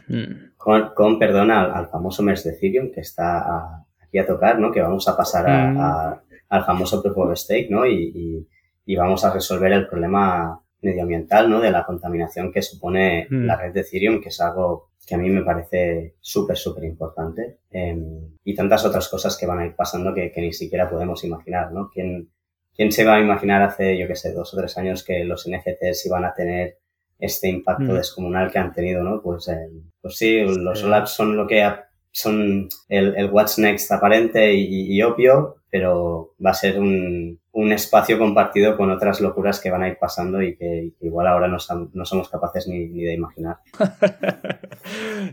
mm. 0.07 0.53
con, 0.57 0.93
con, 0.93 1.17
perdón, 1.17 1.51
al, 1.51 1.71
al, 1.71 1.87
famoso 1.87 2.21
mes 2.21 2.43
de 2.43 2.51
Ethereum 2.51 2.91
que 2.91 3.01
está 3.01 3.39
a, 3.39 3.85
aquí 4.01 4.19
a 4.19 4.27
tocar, 4.27 4.59
¿no? 4.59 4.71
Que 4.71 4.81
vamos 4.81 5.07
a 5.07 5.17
pasar 5.17 5.49
a, 5.49 5.71
mm. 5.71 5.77
a, 5.79 6.23
al 6.49 6.65
famoso 6.65 7.01
Proof 7.01 7.17
of 7.17 7.37
Stake, 7.37 7.69
¿no? 7.71 7.85
Y, 7.87 8.11
y, 8.13 8.47
y 8.85 8.95
vamos 8.95 9.25
a 9.25 9.33
resolver 9.33 9.71
el 9.71 9.87
problema 9.87 10.62
medioambiental, 10.83 11.49
¿no? 11.49 11.59
De 11.59 11.71
la 11.71 11.85
contaminación 11.85 12.51
que 12.51 12.61
supone 12.61 13.27
Mm. 13.29 13.45
la 13.45 13.55
red 13.57 13.73
de 13.73 13.81
Ethereum, 13.81 14.21
que 14.21 14.29
es 14.29 14.39
algo 14.41 14.89
que 15.05 15.15
a 15.15 15.17
mí 15.17 15.29
me 15.29 15.43
parece 15.43 16.15
súper, 16.21 16.55
súper 16.57 16.83
importante. 16.85 17.57
Em, 17.71 18.29
y 18.43 18.55
tantas 18.55 18.85
otras 18.85 19.09
cosas 19.09 19.37
que 19.37 19.45
van 19.45 19.59
a 19.59 19.65
ir 19.65 19.75
pasando 19.75 20.13
que, 20.13 20.31
que 20.31 20.41
ni 20.41 20.53
siquiera 20.53 20.89
podemos 20.89 21.23
imaginar, 21.23 21.71
¿no? 21.71 21.89
¿Quién, 21.93 22.29
¿Quién 22.75 22.91
se 22.91 23.05
va 23.05 23.15
a 23.17 23.21
imaginar 23.21 23.61
hace, 23.61 23.97
yo 23.97 24.07
qué 24.07 24.15
sé, 24.15 24.31
dos 24.33 24.53
o 24.53 24.57
tres 24.57 24.77
años 24.77 25.03
que 25.03 25.23
los 25.25 25.45
NFTs 25.47 26.05
iban 26.07 26.25
a 26.25 26.33
tener 26.33 26.77
este 27.19 27.47
impacto 27.49 27.83
Mm. 27.91 27.95
descomunal 27.95 28.51
que 28.51 28.59
han 28.59 28.71
tenido, 28.73 29.03
¿no? 29.03 29.21
Pues, 29.21 29.47
eh, 29.49 29.69
pues 30.01 30.17
sí, 30.17 30.39
los 30.41 30.79
Sí. 30.79 30.87
labs 30.87 31.11
son 31.11 31.35
lo 31.37 31.45
que 31.47 31.61
ha- 31.63 31.85
son 32.11 32.67
el, 32.89 33.15
el 33.15 33.29
what's 33.31 33.57
next 33.59 33.91
aparente 33.91 34.53
y, 34.53 34.95
y 34.95 35.01
obvio, 35.03 35.55
pero 35.69 36.33
va 36.43 36.51
a 36.51 36.53
ser 36.55 36.79
un, 36.79 37.39
un 37.53 37.71
espacio 37.71 38.17
compartido 38.17 38.75
con 38.75 38.89
otras 38.89 39.21
locuras 39.21 39.59
que 39.59 39.69
van 39.69 39.83
a 39.83 39.87
ir 39.87 39.97
pasando 39.99 40.41
y 40.41 40.57
que, 40.57 40.93
igual 41.01 41.27
ahora 41.27 41.47
no, 41.47 41.57
no 41.93 42.05
somos 42.05 42.29
capaces 42.29 42.67
ni, 42.67 42.87
ni 42.87 43.03
de 43.03 43.13
imaginar. 43.13 43.57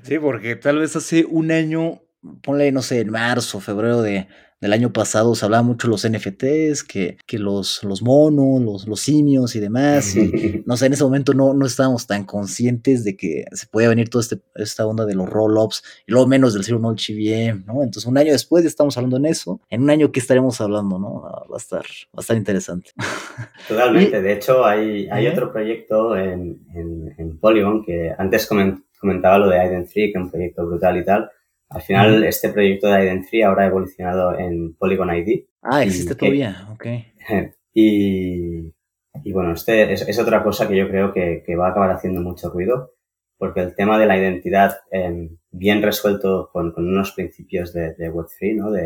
Sí, 0.04 0.16
porque 0.20 0.54
tal 0.54 0.78
vez 0.78 0.94
hace 0.94 1.24
un 1.24 1.50
año, 1.50 2.02
ponle, 2.42 2.70
no 2.70 2.82
sé, 2.82 3.00
en 3.00 3.10
marzo, 3.10 3.58
febrero 3.58 4.00
de, 4.00 4.28
del 4.60 4.72
año 4.74 4.92
pasado, 4.92 5.34
se 5.34 5.44
hablaba 5.44 5.62
mucho 5.62 5.86
de 5.86 5.92
los 5.92 6.06
NFTs, 6.08 6.84
que, 6.84 7.16
que 7.26 7.38
los, 7.38 7.82
los 7.82 8.02
monos, 8.02 8.60
los, 8.60 8.86
los 8.86 9.00
simios 9.00 9.56
y 9.56 9.60
demás. 9.60 10.14
Y 10.16 10.62
no 10.66 10.76
sé, 10.76 10.86
en 10.86 10.92
ese 10.92 11.04
momento 11.04 11.32
no, 11.34 11.54
no 11.54 11.64
estábamos 11.66 12.06
tan 12.06 12.24
conscientes 12.24 13.04
de 13.04 13.16
que 13.16 13.44
se 13.52 13.66
podía 13.66 13.88
venir 13.88 14.08
toda 14.10 14.22
este, 14.22 14.40
esta 14.56 14.86
onda 14.86 15.06
de 15.06 15.14
los 15.14 15.28
roll-ups 15.30 15.82
y 16.06 16.12
luego 16.12 16.26
menos 16.26 16.52
del 16.54 16.64
Zero 16.64 16.78
Knowledge 16.78 17.12
GVM, 17.14 17.64
¿no? 17.66 17.82
Entonces, 17.82 18.04
un 18.06 18.18
año 18.18 18.32
después 18.32 18.64
estamos 18.64 18.96
hablando 18.96 19.16
en 19.16 19.26
eso. 19.26 19.60
En 19.70 19.82
un 19.82 19.90
año, 19.90 20.12
¿qué 20.12 20.20
estaremos 20.20 20.60
hablando, 20.60 20.98
no? 20.98 21.24
Ah, 21.26 21.44
Va 21.50 21.56
a 21.56 21.58
estar, 21.58 21.80
va 21.82 22.18
a 22.18 22.20
estar 22.20 22.36
interesante. 22.36 22.90
Totalmente. 23.68 24.20
De 24.22 24.32
hecho, 24.32 24.64
hay, 24.64 25.08
hay 25.10 25.26
¿Eh? 25.26 25.30
otro 25.30 25.52
proyecto 25.52 26.16
en, 26.16 26.60
en, 26.74 27.14
en 27.18 27.38
Polygon 27.38 27.84
que 27.84 28.12
antes 28.16 28.48
comen- 28.50 28.84
comentaba 28.98 29.38
lo 29.38 29.48
de 29.48 29.58
Aiden 29.58 29.84
3, 29.84 29.92
que 29.94 30.06
es 30.10 30.16
un 30.16 30.30
proyecto 30.30 30.66
brutal 30.66 30.98
y 30.98 31.04
tal. 31.04 31.30
Al 31.70 31.82
final, 31.82 32.24
este 32.24 32.50
proyecto 32.50 32.88
de 32.88 33.24
3 33.30 33.44
ahora 33.44 33.62
ha 33.62 33.66
evolucionado 33.68 34.36
en 34.36 34.74
Polygon 34.74 35.14
ID. 35.14 35.44
Ah, 35.62 35.84
¿Y 35.84 35.88
existe 35.88 36.14
todavía, 36.14 36.68
ok. 36.72 36.86
Y, 37.72 38.74
y 39.22 39.32
bueno, 39.32 39.52
este 39.52 39.92
es, 39.92 40.02
es 40.02 40.18
otra 40.18 40.42
cosa 40.42 40.66
que 40.66 40.76
yo 40.76 40.88
creo 40.88 41.12
que, 41.12 41.44
que 41.46 41.54
va 41.54 41.68
a 41.68 41.70
acabar 41.70 41.92
haciendo 41.92 42.20
mucho 42.20 42.50
ruido, 42.50 42.94
porque 43.38 43.60
el 43.60 43.76
tema 43.76 43.96
de 43.96 44.06
la 44.06 44.18
identidad 44.18 44.78
eh, 44.90 45.30
bien 45.52 45.80
resuelto 45.80 46.50
con, 46.52 46.72
con 46.72 46.88
unos 46.88 47.12
principios 47.12 47.72
de, 47.72 47.94
de 47.94 48.12
Web3, 48.12 48.56
¿no? 48.56 48.72
De, 48.72 48.82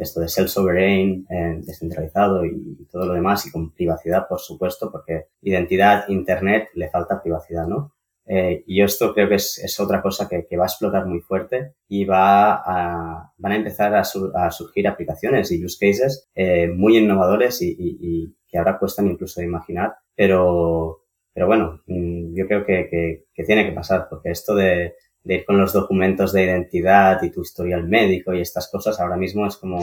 de 0.00 0.04
esto 0.04 0.20
de 0.20 0.28
self-sovereign, 0.28 1.26
eh, 1.30 1.60
descentralizado 1.62 2.44
y 2.44 2.86
todo 2.90 3.06
lo 3.06 3.14
demás, 3.14 3.46
y 3.46 3.50
con 3.50 3.72
privacidad, 3.72 4.28
por 4.28 4.40
supuesto, 4.40 4.90
porque 4.92 5.28
identidad, 5.40 6.08
Internet, 6.08 6.68
le 6.74 6.90
falta 6.90 7.22
privacidad, 7.22 7.66
¿no? 7.66 7.94
Eh, 8.32 8.62
y 8.64 8.80
esto 8.80 9.12
creo 9.12 9.28
que 9.28 9.34
es, 9.34 9.58
es 9.58 9.80
otra 9.80 10.00
cosa 10.00 10.28
que, 10.28 10.46
que, 10.48 10.56
va 10.56 10.62
a 10.62 10.68
explotar 10.68 11.04
muy 11.04 11.18
fuerte 11.18 11.74
y 11.88 12.04
va 12.04 12.62
a, 12.64 13.32
van 13.36 13.52
a 13.52 13.56
empezar 13.56 13.92
a, 13.96 14.04
sur, 14.04 14.30
a 14.36 14.52
surgir 14.52 14.86
aplicaciones 14.86 15.50
y 15.50 15.64
use 15.64 15.76
cases 15.84 16.30
eh, 16.36 16.68
muy 16.68 16.96
innovadores 16.96 17.60
y, 17.60 18.32
que 18.46 18.56
ahora 18.56 18.78
cuestan 18.78 19.08
incluso 19.08 19.40
de 19.40 19.48
imaginar, 19.48 19.94
pero, 20.14 21.02
pero 21.34 21.48
bueno, 21.48 21.82
mm, 21.88 22.36
yo 22.36 22.46
creo 22.46 22.64
que, 22.64 23.24
que, 23.34 23.44
tiene 23.44 23.66
que 23.66 23.72
pasar 23.72 24.06
porque 24.08 24.30
esto 24.30 24.54
de, 24.54 24.94
ir 25.24 25.44
con 25.44 25.58
los 25.58 25.72
documentos 25.72 26.32
de 26.32 26.44
identidad 26.44 27.20
y 27.24 27.30
tu 27.30 27.42
historial 27.42 27.88
médico 27.88 28.32
y 28.32 28.42
estas 28.42 28.70
cosas 28.70 29.00
ahora 29.00 29.16
mismo 29.16 29.44
es 29.44 29.56
como... 29.56 29.80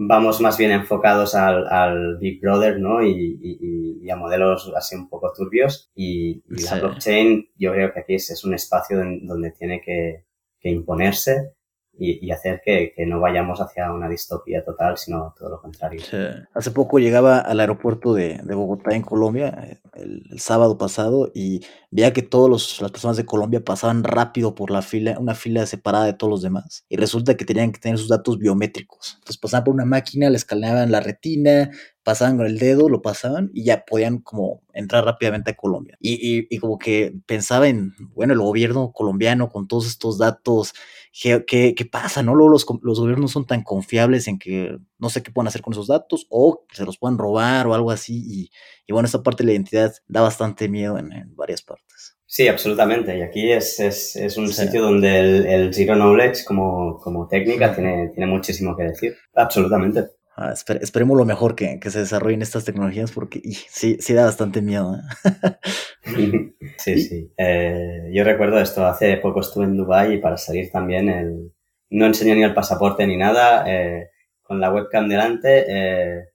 vamos 0.00 0.40
más 0.40 0.56
bien 0.56 0.70
enfocados 0.70 1.34
al, 1.34 1.66
al 1.66 2.18
Big 2.18 2.40
Brother, 2.40 2.78
¿no? 2.78 3.02
Y, 3.02 3.38
y, 3.42 3.98
y, 4.02 4.10
a 4.10 4.16
modelos 4.16 4.72
así 4.74 4.94
un 4.94 5.08
poco 5.08 5.32
turbios. 5.36 5.90
Y, 5.94 6.42
y 6.48 6.58
sí. 6.58 6.64
la 6.64 6.80
blockchain, 6.80 7.50
yo 7.56 7.72
creo 7.72 7.92
que 7.92 8.00
aquí 8.00 8.14
es, 8.14 8.30
es 8.30 8.44
un 8.44 8.54
espacio 8.54 8.96
donde 9.22 9.50
tiene 9.50 9.82
que, 9.82 10.24
que 10.60 10.70
imponerse 10.70 11.52
y, 11.98 12.24
y 12.24 12.30
hacer 12.30 12.62
que, 12.64 12.92
que, 12.96 13.04
no 13.06 13.20
vayamos 13.20 13.60
hacia 13.60 13.92
una 13.92 14.08
distopía 14.08 14.64
total, 14.64 14.96
sino 14.96 15.34
todo 15.36 15.50
lo 15.50 15.60
contrario. 15.60 16.00
Sí. 16.00 16.16
Hace 16.54 16.70
poco 16.70 16.98
llegaba 16.98 17.40
al 17.40 17.58
aeropuerto 17.58 18.14
de, 18.14 18.40
de 18.42 18.54
Bogotá, 18.54 18.94
en 18.94 19.02
Colombia, 19.02 19.80
el, 19.98 20.24
el, 20.30 20.40
sábado 20.40 20.78
pasado, 20.78 21.30
y 21.34 21.60
veía 21.90 22.12
que 22.12 22.22
todas 22.22 22.80
las 22.80 22.90
personas 22.90 23.16
de 23.16 23.26
Colombia 23.26 23.64
pasaban 23.64 24.04
rápido 24.04 24.54
por 24.54 24.70
la 24.70 24.82
fila, 24.82 25.18
una 25.18 25.34
fila 25.34 25.66
separada 25.66 26.06
de 26.06 26.12
todos 26.12 26.30
los 26.30 26.42
demás. 26.42 26.84
Y 26.88 26.96
resulta 26.96 27.36
que 27.36 27.44
tenían 27.44 27.72
que 27.72 27.80
tener 27.80 27.98
sus 27.98 28.08
datos 28.08 28.38
biométricos. 28.38 29.14
Entonces 29.18 29.38
pasaban 29.38 29.64
por 29.64 29.74
una 29.74 29.84
máquina, 29.84 30.30
le 30.30 30.36
escaneaban 30.36 30.92
la 30.92 31.00
retina, 31.00 31.70
pasaban 32.08 32.38
con 32.38 32.46
el 32.46 32.58
dedo, 32.58 32.88
lo 32.88 33.02
pasaban 33.02 33.50
y 33.52 33.64
ya 33.64 33.84
podían 33.84 34.18
como 34.18 34.62
entrar 34.72 35.04
rápidamente 35.04 35.50
a 35.50 35.56
Colombia. 35.56 35.98
Y, 36.00 36.14
y, 36.14 36.46
y 36.48 36.58
como 36.58 36.78
que 36.78 37.14
pensaba 37.26 37.68
en, 37.68 37.92
bueno, 38.14 38.32
el 38.32 38.38
gobierno 38.38 38.92
colombiano 38.92 39.50
con 39.50 39.68
todos 39.68 39.86
estos 39.86 40.16
datos, 40.16 40.72
¿qué, 41.12 41.44
qué, 41.46 41.74
qué 41.74 41.84
pasa? 41.84 42.22
¿No? 42.22 42.34
Luego 42.34 42.52
los, 42.52 42.66
los, 42.80 43.00
gobiernos 43.00 43.32
son 43.32 43.46
tan 43.46 43.62
confiables 43.62 44.28
en 44.28 44.38
que 44.38 44.78
no 44.98 45.10
sé 45.10 45.22
qué 45.22 45.30
pueden 45.30 45.48
hacer 45.48 45.60
con 45.60 45.74
esos 45.74 45.88
datos 45.88 46.26
o 46.30 46.64
se 46.72 46.86
los 46.86 46.96
pueden 46.96 47.18
robar 47.18 47.66
o 47.66 47.74
algo 47.74 47.90
así. 47.90 48.24
Y, 48.26 48.50
y 48.86 48.92
bueno, 48.94 49.06
esta 49.06 49.22
parte 49.22 49.42
de 49.42 49.48
la 49.48 49.52
identidad 49.52 49.87
da 50.06 50.22
bastante 50.22 50.68
miedo 50.68 50.98
en, 50.98 51.12
en 51.12 51.36
varias 51.36 51.62
partes. 51.62 52.16
Sí, 52.26 52.46
absolutamente. 52.46 53.16
Y 53.16 53.22
aquí 53.22 53.50
es, 53.50 53.80
es, 53.80 54.14
es 54.16 54.36
un 54.36 54.48
sí. 54.48 54.64
sitio 54.64 54.82
donde 54.82 55.18
el, 55.18 55.46
el, 55.46 55.74
Zero 55.74 55.94
Knowledge 55.94 56.44
como, 56.44 56.98
como 56.98 57.26
técnica 57.26 57.70
sí. 57.70 57.76
tiene, 57.76 58.08
tiene 58.08 58.30
muchísimo 58.30 58.76
que 58.76 58.84
decir. 58.84 59.16
Absolutamente. 59.34 60.08
Ah, 60.36 60.52
esper 60.52 60.78
esperemos 60.82 61.18
lo 61.18 61.24
mejor 61.24 61.56
que, 61.56 61.80
que, 61.80 61.90
se 61.90 61.98
desarrollen 61.98 62.42
estas 62.42 62.64
tecnologías 62.64 63.10
porque 63.10 63.40
y, 63.42 63.54
sí, 63.54 63.96
sí 63.98 64.14
da 64.14 64.26
bastante 64.26 64.62
miedo. 64.62 64.94
¿eh? 64.94 65.34
sí, 66.76 67.02
sí. 67.02 67.32
Eh, 67.36 68.10
yo 68.12 68.22
recuerdo 68.22 68.60
esto, 68.60 68.86
hace 68.86 69.16
poco 69.16 69.40
estuve 69.40 69.64
en 69.64 69.76
Dubai 69.76 70.14
y 70.14 70.18
para 70.18 70.36
salir 70.36 70.70
también 70.70 71.08
el, 71.08 71.52
no 71.90 72.06
enseñé 72.06 72.34
ni 72.34 72.44
el 72.44 72.54
pasaporte 72.54 73.06
ni 73.06 73.16
nada, 73.16 73.64
eh, 73.66 74.10
con 74.42 74.60
la 74.60 74.72
webcam 74.72 75.08
delante, 75.08 75.64
eh, 75.68 76.28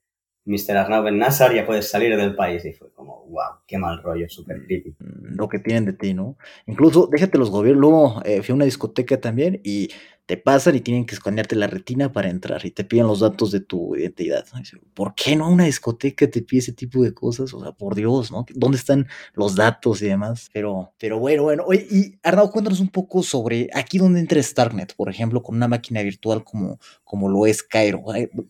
Mr. 0.45 0.77
Arnau 0.77 1.03
Ben 1.03 1.17
Nassar, 1.17 1.53
ya 1.53 1.65
puedes 1.65 1.89
salir 1.89 2.15
del 2.17 2.35
país. 2.35 2.65
Y 2.65 2.73
fue 2.73 2.91
como, 2.91 3.25
wow, 3.27 3.59
qué 3.65 3.77
mal 3.77 4.01
rollo, 4.01 4.27
súper 4.29 4.65
creepy. 4.65 4.95
Lo 4.99 5.47
que 5.47 5.59
tienen 5.59 5.85
de 5.85 5.93
ti, 5.93 6.13
¿no? 6.13 6.37
Incluso, 6.65 7.07
déjate 7.11 7.37
los 7.37 7.49
gobiernos, 7.49 7.81
luego 7.81 8.21
eh, 8.25 8.41
fui 8.41 8.51
a 8.53 8.55
una 8.55 8.65
discoteca 8.65 9.19
también 9.19 9.61
y 9.63 9.89
te 10.25 10.37
pasan 10.37 10.75
y 10.75 10.79
tienen 10.79 11.05
que 11.05 11.15
escanearte 11.15 11.55
la 11.55 11.67
retina 11.67 12.11
para 12.11 12.29
entrar 12.29 12.65
y 12.65 12.71
te 12.71 12.85
piden 12.85 13.07
los 13.07 13.19
datos 13.19 13.51
de 13.51 13.59
tu 13.59 13.95
identidad. 13.95 14.45
¿Por 14.93 15.15
qué 15.15 15.35
no 15.35 15.49
una 15.49 15.65
discoteca 15.65 16.29
te 16.29 16.41
pide 16.41 16.59
ese 16.59 16.73
tipo 16.73 17.03
de 17.03 17.13
cosas? 17.13 17.53
O 17.53 17.59
sea, 17.59 17.73
por 17.73 17.93
Dios, 17.93 18.31
¿no? 18.31 18.45
¿Dónde 18.53 18.77
están 18.77 19.07
los 19.33 19.55
datos 19.55 20.01
y 20.01 20.07
demás? 20.07 20.49
Pero, 20.53 20.93
pero 20.97 21.19
bueno, 21.19 21.43
bueno. 21.43 21.63
Oye, 21.67 21.85
y 21.89 22.19
Arnau, 22.23 22.49
cuéntanos 22.51 22.79
un 22.79 22.89
poco 22.89 23.21
sobre 23.21 23.69
aquí 23.73 23.97
donde 23.97 24.21
entra 24.21 24.41
Starknet, 24.41 24.95
por 24.95 25.09
ejemplo, 25.09 25.43
con 25.43 25.55
una 25.55 25.67
máquina 25.67 26.01
virtual 26.01 26.43
como, 26.43 26.79
como 27.03 27.27
lo 27.27 27.45
es 27.45 27.61
Cairo. 27.61 28.03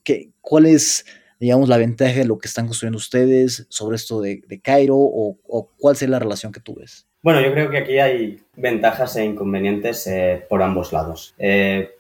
¿Qué, 0.04 0.32
¿Cuál 0.42 0.68
es 0.68 1.06
digamos, 1.40 1.70
la 1.70 1.78
ventaja 1.78 2.20
de 2.20 2.26
lo 2.26 2.38
que 2.38 2.48
están 2.48 2.68
construyendo 2.68 2.98
ustedes 2.98 3.66
sobre 3.70 3.96
esto 3.96 4.22
de, 4.22 4.42
de 4.48 4.60
Cairo 4.60 4.96
o, 4.98 5.38
o, 5.48 5.70
cuál 5.80 5.96
sería 5.96 6.14
la 6.14 6.20
relación 6.20 6.52
que 6.52 6.60
tú 6.60 6.76
ves? 6.76 7.08
Bueno, 7.22 7.42
yo 7.42 7.52
creo 7.52 7.70
que 7.70 7.78
aquí 7.78 8.00
hay 8.00 8.42
ventajas 8.56 9.16
e 9.16 9.26
inconvenientes 9.26 10.06
eh, 10.08 10.46
por 10.50 10.62
ambos 10.62 10.92
lados. 10.92 11.34
Eh, 11.38 11.92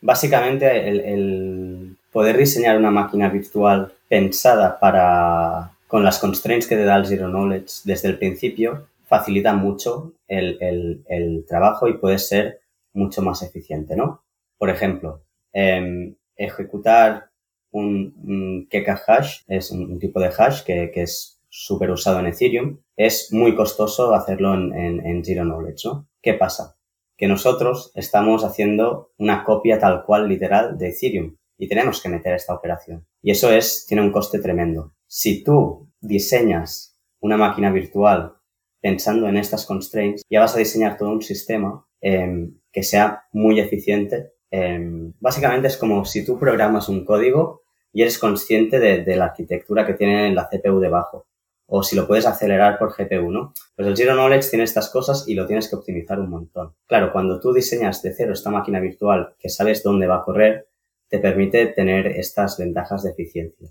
básicamente, 0.00 0.88
el, 0.88 1.00
el, 1.00 1.96
poder 2.12 2.36
diseñar 2.36 2.76
una 2.76 2.90
máquina 2.90 3.28
virtual 3.28 3.92
pensada 4.08 4.78
para, 4.80 5.72
con 5.86 6.02
las 6.02 6.18
constraints 6.18 6.66
que 6.66 6.76
te 6.76 6.84
da 6.84 6.96
el 6.96 7.06
Zero 7.06 7.28
Knowledge 7.28 7.82
desde 7.84 8.08
el 8.08 8.18
principio, 8.18 8.88
facilita 9.06 9.54
mucho 9.54 10.12
el, 10.26 10.58
el, 10.60 11.02
el 11.08 11.44
trabajo 11.46 11.88
y 11.88 11.94
puede 11.94 12.18
ser 12.18 12.60
mucho 12.92 13.22
más 13.22 13.42
eficiente, 13.42 13.94
¿no? 13.96 14.22
Por 14.58 14.70
ejemplo, 14.70 15.20
eh, 15.52 16.14
ejecutar 16.36 17.28
un, 17.70 18.14
un 18.22 18.66
Keka 18.68 19.00
hash, 19.06 19.42
es 19.48 19.70
un, 19.70 19.98
tipo 19.98 20.20
de 20.20 20.28
hash 20.36 20.62
que, 20.62 20.90
que 20.92 21.02
es 21.02 21.40
súper 21.48 21.90
usado 21.90 22.20
en 22.20 22.26
Ethereum, 22.26 22.78
es 22.96 23.32
muy 23.32 23.54
costoso 23.54 24.14
hacerlo 24.14 24.54
en, 24.54 24.74
en, 24.74 25.06
en, 25.06 25.24
Zero 25.24 25.44
Knowledge, 25.44 25.86
¿no? 25.86 26.08
¿Qué 26.20 26.34
pasa? 26.34 26.76
Que 27.16 27.26
nosotros 27.26 27.92
estamos 27.94 28.44
haciendo 28.44 29.12
una 29.18 29.44
copia 29.44 29.78
tal 29.78 30.04
cual 30.04 30.28
literal 30.28 30.78
de 30.78 30.90
Ethereum 30.90 31.36
y 31.56 31.68
tenemos 31.68 32.02
que 32.02 32.08
meter 32.08 32.34
esta 32.34 32.54
operación. 32.54 33.06
Y 33.22 33.30
eso 33.30 33.50
es, 33.50 33.86
tiene 33.86 34.02
un 34.02 34.12
coste 34.12 34.38
tremendo. 34.38 34.94
Si 35.06 35.42
tú 35.42 35.90
diseñas 36.00 36.96
una 37.20 37.36
máquina 37.36 37.72
virtual 37.72 38.34
pensando 38.80 39.28
en 39.28 39.36
estas 39.36 39.66
constraints, 39.66 40.22
ya 40.30 40.40
vas 40.40 40.54
a 40.54 40.58
diseñar 40.58 40.96
todo 40.96 41.10
un 41.10 41.22
sistema 41.22 41.84
eh, 42.00 42.50
que 42.70 42.82
sea 42.84 43.24
muy 43.32 43.58
eficiente 43.58 44.32
eh, 44.50 45.12
básicamente 45.20 45.68
es 45.68 45.76
como 45.76 46.04
si 46.04 46.24
tú 46.24 46.38
programas 46.38 46.88
un 46.88 47.04
código 47.04 47.62
y 47.92 48.02
eres 48.02 48.18
consciente 48.18 48.78
de, 48.78 49.04
de, 49.04 49.16
la 49.16 49.26
arquitectura 49.26 49.86
que 49.86 49.94
tiene 49.94 50.32
la 50.34 50.48
CPU 50.48 50.80
debajo. 50.80 51.26
O 51.66 51.82
si 51.82 51.96
lo 51.96 52.06
puedes 52.06 52.26
acelerar 52.26 52.78
por 52.78 52.94
GPU, 52.96 53.30
¿no? 53.30 53.52
Pues 53.76 53.86
el 53.86 53.96
Zero 53.96 54.14
Knowledge 54.14 54.48
tiene 54.48 54.64
estas 54.64 54.88
cosas 54.88 55.28
y 55.28 55.34
lo 55.34 55.46
tienes 55.46 55.68
que 55.68 55.76
optimizar 55.76 56.18
un 56.18 56.30
montón. 56.30 56.74
Claro, 56.86 57.12
cuando 57.12 57.38
tú 57.40 57.52
diseñas 57.52 58.02
de 58.02 58.14
cero 58.14 58.32
esta 58.32 58.50
máquina 58.50 58.80
virtual 58.80 59.34
que 59.38 59.50
sabes 59.50 59.82
dónde 59.82 60.06
va 60.06 60.16
a 60.16 60.24
correr, 60.24 60.68
te 61.08 61.18
permite 61.18 61.66
tener 61.66 62.06
estas 62.06 62.58
ventajas 62.58 63.02
de 63.02 63.10
eficiencia. 63.10 63.68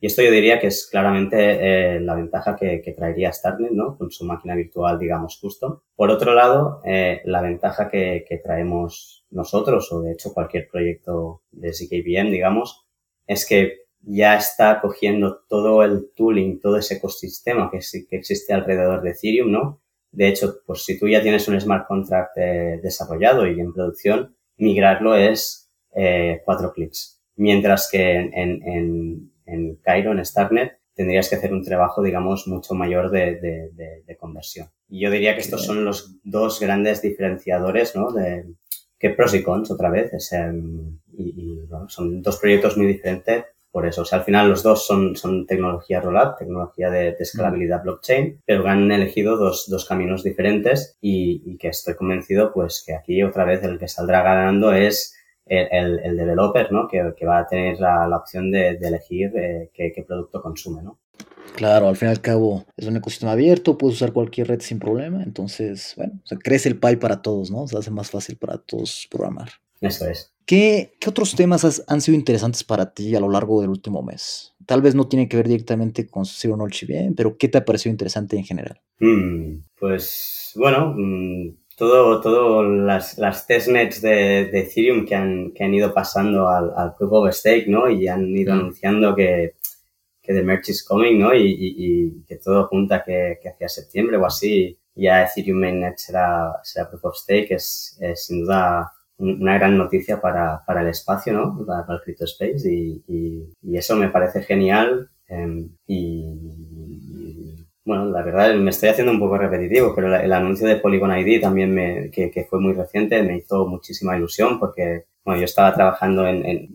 Y 0.00 0.06
esto 0.06 0.22
yo 0.22 0.30
diría 0.30 0.58
que 0.58 0.68
es 0.68 0.88
claramente 0.90 1.36
eh, 1.96 2.00
la 2.00 2.14
ventaja 2.14 2.56
que, 2.56 2.80
que, 2.80 2.92
traería 2.92 3.32
Starnet, 3.32 3.72
¿no? 3.72 3.98
Con 3.98 4.10
su 4.10 4.24
máquina 4.24 4.54
virtual, 4.54 4.98
digamos, 4.98 5.38
justo. 5.38 5.82
Por 5.94 6.10
otro 6.10 6.34
lado, 6.34 6.80
eh, 6.84 7.20
la 7.26 7.42
ventaja 7.42 7.90
que, 7.90 8.24
que, 8.26 8.38
traemos 8.38 9.26
nosotros, 9.30 9.92
o 9.92 10.00
de 10.00 10.12
hecho 10.12 10.32
cualquier 10.32 10.68
proyecto 10.68 11.42
de 11.50 11.74
ZKVM, 11.74 12.30
digamos, 12.30 12.86
es 13.30 13.46
que 13.46 13.84
ya 14.00 14.34
está 14.34 14.80
cogiendo 14.80 15.42
todo 15.48 15.84
el 15.84 16.10
tooling, 16.16 16.58
todo 16.58 16.76
ese 16.78 16.94
ecosistema 16.96 17.70
que, 17.70 17.78
que 18.08 18.16
existe 18.16 18.52
alrededor 18.52 19.02
de 19.02 19.10
Ethereum, 19.10 19.52
¿no? 19.52 19.80
De 20.10 20.26
hecho, 20.26 20.56
pues 20.66 20.84
si 20.84 20.98
tú 20.98 21.06
ya 21.06 21.22
tienes 21.22 21.46
un 21.46 21.60
smart 21.60 21.86
contract 21.86 22.36
eh, 22.38 22.80
desarrollado 22.82 23.46
y 23.46 23.60
en 23.60 23.72
producción, 23.72 24.34
migrarlo 24.56 25.14
es 25.14 25.70
eh, 25.94 26.42
cuatro 26.44 26.72
clics. 26.72 27.22
Mientras 27.36 27.88
que 27.88 28.16
en, 28.16 28.34
en, 28.34 29.32
en, 29.46 29.76
Cairo, 29.76 30.10
en 30.10 30.24
Starnet, 30.24 30.80
tendrías 30.94 31.28
que 31.28 31.36
hacer 31.36 31.52
un 31.52 31.64
trabajo, 31.64 32.02
digamos, 32.02 32.48
mucho 32.48 32.74
mayor 32.74 33.12
de, 33.12 33.36
de, 33.36 34.02
de, 34.04 34.16
conversión. 34.16 34.70
Y 34.88 35.02
yo 35.02 35.10
diría 35.10 35.36
que 35.36 35.40
estos 35.40 35.64
son 35.64 35.84
los 35.84 36.16
dos 36.24 36.58
grandes 36.58 37.00
diferenciadores, 37.00 37.94
¿no? 37.94 38.10
De, 38.10 38.44
que 39.00 39.10
pros 39.10 39.34
y 39.34 39.42
cons, 39.42 39.70
otra 39.70 39.88
vez. 39.88 40.12
Es, 40.12 40.32
em, 40.32 40.98
y, 41.20 41.66
bueno, 41.68 41.88
son 41.88 42.22
dos 42.22 42.38
proyectos 42.38 42.76
muy 42.76 42.86
diferentes 42.86 43.44
por 43.70 43.86
eso. 43.86 44.02
O 44.02 44.04
sea, 44.04 44.18
al 44.18 44.24
final 44.24 44.48
los 44.48 44.62
dos 44.62 44.86
son, 44.86 45.14
son 45.16 45.46
tecnología 45.46 46.00
rollup, 46.00 46.38
tecnología 46.38 46.90
de, 46.90 47.16
escalabilidad 47.18 47.82
blockchain, 47.82 48.40
pero 48.44 48.66
han 48.66 48.90
elegido 48.90 49.36
dos, 49.36 49.68
dos 49.68 49.84
caminos 49.84 50.24
diferentes 50.24 50.96
y, 51.00 51.42
y, 51.44 51.56
que 51.56 51.68
estoy 51.68 51.94
convencido 51.94 52.52
pues 52.52 52.82
que 52.84 52.94
aquí 52.94 53.22
otra 53.22 53.44
vez 53.44 53.62
el 53.62 53.78
que 53.78 53.86
saldrá 53.86 54.22
ganando 54.22 54.72
es 54.72 55.14
el, 55.46 55.98
el, 56.00 56.16
developer, 56.16 56.70
¿no? 56.70 56.86
Que, 56.86 57.12
que, 57.16 57.26
va 57.26 57.40
a 57.40 57.46
tener 57.46 57.80
la, 57.80 58.06
la 58.06 58.18
opción 58.18 58.50
de, 58.50 58.76
de 58.76 58.88
elegir 58.88 59.32
eh, 59.36 59.70
qué, 59.74 59.92
qué, 59.92 60.02
producto 60.04 60.40
consume, 60.40 60.82
¿no? 60.82 60.98
Claro, 61.56 61.88
al 61.88 61.96
fin 61.96 62.08
y 62.08 62.12
al 62.12 62.20
cabo 62.20 62.64
es 62.76 62.86
un 62.86 62.96
ecosistema 62.96 63.32
abierto, 63.32 63.76
puedes 63.76 63.96
usar 63.96 64.12
cualquier 64.12 64.46
red 64.48 64.60
sin 64.60 64.78
problema, 64.78 65.22
entonces, 65.22 65.94
bueno, 65.96 66.20
o 66.22 66.26
sea, 66.26 66.38
crece 66.38 66.68
el 66.68 66.78
pie 66.78 66.96
para 66.96 67.20
todos, 67.20 67.50
¿no? 67.50 67.66
Se 67.66 67.76
hace 67.76 67.90
más 67.90 68.10
fácil 68.10 68.36
para 68.36 68.58
todos 68.58 69.08
programar. 69.10 69.50
Eso 69.80 70.06
es. 70.08 70.32
¿Qué, 70.50 70.96
qué 70.98 71.08
otros 71.08 71.36
temas 71.36 71.84
han 71.86 72.00
sido 72.00 72.18
interesantes 72.18 72.64
para 72.64 72.92
ti 72.92 73.14
a 73.14 73.20
lo 73.20 73.30
largo 73.30 73.60
del 73.60 73.70
último 73.70 74.02
mes? 74.02 74.52
Tal 74.66 74.82
vez 74.82 74.96
no 74.96 75.06
tiene 75.06 75.28
que 75.28 75.36
ver 75.36 75.46
directamente 75.46 76.08
con 76.08 76.26
Zero 76.26 76.56
Knowledge 76.56 76.86
bien, 76.86 77.14
pero 77.14 77.36
¿qué 77.38 77.46
te 77.46 77.58
ha 77.58 77.64
parecido 77.64 77.92
interesante 77.92 78.36
en 78.36 78.42
general? 78.42 78.80
Mm, 78.98 79.60
pues, 79.78 80.50
bueno, 80.56 80.92
mm, 80.96 81.56
todo, 81.76 82.20
todo 82.20 82.64
las, 82.64 83.16
las 83.16 83.46
testnets 83.46 84.02
de, 84.02 84.46
de, 84.46 84.58
Ethereum 84.58 85.06
que 85.06 85.14
han, 85.14 85.52
que 85.52 85.62
han 85.62 85.72
ido 85.72 85.94
pasando 85.94 86.48
al, 86.48 86.72
al 86.76 86.96
Proof 86.96 87.12
of 87.12 87.32
Stake, 87.32 87.68
¿no? 87.68 87.88
Y 87.88 88.08
han 88.08 88.36
ido 88.36 88.52
mm. 88.52 88.58
anunciando 88.58 89.14
que, 89.14 89.54
que 90.20 90.34
the 90.34 90.42
merge 90.42 90.72
is 90.72 90.82
coming, 90.82 91.16
¿no? 91.20 91.32
Y, 91.32 91.46
y, 91.46 91.74
y 91.78 92.24
que 92.24 92.38
todo 92.38 92.58
apunta 92.58 93.04
que, 93.04 93.38
que, 93.40 93.50
hacia 93.50 93.68
septiembre 93.68 94.16
o 94.16 94.26
así 94.26 94.76
ya 94.96 95.22
Ethereum 95.22 95.60
Mainnet 95.60 95.96
será, 95.98 96.54
será 96.64 96.90
Proof 96.90 97.04
of 97.04 97.16
Stake, 97.16 97.54
es, 97.54 97.96
es 98.00 98.26
sin 98.26 98.40
duda 98.40 98.92
una 99.20 99.58
gran 99.58 99.76
noticia 99.76 100.20
para, 100.20 100.62
para 100.66 100.80
el 100.80 100.88
espacio, 100.88 101.32
¿no? 101.32 101.64
Para, 101.66 101.86
para 101.86 101.98
el 101.98 102.04
Crypto 102.04 102.24
Space 102.24 102.70
y, 102.72 103.04
y, 103.06 103.48
y, 103.62 103.76
eso 103.76 103.94
me 103.96 104.08
parece 104.08 104.42
genial 104.42 105.10
eh, 105.28 105.66
y, 105.86 106.24
bueno, 107.84 108.06
la 108.06 108.22
verdad 108.22 108.54
me 108.54 108.70
estoy 108.70 108.88
haciendo 108.88 109.12
un 109.12 109.20
poco 109.20 109.36
repetitivo, 109.38 109.94
pero 109.94 110.14
el 110.16 110.32
anuncio 110.32 110.66
de 110.66 110.76
Polygon 110.76 111.16
ID 111.18 111.40
también 111.40 111.74
me, 111.74 112.10
que, 112.10 112.30
que, 112.30 112.44
fue 112.44 112.60
muy 112.60 112.72
reciente 112.72 113.22
me 113.22 113.36
hizo 113.36 113.66
muchísima 113.66 114.16
ilusión 114.16 114.58
porque, 114.58 115.04
bueno, 115.24 115.40
yo 115.40 115.44
estaba 115.44 115.74
trabajando 115.74 116.26
en, 116.26 116.46
en, 116.46 116.68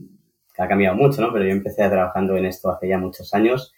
ha 0.57 0.67
cambiado 0.67 0.95
mucho, 0.95 1.21
¿no? 1.21 1.33
Pero 1.33 1.45
yo 1.45 1.51
empecé 1.51 1.87
trabajando 1.89 2.37
en 2.37 2.45
esto 2.45 2.69
hace 2.69 2.87
ya 2.87 2.97
muchos 2.97 3.33
años 3.33 3.73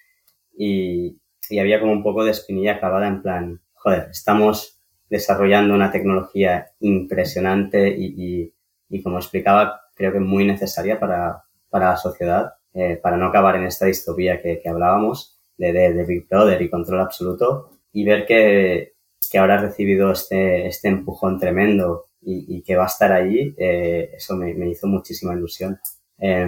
y, 0.57 1.17
y 1.49 1.59
había 1.59 1.79
como 1.79 1.93
un 1.93 2.03
poco 2.03 2.23
de 2.23 2.31
espinilla 2.31 2.79
clavada 2.79 3.07
en 3.07 3.21
plan, 3.21 3.61
joder, 3.73 4.09
estamos 4.11 4.79
desarrollando 5.09 5.73
una 5.73 5.91
tecnología 5.91 6.67
impresionante 6.79 7.95
y, 7.97 8.13
y 8.17 8.53
y 8.89 9.01
como 9.01 9.17
explicaba, 9.17 9.81
creo 9.95 10.11
que 10.11 10.19
muy 10.19 10.45
necesaria 10.45 10.99
para, 10.99 11.43
para 11.69 11.91
la 11.91 11.97
sociedad, 11.97 12.53
eh, 12.73 12.99
para 13.01 13.17
no 13.17 13.27
acabar 13.27 13.55
en 13.55 13.65
esta 13.65 13.85
distopía 13.85 14.41
que, 14.41 14.59
que 14.59 14.69
hablábamos 14.69 15.39
de, 15.57 15.73
de, 15.73 15.93
de, 15.93 16.05
Big 16.05 16.27
Brother 16.27 16.61
y 16.61 16.69
control 16.69 17.01
absoluto 17.01 17.71
y 17.91 18.05
ver 18.05 18.25
que, 18.25 18.93
que 19.31 19.37
ahora 19.37 19.55
ha 19.55 19.61
recibido 19.61 20.11
este, 20.11 20.67
este 20.67 20.87
empujón 20.87 21.39
tremendo 21.39 22.05
y, 22.21 22.57
y 22.57 22.61
que 22.61 22.75
va 22.75 22.83
a 22.83 22.87
estar 22.87 23.11
allí, 23.11 23.55
eh, 23.57 24.11
eso 24.15 24.35
me, 24.35 24.53
me, 24.53 24.69
hizo 24.69 24.87
muchísima 24.87 25.33
ilusión. 25.33 25.79
Eh, 26.19 26.47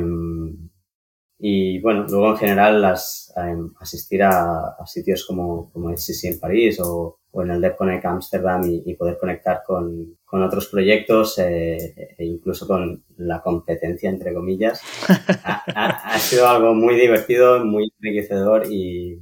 y 1.39 1.79
bueno, 1.79 2.05
luego 2.09 2.31
en 2.31 2.37
general 2.37 2.81
las, 2.81 3.33
em, 3.37 3.71
asistir 3.79 4.21
a, 4.23 4.75
a, 4.77 4.85
sitios 4.85 5.25
como, 5.25 5.71
como 5.71 5.89
HCC 5.89 6.25
en 6.25 6.39
París 6.39 6.79
o, 6.81 7.18
o 7.31 7.43
en 7.43 7.51
el 7.51 7.61
DevConnect 7.61 8.05
Amsterdam 8.05 8.63
y, 8.65 8.83
y, 8.85 8.95
poder 8.95 9.17
conectar 9.17 9.61
con, 9.65 10.17
con 10.25 10.41
otros 10.41 10.67
proyectos 10.67 11.37
eh, 11.39 12.15
e 12.17 12.25
incluso 12.25 12.67
con 12.67 13.03
la 13.17 13.41
competencia, 13.41 14.09
entre 14.09 14.33
comillas, 14.33 14.81
ha, 15.43 15.63
ha, 15.75 15.87
ha, 16.13 16.19
sido 16.19 16.47
algo 16.47 16.73
muy 16.73 16.95
divertido, 16.95 17.63
muy 17.63 17.91
enriquecedor 17.99 18.63
y, 18.69 19.21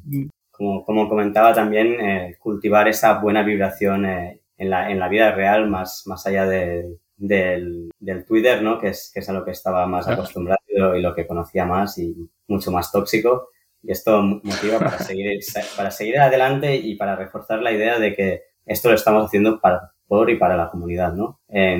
como, 0.52 0.86
como 0.86 1.10
comentaba 1.10 1.54
también, 1.54 2.00
eh, 2.00 2.36
cultivar 2.40 2.88
esa 2.88 3.20
buena 3.20 3.44
vibración 3.44 4.06
eh, 4.06 4.42
en, 4.58 4.70
la, 4.70 4.90
en 4.90 5.00
la 5.00 5.10
vida 5.10 5.32
real, 5.32 5.70
más, 5.70 6.04
más 6.08 6.26
allá 6.26 6.46
de, 6.46 6.98
del, 7.18 7.92
del 8.00 8.26
Twitter, 8.26 8.62
¿no? 8.62 8.80
Que 8.80 8.90
es, 8.90 9.12
que 9.14 9.20
es 9.20 9.30
a 9.30 9.34
lo 9.34 9.44
que 9.44 9.52
estaba 9.52 9.86
más 9.86 10.08
acostumbrado 10.08 10.58
y 10.96 11.02
lo 11.02 11.14
que 11.14 11.28
conocía 11.28 11.66
más 11.66 11.98
y 11.98 12.16
mucho 12.48 12.72
más 12.72 12.92
tóxico. 12.92 13.50
Y 13.84 13.92
esto 13.92 14.22
motiva 14.22 14.80
para 14.80 15.00
seguir, 15.00 15.40
para 15.76 15.92
seguir 15.92 16.20
adelante 16.20 16.76
y 16.76 16.96
para 16.96 17.16
reforzar 17.16 17.62
la 17.62 17.72
idea 17.72 18.00
de 18.00 18.16
que 18.16 18.44
esto 18.66 18.90
lo 18.90 18.96
estamos 18.96 19.26
haciendo 19.26 19.60
para, 19.60 19.92
por 20.08 20.30
y 20.30 20.38
para 20.38 20.58
la 20.58 20.70
comunidad, 20.70 21.14
¿no? 21.14 21.40
Eh, 21.50 21.80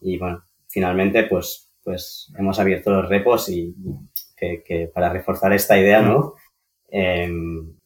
y 0.00 0.18
bueno, 0.18 0.42
finalmente, 0.68 1.24
pues, 1.24 1.70
pues 1.84 2.32
hemos 2.38 2.58
abierto 2.58 2.90
los 2.90 3.08
repos 3.08 3.48
y 3.48 3.74
que, 4.36 4.62
que 4.62 4.88
para 4.92 5.10
reforzar 5.10 5.52
esta 5.52 5.78
idea, 5.78 6.00
¿no? 6.00 6.34
Eh, 6.90 7.30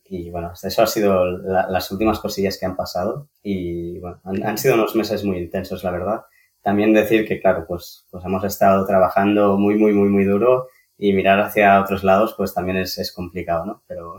y 0.08 0.30
bueno, 0.30 0.52
eso 0.62 0.82
ha 0.82 0.86
sido 0.86 1.24
la, 1.24 1.68
las 1.68 1.90
últimas 1.90 2.20
cosillas 2.20 2.58
que 2.58 2.66
han 2.66 2.76
pasado 2.76 3.28
y 3.42 3.98
bueno, 3.98 4.20
han, 4.24 4.44
han, 4.44 4.58
sido 4.58 4.74
unos 4.74 4.94
meses 4.94 5.24
muy 5.24 5.38
intensos, 5.38 5.82
la 5.82 5.90
verdad. 5.90 6.22
También 6.62 6.92
decir 6.92 7.26
que, 7.26 7.40
claro, 7.40 7.64
pues, 7.66 8.06
pues 8.10 8.24
hemos 8.24 8.44
estado 8.44 8.86
trabajando 8.86 9.56
muy, 9.56 9.76
muy, 9.76 9.92
muy, 9.92 10.08
muy 10.08 10.24
duro 10.24 10.68
y 10.98 11.12
mirar 11.12 11.40
hacia 11.40 11.80
otros 11.80 12.04
lados 12.04 12.34
pues 12.36 12.54
también 12.54 12.78
es, 12.78 12.98
es 12.98 13.12
complicado, 13.12 13.66
¿no? 13.66 13.82
Pero... 13.86 14.16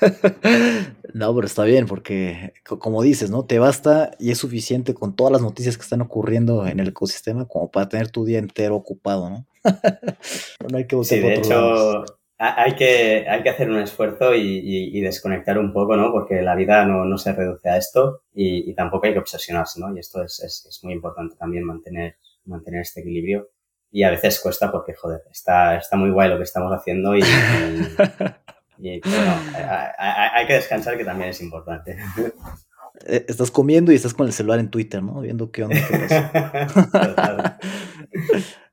no, 1.14 1.34
pero 1.34 1.46
está 1.46 1.62
bien 1.64 1.86
porque 1.86 2.52
como 2.64 3.02
dices, 3.02 3.30
¿no? 3.30 3.44
Te 3.44 3.58
basta 3.60 4.10
y 4.18 4.30
es 4.32 4.38
suficiente 4.38 4.94
con 4.94 5.14
todas 5.14 5.32
las 5.32 5.42
noticias 5.42 5.76
que 5.76 5.84
están 5.84 6.00
ocurriendo 6.00 6.66
en 6.66 6.80
el 6.80 6.88
ecosistema 6.88 7.46
como 7.46 7.70
para 7.70 7.88
tener 7.88 8.10
tu 8.10 8.24
día 8.24 8.38
entero 8.38 8.74
ocupado, 8.74 9.30
¿no? 9.30 9.46
no 10.68 10.78
hay 10.78 10.86
que 10.86 11.04
sí, 11.04 11.20
de 11.20 11.34
hecho, 11.34 11.50
lados. 11.50 12.18
hay 12.38 12.74
que, 12.74 13.28
hay 13.28 13.42
que 13.44 13.50
hacer 13.50 13.70
un 13.70 13.78
esfuerzo 13.78 14.34
y, 14.34 14.40
y, 14.40 14.98
y, 14.98 15.00
desconectar 15.00 15.56
un 15.58 15.72
poco, 15.72 15.96
¿no? 15.96 16.10
Porque 16.10 16.42
la 16.42 16.56
vida 16.56 16.84
no, 16.84 17.04
no 17.04 17.16
se 17.16 17.32
reduce 17.32 17.68
a 17.68 17.76
esto 17.76 18.22
y, 18.34 18.68
y, 18.68 18.74
tampoco 18.74 19.06
hay 19.06 19.12
que 19.12 19.20
obsesionarse, 19.20 19.78
¿no? 19.78 19.94
Y 19.94 20.00
esto 20.00 20.24
es, 20.24 20.42
es, 20.42 20.66
es 20.68 20.82
muy 20.82 20.94
importante 20.94 21.36
también 21.36 21.62
mantener, 21.62 22.16
mantener 22.44 22.80
este 22.80 23.02
equilibrio 23.02 23.48
y 23.92 24.02
a 24.04 24.10
veces 24.10 24.40
cuesta 24.40 24.72
porque, 24.72 24.94
joder, 24.94 25.22
está, 25.30 25.76
está 25.76 25.96
muy 25.96 26.10
guay 26.10 26.30
lo 26.30 26.38
que 26.38 26.44
estamos 26.44 26.72
haciendo 26.72 27.14
y, 27.14 27.20
y, 28.78 28.88
y 28.88 29.00
bueno, 29.00 29.34
hay, 29.98 30.46
que 30.46 30.54
descansar 30.54 30.96
que 30.96 31.04
también 31.04 31.28
es 31.28 31.42
importante. 31.42 31.98
Eh, 33.06 33.26
estás 33.28 33.50
comiendo 33.50 33.92
y 33.92 33.96
estás 33.96 34.14
con 34.14 34.26
el 34.26 34.32
celular 34.32 34.58
en 34.60 34.70
Twitter, 34.70 35.02
¿no? 35.02 35.20
Viendo 35.20 35.50
qué 35.50 35.64
onda. 35.64 35.76
Qué 35.76 36.08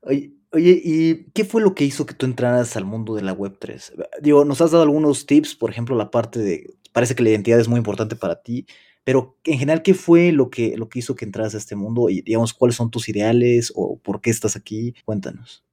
oye, 0.02 0.32
oye, 0.52 0.80
¿y 0.82 1.30
qué 1.32 1.44
fue 1.44 1.60
lo 1.60 1.74
que 1.74 1.84
hizo 1.84 2.06
que 2.06 2.14
tú 2.14 2.24
entraras 2.26 2.76
al 2.76 2.86
mundo 2.86 3.14
de 3.14 3.22
la 3.22 3.36
Web3? 3.36 4.06
Digo, 4.22 4.46
nos 4.46 4.60
has 4.62 4.70
dado 4.70 4.84
algunos 4.84 5.26
tips, 5.26 5.54
por 5.54 5.70
ejemplo, 5.70 5.96
la 5.96 6.10
parte 6.10 6.38
de, 6.38 6.74
parece 6.92 7.14
que 7.14 7.22
la 7.22 7.30
identidad 7.30 7.60
es 7.60 7.68
muy 7.68 7.78
importante 7.78 8.16
para 8.16 8.40
ti, 8.40 8.66
pero 9.10 9.36
en 9.42 9.58
general, 9.58 9.82
¿qué 9.82 9.92
fue 9.92 10.30
lo 10.30 10.50
que, 10.50 10.76
lo 10.76 10.88
que 10.88 11.00
hizo 11.00 11.16
que 11.16 11.24
entras 11.24 11.56
a 11.56 11.58
este 11.58 11.74
mundo? 11.74 12.08
Y 12.10 12.22
digamos, 12.22 12.54
¿cuáles 12.54 12.76
son 12.76 12.92
tus 12.92 13.08
ideales 13.08 13.72
o 13.74 13.98
por 13.98 14.20
qué 14.20 14.30
estás 14.30 14.54
aquí? 14.54 14.94
Cuéntanos. 15.04 15.64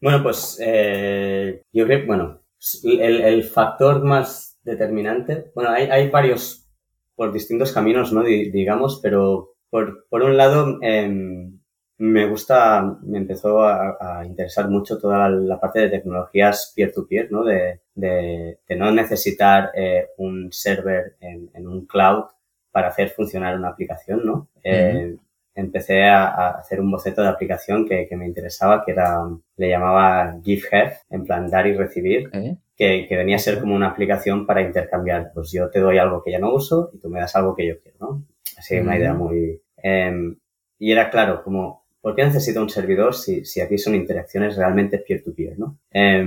Bueno, 0.00 0.22
pues 0.22 0.60
eh, 0.62 1.60
yo 1.72 1.84
creo, 1.86 2.06
bueno, 2.06 2.40
el, 2.84 3.42
factor 3.42 4.04
más 4.04 4.60
determinante, 4.62 5.50
bueno, 5.56 5.70
hay, 5.70 5.86
hay 5.86 6.08
varios 6.08 6.68
por 7.16 7.32
distintos 7.32 7.72
caminos, 7.72 8.12
¿no? 8.12 8.22
Digamos, 8.22 9.00
pero 9.02 9.56
por, 9.68 10.06
por 10.08 10.22
un 10.22 10.36
lado, 10.36 10.78
eh, 10.82 11.50
me 11.98 12.28
gusta, 12.28 12.96
me 13.02 13.18
empezó 13.18 13.62
a, 13.64 14.24
interesar 14.24 14.68
mucho 14.68 14.98
toda 14.98 15.28
la, 15.28 15.58
parte 15.58 15.80
de 15.80 15.88
tecnologías 15.88 16.72
peer-to-peer, 16.76 17.28
-peer, 17.28 17.30
¿no? 17.32 17.42
De, 17.44 17.80
de, 17.94 18.76
no 18.76 18.90
necesitar 18.92 19.70
eh, 19.74 20.08
un 20.16 20.52
server 20.52 21.16
en, 21.20 21.66
un 21.66 21.86
cloud 21.86 22.24
para 22.72 22.88
hacer 22.88 23.10
funcionar 23.10 23.56
una 23.56 23.68
aplicación, 23.68 24.22
¿no? 24.24 24.32
Uh 24.32 24.44
-huh. 24.44 24.60
eh, 24.64 25.16
empecé 25.54 26.04
a, 26.04 26.24
a, 26.26 26.48
hacer 26.58 26.80
un 26.80 26.90
boceto 26.90 27.22
de 27.22 27.28
aplicación 27.28 27.86
que, 27.86 28.06
que, 28.08 28.16
me 28.16 28.26
interesaba, 28.26 28.82
que 28.84 28.92
era, 28.92 29.20
le 29.56 29.68
llamaba 29.68 30.34
Give 30.42 30.62
Have, 30.72 30.96
en 31.10 31.24
plan 31.24 31.48
dar 31.48 31.66
y 31.66 31.76
recibir. 31.76 32.30
¿Eh? 32.32 32.56
que, 32.76 33.06
que, 33.08 33.16
venía 33.16 33.36
a 33.36 33.38
ser 33.38 33.60
como 33.60 33.74
una 33.74 33.88
aplicación 33.88 34.46
para 34.46 34.62
intercambiar. 34.62 35.30
Pues 35.34 35.52
yo 35.52 35.70
te 35.70 35.80
doy 35.80 35.98
algo 35.98 36.22
que 36.22 36.32
ya 36.32 36.38
no 36.38 36.52
uso 36.52 36.90
y 36.92 36.98
tú 36.98 37.08
me 37.08 37.20
das 37.20 37.36
algo 37.36 37.54
que 37.54 37.66
yo 37.66 37.80
quiero, 37.80 37.98
¿no? 38.00 38.26
Así 38.56 38.78
una 38.78 38.96
idea 38.96 39.14
muy... 39.14 39.60
Eh, 39.82 40.34
y 40.78 40.90
era 40.90 41.10
claro, 41.10 41.42
como, 41.44 41.84
¿por 42.00 42.14
qué 42.16 42.24
necesito 42.24 42.60
un 42.60 42.70
servidor 42.70 43.14
si, 43.14 43.44
si 43.44 43.60
aquí 43.60 43.78
son 43.78 43.94
interacciones 43.94 44.56
realmente 44.56 44.98
peer-to-peer, 44.98 45.58
¿no? 45.58 45.78
Eh, 45.92 46.24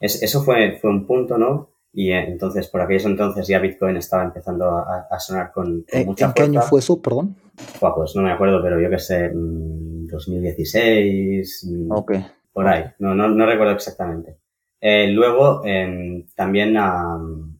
es, 0.00 0.22
eso 0.22 0.42
fue, 0.42 0.78
fue 0.80 0.90
un 0.90 1.06
punto, 1.06 1.36
¿no? 1.36 1.70
Y 1.96 2.10
eh, 2.10 2.24
entonces, 2.28 2.66
por 2.68 2.80
aquellos 2.80 3.04
entonces 3.06 3.46
ya 3.46 3.60
Bitcoin 3.60 3.96
estaba 3.96 4.24
empezando 4.24 4.68
a, 4.68 5.06
a 5.08 5.20
sonar 5.20 5.52
con, 5.52 5.82
con 5.82 6.00
¿En, 6.00 6.06
mucha 6.06 6.26
¿En 6.26 6.32
qué 6.32 6.42
año 6.42 6.60
fue 6.60 6.80
eso, 6.80 7.00
perdón? 7.00 7.36
Pues 7.78 8.16
no 8.16 8.22
me 8.22 8.32
acuerdo, 8.32 8.60
pero 8.60 8.80
yo 8.80 8.90
qué 8.90 8.98
sé, 8.98 9.30
2016, 9.32 11.68
Ok. 11.90 12.14
por 12.52 12.66
ahí, 12.66 12.82
no, 12.98 13.14
no, 13.14 13.28
no 13.28 13.46
recuerdo 13.46 13.74
exactamente. 13.74 14.38
Eh, 14.80 15.06
luego, 15.08 15.62
eh, 15.64 16.24
también 16.34 16.76
um, 16.76 17.56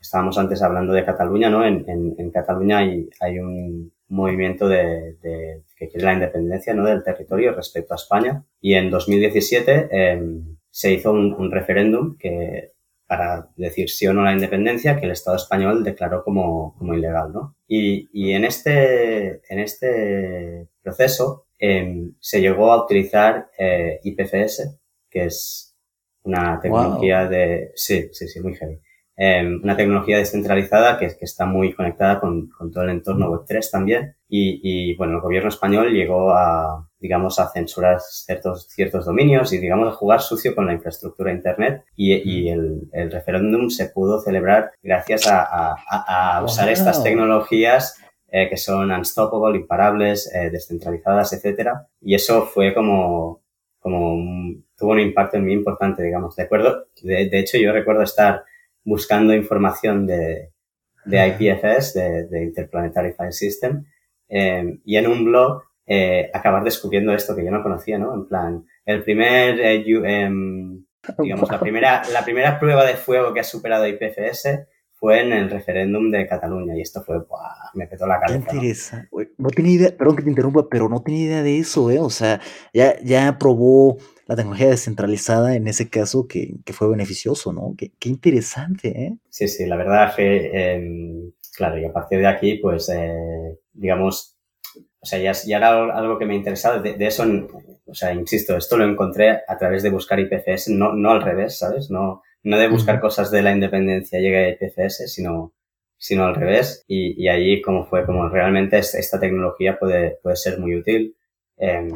estábamos 0.00 0.36
antes 0.36 0.62
hablando 0.62 0.92
de 0.92 1.04
Cataluña, 1.04 1.48
¿no? 1.48 1.64
En, 1.64 1.88
en, 1.88 2.14
en 2.18 2.30
Cataluña 2.30 2.78
hay, 2.78 3.08
hay 3.20 3.38
un 3.38 3.90
movimiento 4.08 4.68
de, 4.68 5.16
de, 5.22 5.62
que 5.76 5.88
quiere 5.88 6.04
la 6.04 6.12
independencia, 6.14 6.74
¿no? 6.74 6.84
Del 6.84 7.02
territorio 7.02 7.52
respecto 7.52 7.94
a 7.94 7.96
España. 7.96 8.44
Y 8.60 8.74
en 8.74 8.90
2017 8.90 9.88
eh, 9.90 10.22
se 10.70 10.92
hizo 10.92 11.10
un, 11.10 11.32
un 11.32 11.50
referéndum 11.50 12.18
que 12.18 12.74
para 13.08 13.48
decir 13.56 13.88
sí 13.88 14.06
o 14.06 14.12
no 14.12 14.20
a 14.20 14.24
la 14.26 14.34
independencia 14.34 14.96
que 14.96 15.06
el 15.06 15.12
Estado 15.12 15.36
español 15.36 15.82
declaró 15.82 16.22
como, 16.22 16.76
como 16.76 16.94
ilegal, 16.94 17.32
¿no? 17.32 17.56
Y, 17.66 18.08
y 18.12 18.32
en 18.32 18.44
este, 18.44 19.40
en 19.52 19.58
este 19.60 20.68
proceso 20.82 21.46
eh, 21.58 22.10
se 22.20 22.40
llegó 22.40 22.70
a 22.70 22.84
utilizar 22.84 23.48
eh, 23.58 23.98
IPFS, 24.04 24.78
que 25.10 25.24
es 25.24 25.74
una 26.22 26.60
tecnología 26.60 27.22
Wow. 27.22 27.30
de, 27.30 27.72
sí, 27.74 28.10
sí, 28.12 28.28
sí, 28.28 28.40
muy 28.40 28.54
heavy. 28.54 28.78
Eh, 29.16 29.44
una 29.62 29.76
tecnología 29.76 30.18
descentralizada 30.18 30.98
que, 30.98 31.08
que 31.08 31.24
está 31.24 31.46
muy 31.46 31.72
conectada 31.72 32.20
con, 32.20 32.48
con 32.50 32.70
todo 32.70 32.84
el 32.84 32.90
entorno 32.90 33.30
Web3 33.32 33.70
también. 33.70 34.16
Y, 34.28 34.60
y, 34.62 34.96
bueno, 34.96 35.14
el 35.14 35.20
gobierno 35.22 35.48
español 35.48 35.92
llegó 35.92 36.32
a, 36.32 36.87
digamos, 37.00 37.38
a 37.38 37.48
censurar 37.50 38.00
ciertos, 38.00 38.66
ciertos 38.68 39.04
dominios 39.06 39.52
y, 39.52 39.58
digamos, 39.58 39.88
a 39.88 39.92
jugar 39.96 40.20
sucio 40.20 40.54
con 40.54 40.66
la 40.66 40.72
infraestructura 40.72 41.32
Internet. 41.32 41.84
Y, 41.96 42.14
y 42.14 42.48
el, 42.48 42.88
el 42.92 43.10
referéndum 43.12 43.70
se 43.70 43.88
pudo 43.90 44.20
celebrar 44.20 44.72
gracias 44.82 45.26
a, 45.26 45.42
a, 45.42 45.76
a- 46.38 46.44
usar 46.44 46.68
estas 46.68 46.96
tecnologías 47.04 47.98
eh, 48.30 48.48
que 48.48 48.56
son 48.56 48.90
unstoppable, 48.90 49.58
imparables, 49.58 50.32
eh, 50.34 50.50
descentralizadas, 50.50 51.32
etcétera. 51.32 51.86
Y 52.00 52.14
eso 52.14 52.42
fue 52.46 52.74
como, 52.74 53.42
como 53.78 54.12
un- 54.14 54.66
tuvo 54.76 54.92
un 54.92 55.00
impacto 55.00 55.38
muy 55.38 55.52
importante, 55.52 56.02
digamos. 56.02 56.36
De 56.36 56.42
acuerdo, 56.42 56.86
de, 57.02 57.28
de 57.28 57.38
hecho, 57.38 57.58
yo 57.58 57.72
recuerdo 57.72 58.02
estar 58.02 58.44
buscando 58.84 59.34
información 59.34 60.06
de, 60.06 60.50
de 61.04 61.28
IPFS, 61.28 61.94
de, 61.94 62.26
de 62.26 62.42
Interplanetary 62.44 63.12
File 63.12 63.32
System, 63.32 63.84
eh, 64.28 64.78
y 64.84 64.96
en 64.96 65.06
un 65.06 65.24
blog 65.24 65.62
eh, 65.88 66.30
acabar 66.34 66.62
descubriendo 66.62 67.12
esto 67.12 67.34
que 67.34 67.44
yo 67.44 67.50
no 67.50 67.62
conocía, 67.62 67.98
¿no? 67.98 68.14
En 68.14 68.26
plan, 68.28 68.64
el 68.84 69.02
primer, 69.02 69.58
eh, 69.60 69.84
yu- 69.84 70.04
em, 70.06 70.84
digamos, 71.18 71.50
la 71.50 71.58
primera, 71.58 72.02
la 72.12 72.24
primera 72.24 72.58
prueba 72.60 72.84
de 72.84 72.94
fuego 72.94 73.32
que 73.32 73.40
ha 73.40 73.44
superado 73.44 73.86
IPFS 73.86 74.66
fue 74.92 75.20
en 75.22 75.32
el 75.32 75.48
referéndum 75.48 76.10
de 76.10 76.26
Cataluña 76.26 76.76
y 76.76 76.80
esto 76.80 77.02
fue, 77.02 77.18
¡buah! 77.20 77.70
me 77.74 77.86
petó 77.86 78.04
la 78.06 78.18
Qué 78.18 78.26
cabeza. 78.26 78.46
¿no? 78.52 78.54
interesante. 78.58 79.08
Güey, 79.12 79.28
No 79.38 79.48
tenía 79.50 79.72
idea, 79.72 79.96
perdón 79.96 80.16
que 80.16 80.22
te 80.24 80.28
interrumpa, 80.30 80.68
pero 80.68 80.88
no 80.88 81.00
tenía 81.02 81.24
idea 81.26 81.42
de 81.44 81.58
eso, 81.58 81.90
¿eh? 81.90 82.00
O 82.00 82.10
sea, 82.10 82.40
ya, 82.74 83.00
ya 83.02 83.38
probó 83.38 83.96
la 84.26 84.34
tecnología 84.36 84.68
descentralizada 84.68 85.54
en 85.54 85.68
ese 85.68 85.88
caso 85.88 86.26
que, 86.26 86.56
que 86.66 86.72
fue 86.72 86.90
beneficioso, 86.90 87.52
¿no? 87.52 87.74
Qué, 87.78 87.92
qué 87.98 88.08
interesante, 88.08 88.88
¿eh? 88.88 89.16
Sí, 89.30 89.46
sí, 89.48 89.64
la 89.66 89.76
verdad 89.76 90.14
que, 90.16 90.50
eh, 90.52 91.30
claro, 91.56 91.78
y 91.78 91.84
a 91.84 91.92
partir 91.92 92.18
de 92.18 92.26
aquí, 92.26 92.56
pues, 92.56 92.88
eh, 92.92 93.56
digamos, 93.72 94.37
o 95.00 95.06
sea, 95.06 95.18
ya, 95.18 95.32
ya 95.32 95.56
era 95.58 95.96
algo 95.96 96.18
que 96.18 96.26
me 96.26 96.34
interesaba. 96.34 96.78
De, 96.78 96.94
de, 96.94 97.06
eso, 97.06 97.24
o 97.86 97.94
sea, 97.94 98.12
insisto, 98.12 98.56
esto 98.56 98.76
lo 98.76 98.84
encontré 98.84 99.40
a 99.46 99.56
través 99.58 99.82
de 99.82 99.90
buscar 99.90 100.20
IPFS, 100.20 100.70
no, 100.70 100.92
no 100.92 101.10
al 101.10 101.22
revés, 101.22 101.58
¿sabes? 101.58 101.90
No, 101.90 102.22
no 102.42 102.58
de 102.58 102.68
buscar 102.68 103.00
cosas 103.00 103.30
de 103.30 103.42
la 103.42 103.52
independencia 103.52 104.20
llega 104.20 104.38
a 104.38 104.48
IPFS, 104.50 105.12
sino, 105.12 105.54
sino 105.96 106.24
al 106.24 106.34
revés. 106.34 106.84
Y, 106.88 107.22
y 107.22 107.28
allí 107.28 107.62
como 107.62 107.84
fue, 107.86 108.04
como 108.06 108.28
realmente 108.28 108.78
esta 108.78 109.20
tecnología 109.20 109.78
puede, 109.78 110.18
puede 110.22 110.36
ser 110.36 110.58
muy 110.58 110.76
útil 110.76 111.16
eh, 111.58 111.88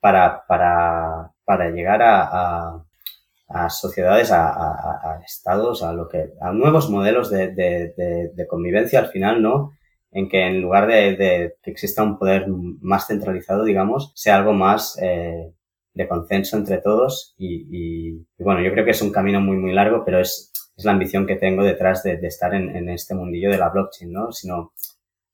para, 0.00 0.44
para, 0.46 1.32
para 1.44 1.70
llegar 1.70 2.02
a, 2.02 2.22
a 2.72 2.86
a 3.48 3.70
sociedades, 3.70 4.32
a, 4.32 4.48
a, 4.48 5.12
a, 5.12 5.20
estados, 5.24 5.82
a 5.82 5.92
lo 5.92 6.08
que, 6.08 6.32
a 6.40 6.52
nuevos 6.52 6.90
modelos 6.90 7.30
de, 7.30 7.48
de, 7.48 7.94
de, 7.96 8.30
de, 8.34 8.46
convivencia 8.46 8.98
al 8.98 9.08
final, 9.08 9.40
¿no? 9.40 9.75
En 10.16 10.30
que 10.30 10.46
en 10.46 10.62
lugar 10.62 10.86
de, 10.86 11.14
de, 11.14 11.56
que 11.62 11.70
exista 11.70 12.02
un 12.02 12.18
poder 12.18 12.46
más 12.48 13.06
centralizado, 13.06 13.64
digamos, 13.64 14.12
sea 14.14 14.36
algo 14.36 14.54
más 14.54 14.98
eh, 15.02 15.52
de 15.92 16.08
consenso 16.08 16.56
entre 16.56 16.78
todos 16.78 17.34
y, 17.36 17.66
y, 17.70 18.26
y, 18.38 18.42
bueno, 18.42 18.62
yo 18.62 18.72
creo 18.72 18.86
que 18.86 18.92
es 18.92 19.02
un 19.02 19.12
camino 19.12 19.42
muy, 19.42 19.58
muy 19.58 19.74
largo, 19.74 20.04
pero 20.06 20.18
es, 20.18 20.52
es 20.74 20.84
la 20.86 20.92
ambición 20.92 21.26
que 21.26 21.36
tengo 21.36 21.62
detrás 21.62 22.02
de, 22.02 22.16
de 22.16 22.28
estar 22.28 22.54
en, 22.54 22.74
en, 22.74 22.88
este 22.88 23.14
mundillo 23.14 23.50
de 23.50 23.58
la 23.58 23.68
blockchain, 23.68 24.10
¿no? 24.10 24.32
Sino, 24.32 24.72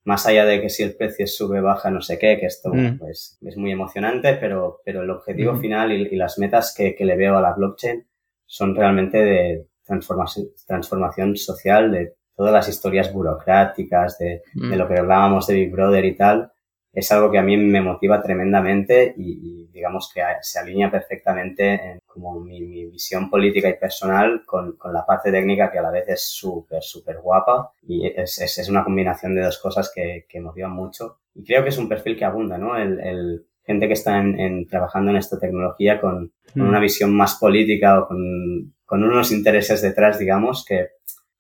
más 0.05 0.26
allá 0.26 0.45
de 0.45 0.61
que 0.61 0.68
si 0.68 0.83
el 0.83 0.97
precio 0.97 1.26
sube, 1.26 1.61
baja, 1.61 1.91
no 1.91 2.01
sé 2.01 2.18
qué, 2.18 2.39
que 2.39 2.47
esto 2.47 2.70
mm. 2.72 2.99
pues 2.99 3.39
es 3.41 3.57
muy 3.57 3.70
emocionante, 3.70 4.35
pero, 4.35 4.80
pero 4.85 5.03
el 5.03 5.11
objetivo 5.11 5.53
mm. 5.55 5.61
final 5.61 5.93
y, 5.93 6.09
y, 6.11 6.16
las 6.16 6.39
metas 6.39 6.74
que, 6.76 6.95
que, 6.95 7.05
le 7.05 7.16
veo 7.16 7.37
a 7.37 7.43
la 7.43 7.53
blockchain 7.53 8.05
son 8.47 8.74
realmente 8.74 9.18
de 9.18 9.66
transformación, 9.85 10.49
transformación 10.66 11.37
social 11.37 11.93
de 11.93 12.14
todas 12.43 12.55
las 12.55 12.68
historias 12.68 13.12
burocráticas, 13.12 14.18
de, 14.18 14.43
mm. 14.55 14.70
de, 14.70 14.76
lo 14.76 14.88
que 14.88 14.99
hablábamos 14.99 15.47
de 15.47 15.55
Big 15.55 15.70
Brother 15.70 16.05
y 16.05 16.16
tal. 16.16 16.51
Es 16.93 17.12
algo 17.12 17.30
que 17.30 17.38
a 17.38 17.43
mí 17.43 17.57
me 17.57 17.80
motiva 17.80 18.20
tremendamente 18.20 19.14
y, 19.16 19.62
y 19.62 19.66
digamos 19.72 20.11
que 20.12 20.22
se 20.40 20.59
alinea 20.59 20.90
perfectamente 20.90 21.74
en 21.74 22.01
como 22.05 22.40
mi, 22.40 22.61
mi 22.61 22.86
visión 22.86 23.30
política 23.30 23.68
y 23.68 23.78
personal 23.78 24.43
con, 24.45 24.72
con, 24.72 24.93
la 24.93 25.07
parte 25.07 25.30
técnica 25.30 25.70
que 25.70 25.78
a 25.78 25.82
la 25.82 25.93
vez 25.93 26.09
es 26.09 26.28
súper, 26.28 26.82
súper 26.82 27.18
guapa 27.18 27.70
y 27.86 28.09
es, 28.09 28.40
es, 28.40 28.59
es, 28.59 28.68
una 28.68 28.82
combinación 28.82 29.36
de 29.36 29.43
dos 29.43 29.59
cosas 29.59 29.93
que, 29.95 30.26
que 30.28 30.40
motivan 30.40 30.72
mucho. 30.72 31.20
Y 31.32 31.45
creo 31.45 31.62
que 31.62 31.68
es 31.68 31.78
un 31.78 31.88
perfil 31.88 32.16
que 32.16 32.24
abunda, 32.24 32.59
¿no? 32.59 32.76
El, 32.76 32.99
el 32.99 33.47
gente 33.64 33.86
que 33.86 33.95
está 33.95 34.18
en, 34.18 34.38
en, 34.40 34.66
trabajando 34.66 35.12
en 35.12 35.18
esta 35.18 35.38
tecnología 35.38 36.01
con, 36.01 36.32
con, 36.53 36.62
una 36.62 36.80
visión 36.80 37.14
más 37.14 37.36
política 37.36 38.01
o 38.01 38.09
con, 38.09 38.74
con 38.84 39.05
unos 39.05 39.30
intereses 39.30 39.80
detrás, 39.80 40.18
digamos, 40.18 40.64
que, 40.64 40.88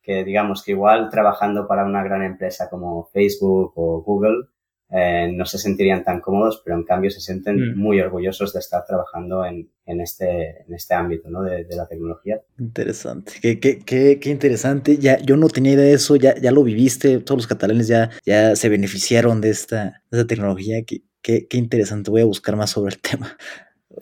que 0.02 0.24
digamos 0.24 0.62
que 0.62 0.72
igual 0.72 1.08
trabajando 1.10 1.66
para 1.66 1.84
una 1.84 2.02
gran 2.02 2.22
empresa 2.22 2.68
como 2.68 3.08
Facebook 3.12 3.72
o 3.76 4.02
Google 4.02 4.48
eh, 4.94 5.32
no 5.32 5.46
se 5.46 5.56
sentirían 5.56 6.04
tan 6.04 6.20
cómodos, 6.20 6.60
pero 6.62 6.76
en 6.76 6.84
cambio 6.84 7.10
se 7.10 7.20
sienten 7.20 7.56
mm. 7.56 7.78
muy 7.78 7.98
orgullosos 7.98 8.52
de 8.52 8.58
estar 8.58 8.84
trabajando 8.84 9.42
en, 9.46 9.70
en, 9.86 10.00
este, 10.02 10.64
en 10.66 10.74
este 10.74 10.92
ámbito 10.92 11.30
¿no? 11.30 11.42
de, 11.42 11.64
de 11.64 11.76
la 11.76 11.86
tecnología. 11.86 12.42
Interesante, 12.58 13.32
qué, 13.40 13.58
qué, 13.58 13.78
qué, 13.78 14.20
qué, 14.20 14.28
interesante. 14.28 14.98
Ya, 14.98 15.18
yo 15.20 15.38
no 15.38 15.48
tenía 15.48 15.72
idea 15.72 15.86
de 15.86 15.94
eso, 15.94 16.16
ya, 16.16 16.36
ya 16.36 16.50
lo 16.50 16.62
viviste, 16.62 17.20
todos 17.20 17.38
los 17.38 17.46
catalanes 17.46 17.88
ya, 17.88 18.10
ya 18.26 18.54
se 18.54 18.68
beneficiaron 18.68 19.40
de 19.40 19.48
esta, 19.48 20.02
de 20.10 20.18
esta 20.18 20.26
tecnología. 20.26 20.82
Qué, 20.86 21.00
qué, 21.22 21.46
qué 21.48 21.56
interesante, 21.56 22.10
voy 22.10 22.20
a 22.20 22.26
buscar 22.26 22.56
más 22.56 22.68
sobre 22.68 22.92
el 22.94 23.00
tema. 23.00 23.38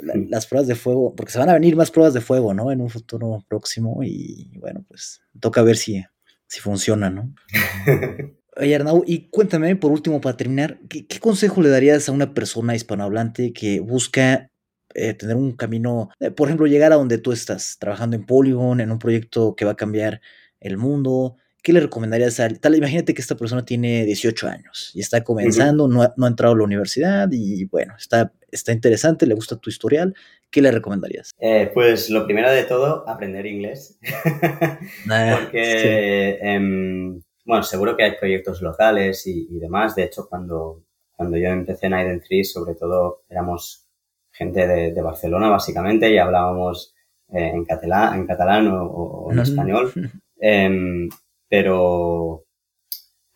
La, 0.02 0.14
las 0.28 0.46
pruebas 0.46 0.68
de 0.68 0.74
fuego, 0.74 1.14
porque 1.14 1.32
se 1.32 1.38
van 1.38 1.50
a 1.50 1.54
venir 1.54 1.76
más 1.76 1.90
pruebas 1.90 2.14
de 2.14 2.20
fuego, 2.20 2.54
¿no? 2.54 2.70
En 2.72 2.80
un 2.80 2.90
futuro 2.90 3.44
próximo 3.48 4.00
y 4.02 4.50
bueno, 4.58 4.84
pues 4.88 5.20
toca 5.40 5.62
ver 5.62 5.76
si, 5.76 6.04
si 6.46 6.60
funciona, 6.60 7.10
¿no? 7.10 7.34
Oye, 8.56 8.74
Arnau, 8.74 9.04
y 9.06 9.28
cuéntame, 9.28 9.76
por 9.76 9.92
último, 9.92 10.20
para 10.20 10.36
terminar, 10.36 10.80
¿qué, 10.88 11.06
qué 11.06 11.18
consejo 11.20 11.62
le 11.62 11.68
darías 11.68 12.08
a 12.08 12.12
una 12.12 12.34
persona 12.34 12.74
hispanohablante 12.74 13.52
que 13.52 13.80
busca 13.80 14.50
eh, 14.94 15.14
tener 15.14 15.36
un 15.36 15.52
camino, 15.52 16.10
eh, 16.18 16.30
por 16.32 16.48
ejemplo, 16.48 16.66
llegar 16.66 16.92
a 16.92 16.96
donde 16.96 17.18
tú 17.18 17.30
estás, 17.32 17.76
trabajando 17.78 18.16
en 18.16 18.26
Polygon, 18.26 18.80
en 18.80 18.90
un 18.90 18.98
proyecto 18.98 19.54
que 19.54 19.64
va 19.64 19.72
a 19.72 19.76
cambiar 19.76 20.20
el 20.58 20.76
mundo? 20.76 21.36
¿Qué 21.62 21.72
le 21.72 21.80
recomendarías 21.80 22.40
a 22.40 22.48
tal? 22.48 22.74
Imagínate 22.74 23.14
que 23.14 23.20
esta 23.20 23.36
persona 23.36 23.64
tiene 23.64 24.04
18 24.04 24.48
años 24.48 24.90
y 24.94 25.00
está 25.00 25.22
comenzando, 25.22 25.84
uh 25.84 25.88
-huh. 25.88 25.92
no, 25.92 26.02
ha, 26.02 26.14
no, 26.16 26.26
ha, 26.26 26.28
entrado 26.28 26.54
a 26.54 26.58
la 26.58 26.64
universidad 26.64 27.28
y 27.30 27.66
bueno, 27.66 27.94
está, 27.98 28.32
está 28.52 28.72
interesante, 28.72 29.26
le 29.26 29.34
gusta 29.34 29.56
tu 29.56 29.70
historial. 29.70 30.14
¿Qué 30.50 30.60
le 30.62 30.70
recomendarías? 30.70 31.30
Eh, 31.38 31.70
pues 31.72 32.10
lo 32.10 32.24
primero 32.24 32.50
de 32.50 32.64
todo, 32.64 33.08
aprender 33.08 33.46
inglés. 33.46 33.98
ah, 35.10 35.38
Porque, 35.40 35.64
sí. 35.64 35.88
eh, 35.88 37.20
bueno, 37.44 37.62
seguro 37.62 37.96
que 37.96 38.04
hay 38.04 38.12
proyectos 38.18 38.62
locales 38.62 39.26
y, 39.26 39.46
y, 39.50 39.58
demás. 39.58 39.94
De 39.94 40.04
hecho, 40.04 40.28
cuando, 40.28 40.84
cuando 41.12 41.36
yo 41.36 41.48
empecé 41.48 41.86
en 41.86 41.92
Iden 41.94 42.20
Tree, 42.20 42.44
sobre 42.44 42.74
todo 42.74 43.22
éramos 43.28 43.86
gente 44.32 44.66
de, 44.66 44.92
de 44.92 45.02
Barcelona, 45.02 45.48
básicamente, 45.48 46.10
y 46.10 46.18
hablábamos 46.18 46.94
eh, 47.32 47.50
en, 47.54 47.64
catalán, 47.64 48.20
en 48.20 48.26
catalán 48.26 48.68
o, 48.68 48.84
o 48.84 49.32
en 49.32 49.38
uh 49.38 49.42
-huh. 49.42 49.44
español. 49.44 49.92
Em, 50.42 51.08
pero, 51.50 52.44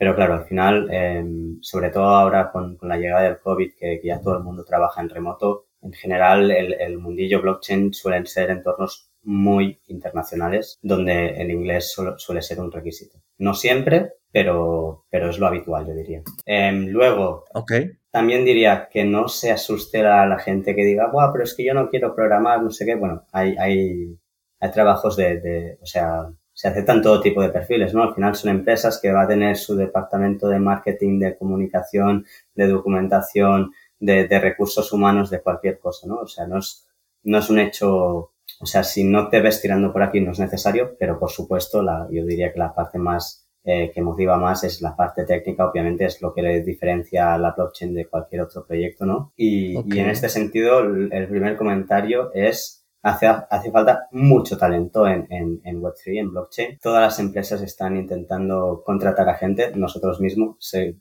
pero 0.04 0.16
claro, 0.16 0.34
al 0.34 0.44
final, 0.44 0.86
eh, 0.92 1.24
sobre 1.62 1.88
todo 1.88 2.04
ahora 2.04 2.52
con, 2.52 2.76
con, 2.76 2.90
la 2.90 2.98
llegada 2.98 3.22
del 3.22 3.38
COVID, 3.38 3.72
que, 3.72 4.00
que, 4.02 4.08
ya 4.08 4.20
todo 4.20 4.36
el 4.36 4.44
mundo 4.44 4.62
trabaja 4.62 5.00
en 5.00 5.08
remoto, 5.08 5.68
en 5.80 5.94
general 5.94 6.50
el, 6.50 6.74
el, 6.74 6.98
mundillo 6.98 7.40
blockchain 7.40 7.94
suelen 7.94 8.26
ser 8.26 8.50
entornos 8.50 9.10
muy 9.22 9.80
internacionales 9.86 10.78
donde 10.82 11.40
el 11.40 11.50
inglés 11.50 11.96
suele 12.18 12.42
ser 12.42 12.60
un 12.60 12.70
requisito. 12.70 13.16
No 13.38 13.54
siempre, 13.54 14.12
pero, 14.30 15.06
pero 15.08 15.30
es 15.30 15.38
lo 15.38 15.46
habitual, 15.46 15.86
yo 15.86 15.94
diría. 15.94 16.22
Em, 16.44 16.88
luego, 16.88 17.46
okay. 17.54 17.92
también 18.10 18.44
diría 18.44 18.90
que 18.92 19.04
no 19.04 19.28
se 19.28 19.52
asuste 19.52 20.04
a 20.04 20.26
la 20.26 20.38
gente 20.38 20.76
que 20.76 20.84
diga, 20.84 21.10
Buah, 21.10 21.32
pero 21.32 21.44
es 21.44 21.54
que 21.54 21.64
yo 21.64 21.72
no 21.72 21.88
quiero 21.88 22.14
programar, 22.14 22.62
no 22.62 22.70
sé 22.70 22.84
qué. 22.84 22.94
Bueno, 22.94 23.24
hay, 23.32 23.56
hay, 23.58 24.18
hay 24.60 24.70
trabajos 24.70 25.16
de, 25.16 25.40
de, 25.40 25.78
o 25.80 25.86
sea, 25.86 26.28
se 26.54 26.68
aceptan 26.68 27.02
todo 27.02 27.20
tipo 27.20 27.42
de 27.42 27.50
perfiles, 27.50 27.92
¿no? 27.92 28.02
Al 28.02 28.14
final 28.14 28.34
son 28.34 28.50
empresas 28.52 28.98
que 29.02 29.12
va 29.12 29.24
a 29.24 29.28
tener 29.28 29.56
su 29.56 29.76
departamento 29.76 30.48
de 30.48 30.60
marketing, 30.60 31.18
de 31.18 31.36
comunicación, 31.36 32.24
de 32.54 32.68
documentación, 32.68 33.72
de, 33.98 34.26
de 34.26 34.40
recursos 34.40 34.92
humanos, 34.92 35.30
de 35.30 35.42
cualquier 35.42 35.78
cosa, 35.78 36.06
¿no? 36.06 36.20
O 36.20 36.26
sea, 36.26 36.46
no 36.46 36.58
es, 36.58 36.86
no 37.24 37.38
es 37.38 37.50
un 37.50 37.58
hecho 37.58 38.30
o 38.60 38.66
sea, 38.66 38.82
si 38.82 39.04
no 39.04 39.28
te 39.28 39.40
ves 39.40 39.60
tirando 39.60 39.92
por 39.92 40.02
aquí 40.02 40.20
no 40.20 40.32
es 40.32 40.38
necesario, 40.38 40.96
pero 40.98 41.18
por 41.18 41.30
supuesto, 41.30 41.82
la, 41.82 42.06
yo 42.10 42.24
diría 42.24 42.52
que 42.52 42.58
la 42.58 42.74
parte 42.74 42.98
más 42.98 43.48
eh, 43.64 43.90
que 43.94 44.02
motiva 44.02 44.36
más 44.36 44.62
es 44.64 44.82
la 44.82 44.94
parte 44.94 45.24
técnica, 45.24 45.66
obviamente 45.66 46.04
es 46.04 46.20
lo 46.20 46.34
que 46.34 46.42
le 46.42 46.62
diferencia 46.62 47.34
a 47.34 47.38
la 47.38 47.52
blockchain 47.52 47.94
de 47.94 48.06
cualquier 48.06 48.42
otro 48.42 48.66
proyecto, 48.66 49.06
¿no? 49.06 49.32
Y, 49.36 49.74
y 49.94 49.98
en 49.98 50.10
este 50.10 50.28
sentido, 50.28 50.80
el 50.80 51.28
primer 51.28 51.56
comentario 51.56 52.30
es 52.34 52.83
Hace, 53.04 53.26
hace, 53.26 53.70
falta 53.70 54.08
mucho 54.12 54.58
talento 54.58 55.06
en, 55.06 55.26
en, 55.30 55.60
en, 55.62 55.80
Web3, 55.80 56.18
en 56.18 56.30
blockchain. 56.30 56.78
Todas 56.80 57.02
las 57.02 57.18
empresas 57.20 57.62
están 57.62 57.96
intentando 57.96 58.82
contratar 58.84 59.28
a 59.28 59.34
gente. 59.34 59.72
Nosotros 59.76 60.20
mismos 60.20 60.56
se, 60.58 60.96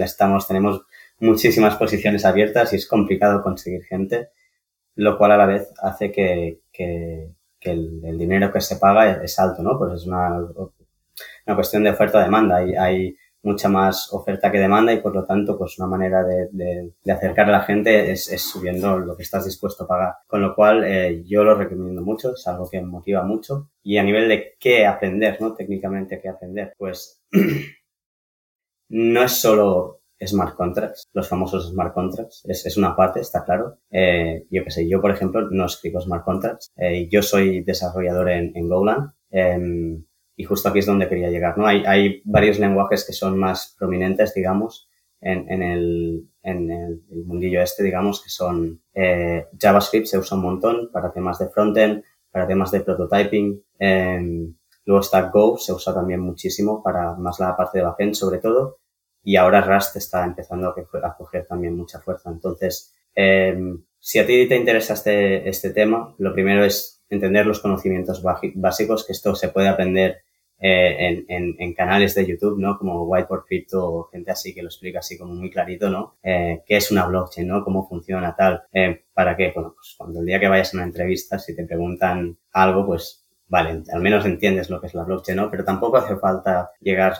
estamos, 0.00 0.46
tenemos 0.46 0.82
muchísimas 1.20 1.76
posiciones 1.76 2.24
abiertas 2.24 2.72
y 2.72 2.76
es 2.76 2.86
complicado 2.86 3.42
conseguir 3.42 3.84
gente 3.84 4.30
lo 4.96 5.18
cual 5.18 5.32
a 5.32 5.36
la 5.36 5.46
vez 5.46 5.72
hace 5.82 6.10
que, 6.10 6.60
que, 6.72 7.30
que 7.60 7.70
el, 7.70 8.00
el, 8.04 8.18
dinero 8.18 8.52
que 8.52 8.60
se 8.60 8.76
paga 8.76 9.22
es, 9.22 9.38
alto, 9.38 9.62
¿no? 9.62 9.78
Pues 9.78 9.92
es 9.92 10.06
una, 10.06 10.38
una 10.38 11.54
cuestión 11.54 11.84
de 11.84 11.90
oferta-demanda. 11.90 12.56
Hay, 12.56 12.74
hay 12.74 13.16
mucha 13.46 13.68
más 13.68 14.12
oferta 14.12 14.50
que 14.50 14.58
demanda 14.58 14.92
y 14.92 15.00
por 15.00 15.14
lo 15.14 15.24
tanto, 15.24 15.56
pues 15.56 15.78
una 15.78 15.86
manera 15.86 16.24
de, 16.24 16.48
de, 16.50 16.92
de 17.02 17.12
acercar 17.12 17.48
a 17.48 17.52
la 17.52 17.62
gente 17.62 18.10
es, 18.10 18.30
es, 18.30 18.42
subiendo 18.42 18.98
lo 18.98 19.16
que 19.16 19.22
estás 19.22 19.44
dispuesto 19.44 19.84
a 19.84 19.86
pagar. 19.86 20.14
Con 20.26 20.42
lo 20.42 20.54
cual, 20.54 20.84
eh, 20.84 21.22
yo 21.24 21.44
lo 21.44 21.54
recomiendo 21.54 22.02
mucho, 22.02 22.32
es 22.34 22.46
algo 22.48 22.68
que 22.68 22.82
motiva 22.82 23.22
mucho. 23.22 23.70
Y 23.82 23.98
a 23.98 24.02
nivel 24.02 24.28
de 24.28 24.56
qué 24.58 24.84
aprender, 24.84 25.40
¿no? 25.40 25.54
Técnicamente, 25.54 26.20
qué 26.20 26.28
aprender, 26.28 26.74
pues 26.76 27.22
no 28.88 29.22
es 29.22 29.32
solo 29.32 30.00
smart 30.20 30.56
contracts, 30.56 31.08
los 31.12 31.28
famosos 31.28 31.68
smart 31.70 31.94
contracts. 31.94 32.42
Es, 32.46 32.66
es 32.66 32.76
una 32.76 32.96
parte, 32.96 33.20
está 33.20 33.44
claro. 33.44 33.78
Eh, 33.90 34.44
yo 34.50 34.64
qué 34.64 34.70
sé, 34.70 34.88
yo 34.88 35.00
por 35.00 35.12
ejemplo 35.12 35.48
no 35.50 35.66
escribo 35.66 36.00
smart 36.00 36.24
contracts. 36.24 36.72
Eh, 36.76 37.08
yo 37.08 37.22
soy 37.22 37.62
desarrollador 37.62 38.28
en, 38.30 38.52
en 38.56 38.68
Golang. 38.68 39.12
Eh, 39.30 39.98
y 40.36 40.44
justo 40.44 40.68
aquí 40.68 40.80
es 40.80 40.86
donde 40.86 41.08
quería 41.08 41.30
llegar, 41.30 41.56
¿no? 41.56 41.66
Hay, 41.66 41.82
hay 41.86 42.22
varios 42.24 42.58
lenguajes 42.58 43.04
que 43.04 43.12
son 43.12 43.38
más 43.38 43.74
prominentes, 43.78 44.34
digamos, 44.34 44.88
en, 45.20 45.50
en, 45.50 45.62
el, 45.62 46.28
en 46.42 46.70
el, 46.70 47.02
el, 47.10 47.24
mundillo 47.24 47.62
este, 47.62 47.82
digamos, 47.82 48.22
que 48.22 48.28
son 48.28 48.80
eh, 48.92 49.46
JavaScript 49.58 50.06
se 50.06 50.18
usa 50.18 50.36
un 50.36 50.44
montón 50.44 50.90
para 50.92 51.10
temas 51.12 51.38
de 51.38 51.48
frontend, 51.48 52.04
para 52.30 52.46
temas 52.46 52.70
de 52.70 52.80
prototyping. 52.80 53.62
Eh, 53.78 54.48
luego 54.84 55.00
está 55.00 55.22
Go, 55.30 55.56
se 55.56 55.72
usa 55.72 55.94
también 55.94 56.20
muchísimo 56.20 56.82
para 56.82 57.14
más 57.14 57.40
la 57.40 57.56
parte 57.56 57.78
de 57.78 57.84
backend 57.84 58.14
sobre 58.14 58.38
todo 58.38 58.78
y 59.26 59.34
ahora 59.34 59.60
Rust 59.60 59.96
está 59.96 60.24
empezando 60.24 60.68
a 60.68 61.16
coger 61.16 61.46
también 61.46 61.76
mucha 61.76 61.98
fuerza. 61.98 62.30
Entonces, 62.30 62.94
eh, 63.12 63.58
si 63.98 64.20
a 64.20 64.26
ti 64.26 64.46
te 64.46 64.54
interesa 64.54 64.94
este, 64.94 65.48
este 65.48 65.70
tema, 65.70 66.14
lo 66.18 66.32
primero 66.32 66.64
es 66.64 67.02
entender 67.10 67.44
los 67.44 67.58
conocimientos 67.58 68.22
básicos, 68.22 69.04
que 69.04 69.12
esto 69.12 69.34
se 69.34 69.48
puede 69.48 69.66
aprender 69.66 70.18
eh, 70.58 70.96
en, 70.98 71.26
en, 71.28 71.56
en, 71.58 71.74
canales 71.74 72.14
de 72.14 72.26
YouTube, 72.26 72.58
¿no? 72.58 72.78
Como 72.78 73.02
Whiteboard 73.04 73.44
Crypto 73.44 73.86
o 73.86 74.04
gente 74.04 74.30
así 74.30 74.54
que 74.54 74.62
lo 74.62 74.68
explica 74.68 75.00
así 75.00 75.18
como 75.18 75.34
muy 75.34 75.50
clarito, 75.50 75.90
¿no? 75.90 76.16
Eh, 76.22 76.62
¿Qué 76.66 76.76
es 76.76 76.90
una 76.90 77.04
blockchain, 77.06 77.46
¿no? 77.46 77.62
¿Cómo 77.62 77.86
funciona 77.86 78.34
tal? 78.34 78.62
Eh, 78.72 79.04
¿Para 79.12 79.36
qué? 79.36 79.52
Bueno, 79.54 79.74
pues 79.74 79.94
cuando 79.98 80.20
el 80.20 80.26
día 80.26 80.40
que 80.40 80.48
vayas 80.48 80.72
a 80.72 80.78
una 80.78 80.86
entrevista, 80.86 81.38
si 81.38 81.54
te 81.54 81.66
preguntan 81.66 82.38
algo, 82.52 82.86
pues 82.86 83.26
vale, 83.48 83.82
al 83.92 84.00
menos 84.00 84.24
entiendes 84.24 84.70
lo 84.70 84.80
que 84.80 84.86
es 84.86 84.94
la 84.94 85.04
blockchain, 85.04 85.36
¿no? 85.36 85.50
Pero 85.50 85.62
tampoco 85.62 85.98
hace 85.98 86.16
falta 86.16 86.70
llegar 86.80 87.14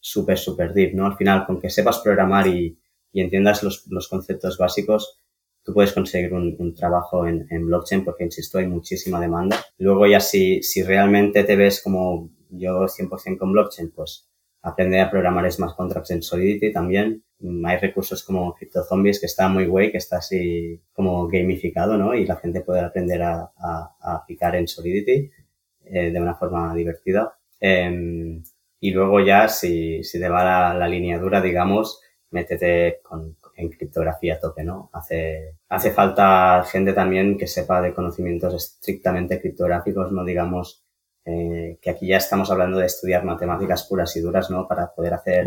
súper, 0.00 0.36
súper 0.36 0.72
deep, 0.72 0.94
¿no? 0.94 1.06
Al 1.06 1.16
final, 1.16 1.46
con 1.46 1.60
que 1.60 1.70
sepas 1.70 2.00
programar 2.00 2.48
y, 2.48 2.76
y 3.12 3.20
entiendas 3.20 3.62
los, 3.62 3.86
los, 3.86 4.08
conceptos 4.08 4.58
básicos, 4.58 5.20
tú 5.62 5.72
puedes 5.72 5.92
conseguir 5.92 6.32
un, 6.32 6.56
un 6.58 6.74
trabajo 6.74 7.26
en, 7.26 7.46
en, 7.50 7.66
blockchain 7.66 8.04
porque, 8.04 8.24
insisto, 8.24 8.58
hay 8.58 8.66
muchísima 8.66 9.20
demanda. 9.20 9.64
Luego 9.78 10.08
ya 10.08 10.18
si, 10.18 10.62
si 10.62 10.82
realmente 10.82 11.44
te 11.44 11.54
ves 11.54 11.80
como 11.82 12.30
yo 12.50 12.86
100% 12.86 13.38
con 13.38 13.52
blockchain, 13.52 13.90
pues 13.90 14.28
aprender 14.62 15.00
a 15.00 15.10
programar 15.10 15.50
smart 15.50 15.76
contracts 15.76 16.10
en 16.10 16.22
Solidity 16.22 16.72
también. 16.72 17.24
Hay 17.64 17.78
recursos 17.78 18.22
como 18.22 18.54
CryptoZombies 18.54 19.20
que 19.20 19.26
está 19.26 19.48
muy 19.48 19.66
guay, 19.66 19.90
que 19.90 19.98
está 19.98 20.18
así 20.18 20.80
como 20.92 21.26
gamificado, 21.28 21.96
¿no? 21.96 22.14
Y 22.14 22.26
la 22.26 22.36
gente 22.36 22.60
puede 22.60 22.80
aprender 22.80 23.22
a, 23.22 23.50
a, 23.56 23.96
a 24.00 24.16
aplicar 24.16 24.54
en 24.56 24.68
Solidity 24.68 25.30
eh, 25.86 26.10
de 26.10 26.20
una 26.20 26.34
forma 26.34 26.74
divertida. 26.74 27.38
Eh, 27.60 28.40
y 28.80 28.90
luego 28.92 29.20
ya, 29.20 29.48
si, 29.48 30.02
si 30.04 30.18
te 30.18 30.28
va 30.28 30.44
la, 30.44 30.74
la 30.74 30.88
lineadura, 30.88 31.40
digamos, 31.40 32.00
métete 32.30 33.00
con, 33.02 33.36
en 33.56 33.68
criptografía 33.68 34.34
a 34.34 34.40
tope, 34.40 34.64
¿no? 34.64 34.90
Hace, 34.92 35.56
hace 35.68 35.90
falta 35.90 36.64
gente 36.64 36.92
también 36.94 37.36
que 37.36 37.46
sepa 37.46 37.82
de 37.82 37.92
conocimientos 37.92 38.54
estrictamente 38.54 39.40
criptográficos, 39.40 40.12
no 40.12 40.24
digamos 40.24 40.82
eh, 41.24 41.78
que 41.80 41.90
aquí 41.90 42.08
ya 42.08 42.16
estamos 42.16 42.50
hablando 42.50 42.78
de 42.78 42.86
estudiar 42.86 43.24
matemáticas 43.24 43.86
puras 43.86 44.14
y 44.16 44.20
duras, 44.20 44.50
¿no? 44.50 44.66
Para 44.66 44.92
poder 44.92 45.14
hacer 45.14 45.44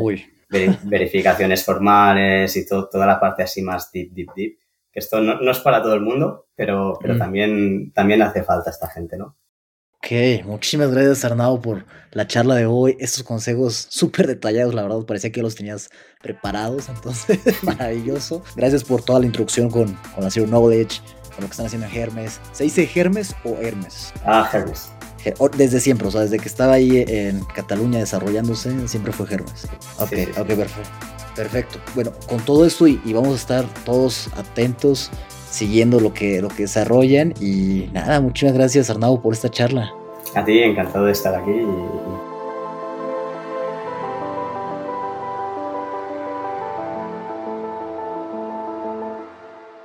ver, 0.49 0.77
verificaciones 0.83 1.63
formales 1.63 2.55
y 2.55 2.65
to, 2.65 2.87
toda 2.89 3.05
la 3.05 3.19
parte 3.19 3.43
así 3.43 3.61
más 3.61 3.91
deep, 3.91 4.11
deep, 4.13 4.33
deep. 4.35 4.57
Que 4.91 4.99
esto 4.99 5.19
no, 5.19 5.41
no 5.41 5.51
es 5.51 5.59
para 5.59 5.81
todo 5.81 5.95
el 5.95 6.01
mundo, 6.01 6.47
pero, 6.55 6.97
pero 7.01 7.15
mm. 7.15 7.17
también, 7.17 7.93
también 7.93 8.21
hace 8.21 8.43
falta 8.43 8.69
esta 8.69 8.87
gente, 8.87 9.17
¿no? 9.17 9.35
Ok, 10.03 10.45
muchísimas 10.45 10.91
gracias 10.91 11.23
Arnau 11.23 11.61
por 11.61 11.85
la 12.11 12.27
charla 12.27 12.55
de 12.55 12.65
hoy, 12.65 12.97
estos 12.99 13.23
consejos 13.23 13.87
súper 13.89 14.27
detallados, 14.27 14.75
la 14.75 14.83
verdad 14.83 15.05
parecía 15.05 15.31
que 15.31 15.41
los 15.41 15.55
tenías 15.55 15.89
preparados, 16.21 16.89
entonces 16.89 17.39
maravilloso. 17.63 18.43
Gracias 18.57 18.83
por 18.83 19.01
toda 19.01 19.21
la 19.21 19.27
introducción 19.27 19.69
con, 19.69 19.93
con 20.13 20.25
la 20.25 20.29
Zero 20.29 20.45
Knowledge, 20.45 20.99
con 21.33 21.43
lo 21.43 21.47
que 21.47 21.51
están 21.51 21.67
haciendo 21.67 21.87
en 21.87 21.95
Hermes. 21.95 22.41
¿Se 22.51 22.65
dice 22.65 22.87
Hermes 22.93 23.33
o 23.45 23.55
Hermes? 23.61 24.13
Ah, 24.25 24.49
Hermes. 24.51 24.91
Desde 25.57 25.79
siempre, 25.79 26.07
o 26.07 26.11
sea, 26.11 26.21
desde 26.21 26.39
que 26.39 26.47
estaba 26.47 26.73
ahí 26.73 27.03
en 27.07 27.43
Cataluña 27.45 27.99
desarrollándose, 27.99 28.87
siempre 28.87 29.13
fue 29.13 29.27
Hermes. 29.29 29.67
Ok, 29.99 30.09
sí, 30.09 30.25
sí. 30.25 30.31
ok, 30.39 30.47
perfecto. 30.47 30.89
Perfecto. 31.35 31.79
Bueno, 31.95 32.11
con 32.27 32.39
todo 32.41 32.65
esto 32.65 32.87
y, 32.87 33.01
y 33.05 33.13
vamos 33.13 33.31
a 33.33 33.35
estar 33.35 33.65
todos 33.85 34.29
atentos 34.35 35.09
siguiendo 35.49 35.99
lo 35.99 36.13
que, 36.13 36.41
lo 36.41 36.49
que 36.49 36.63
desarrollan. 36.63 37.33
Y 37.39 37.89
nada, 37.93 38.19
muchas 38.21 38.53
gracias 38.53 38.89
Arnau 38.89 39.21
por 39.21 39.33
esta 39.33 39.49
charla. 39.49 39.91
A 40.35 40.43
ti, 40.43 40.59
encantado 40.59 41.05
de 41.05 41.11
estar 41.11 41.35
aquí 41.35 41.51
y 41.51 41.65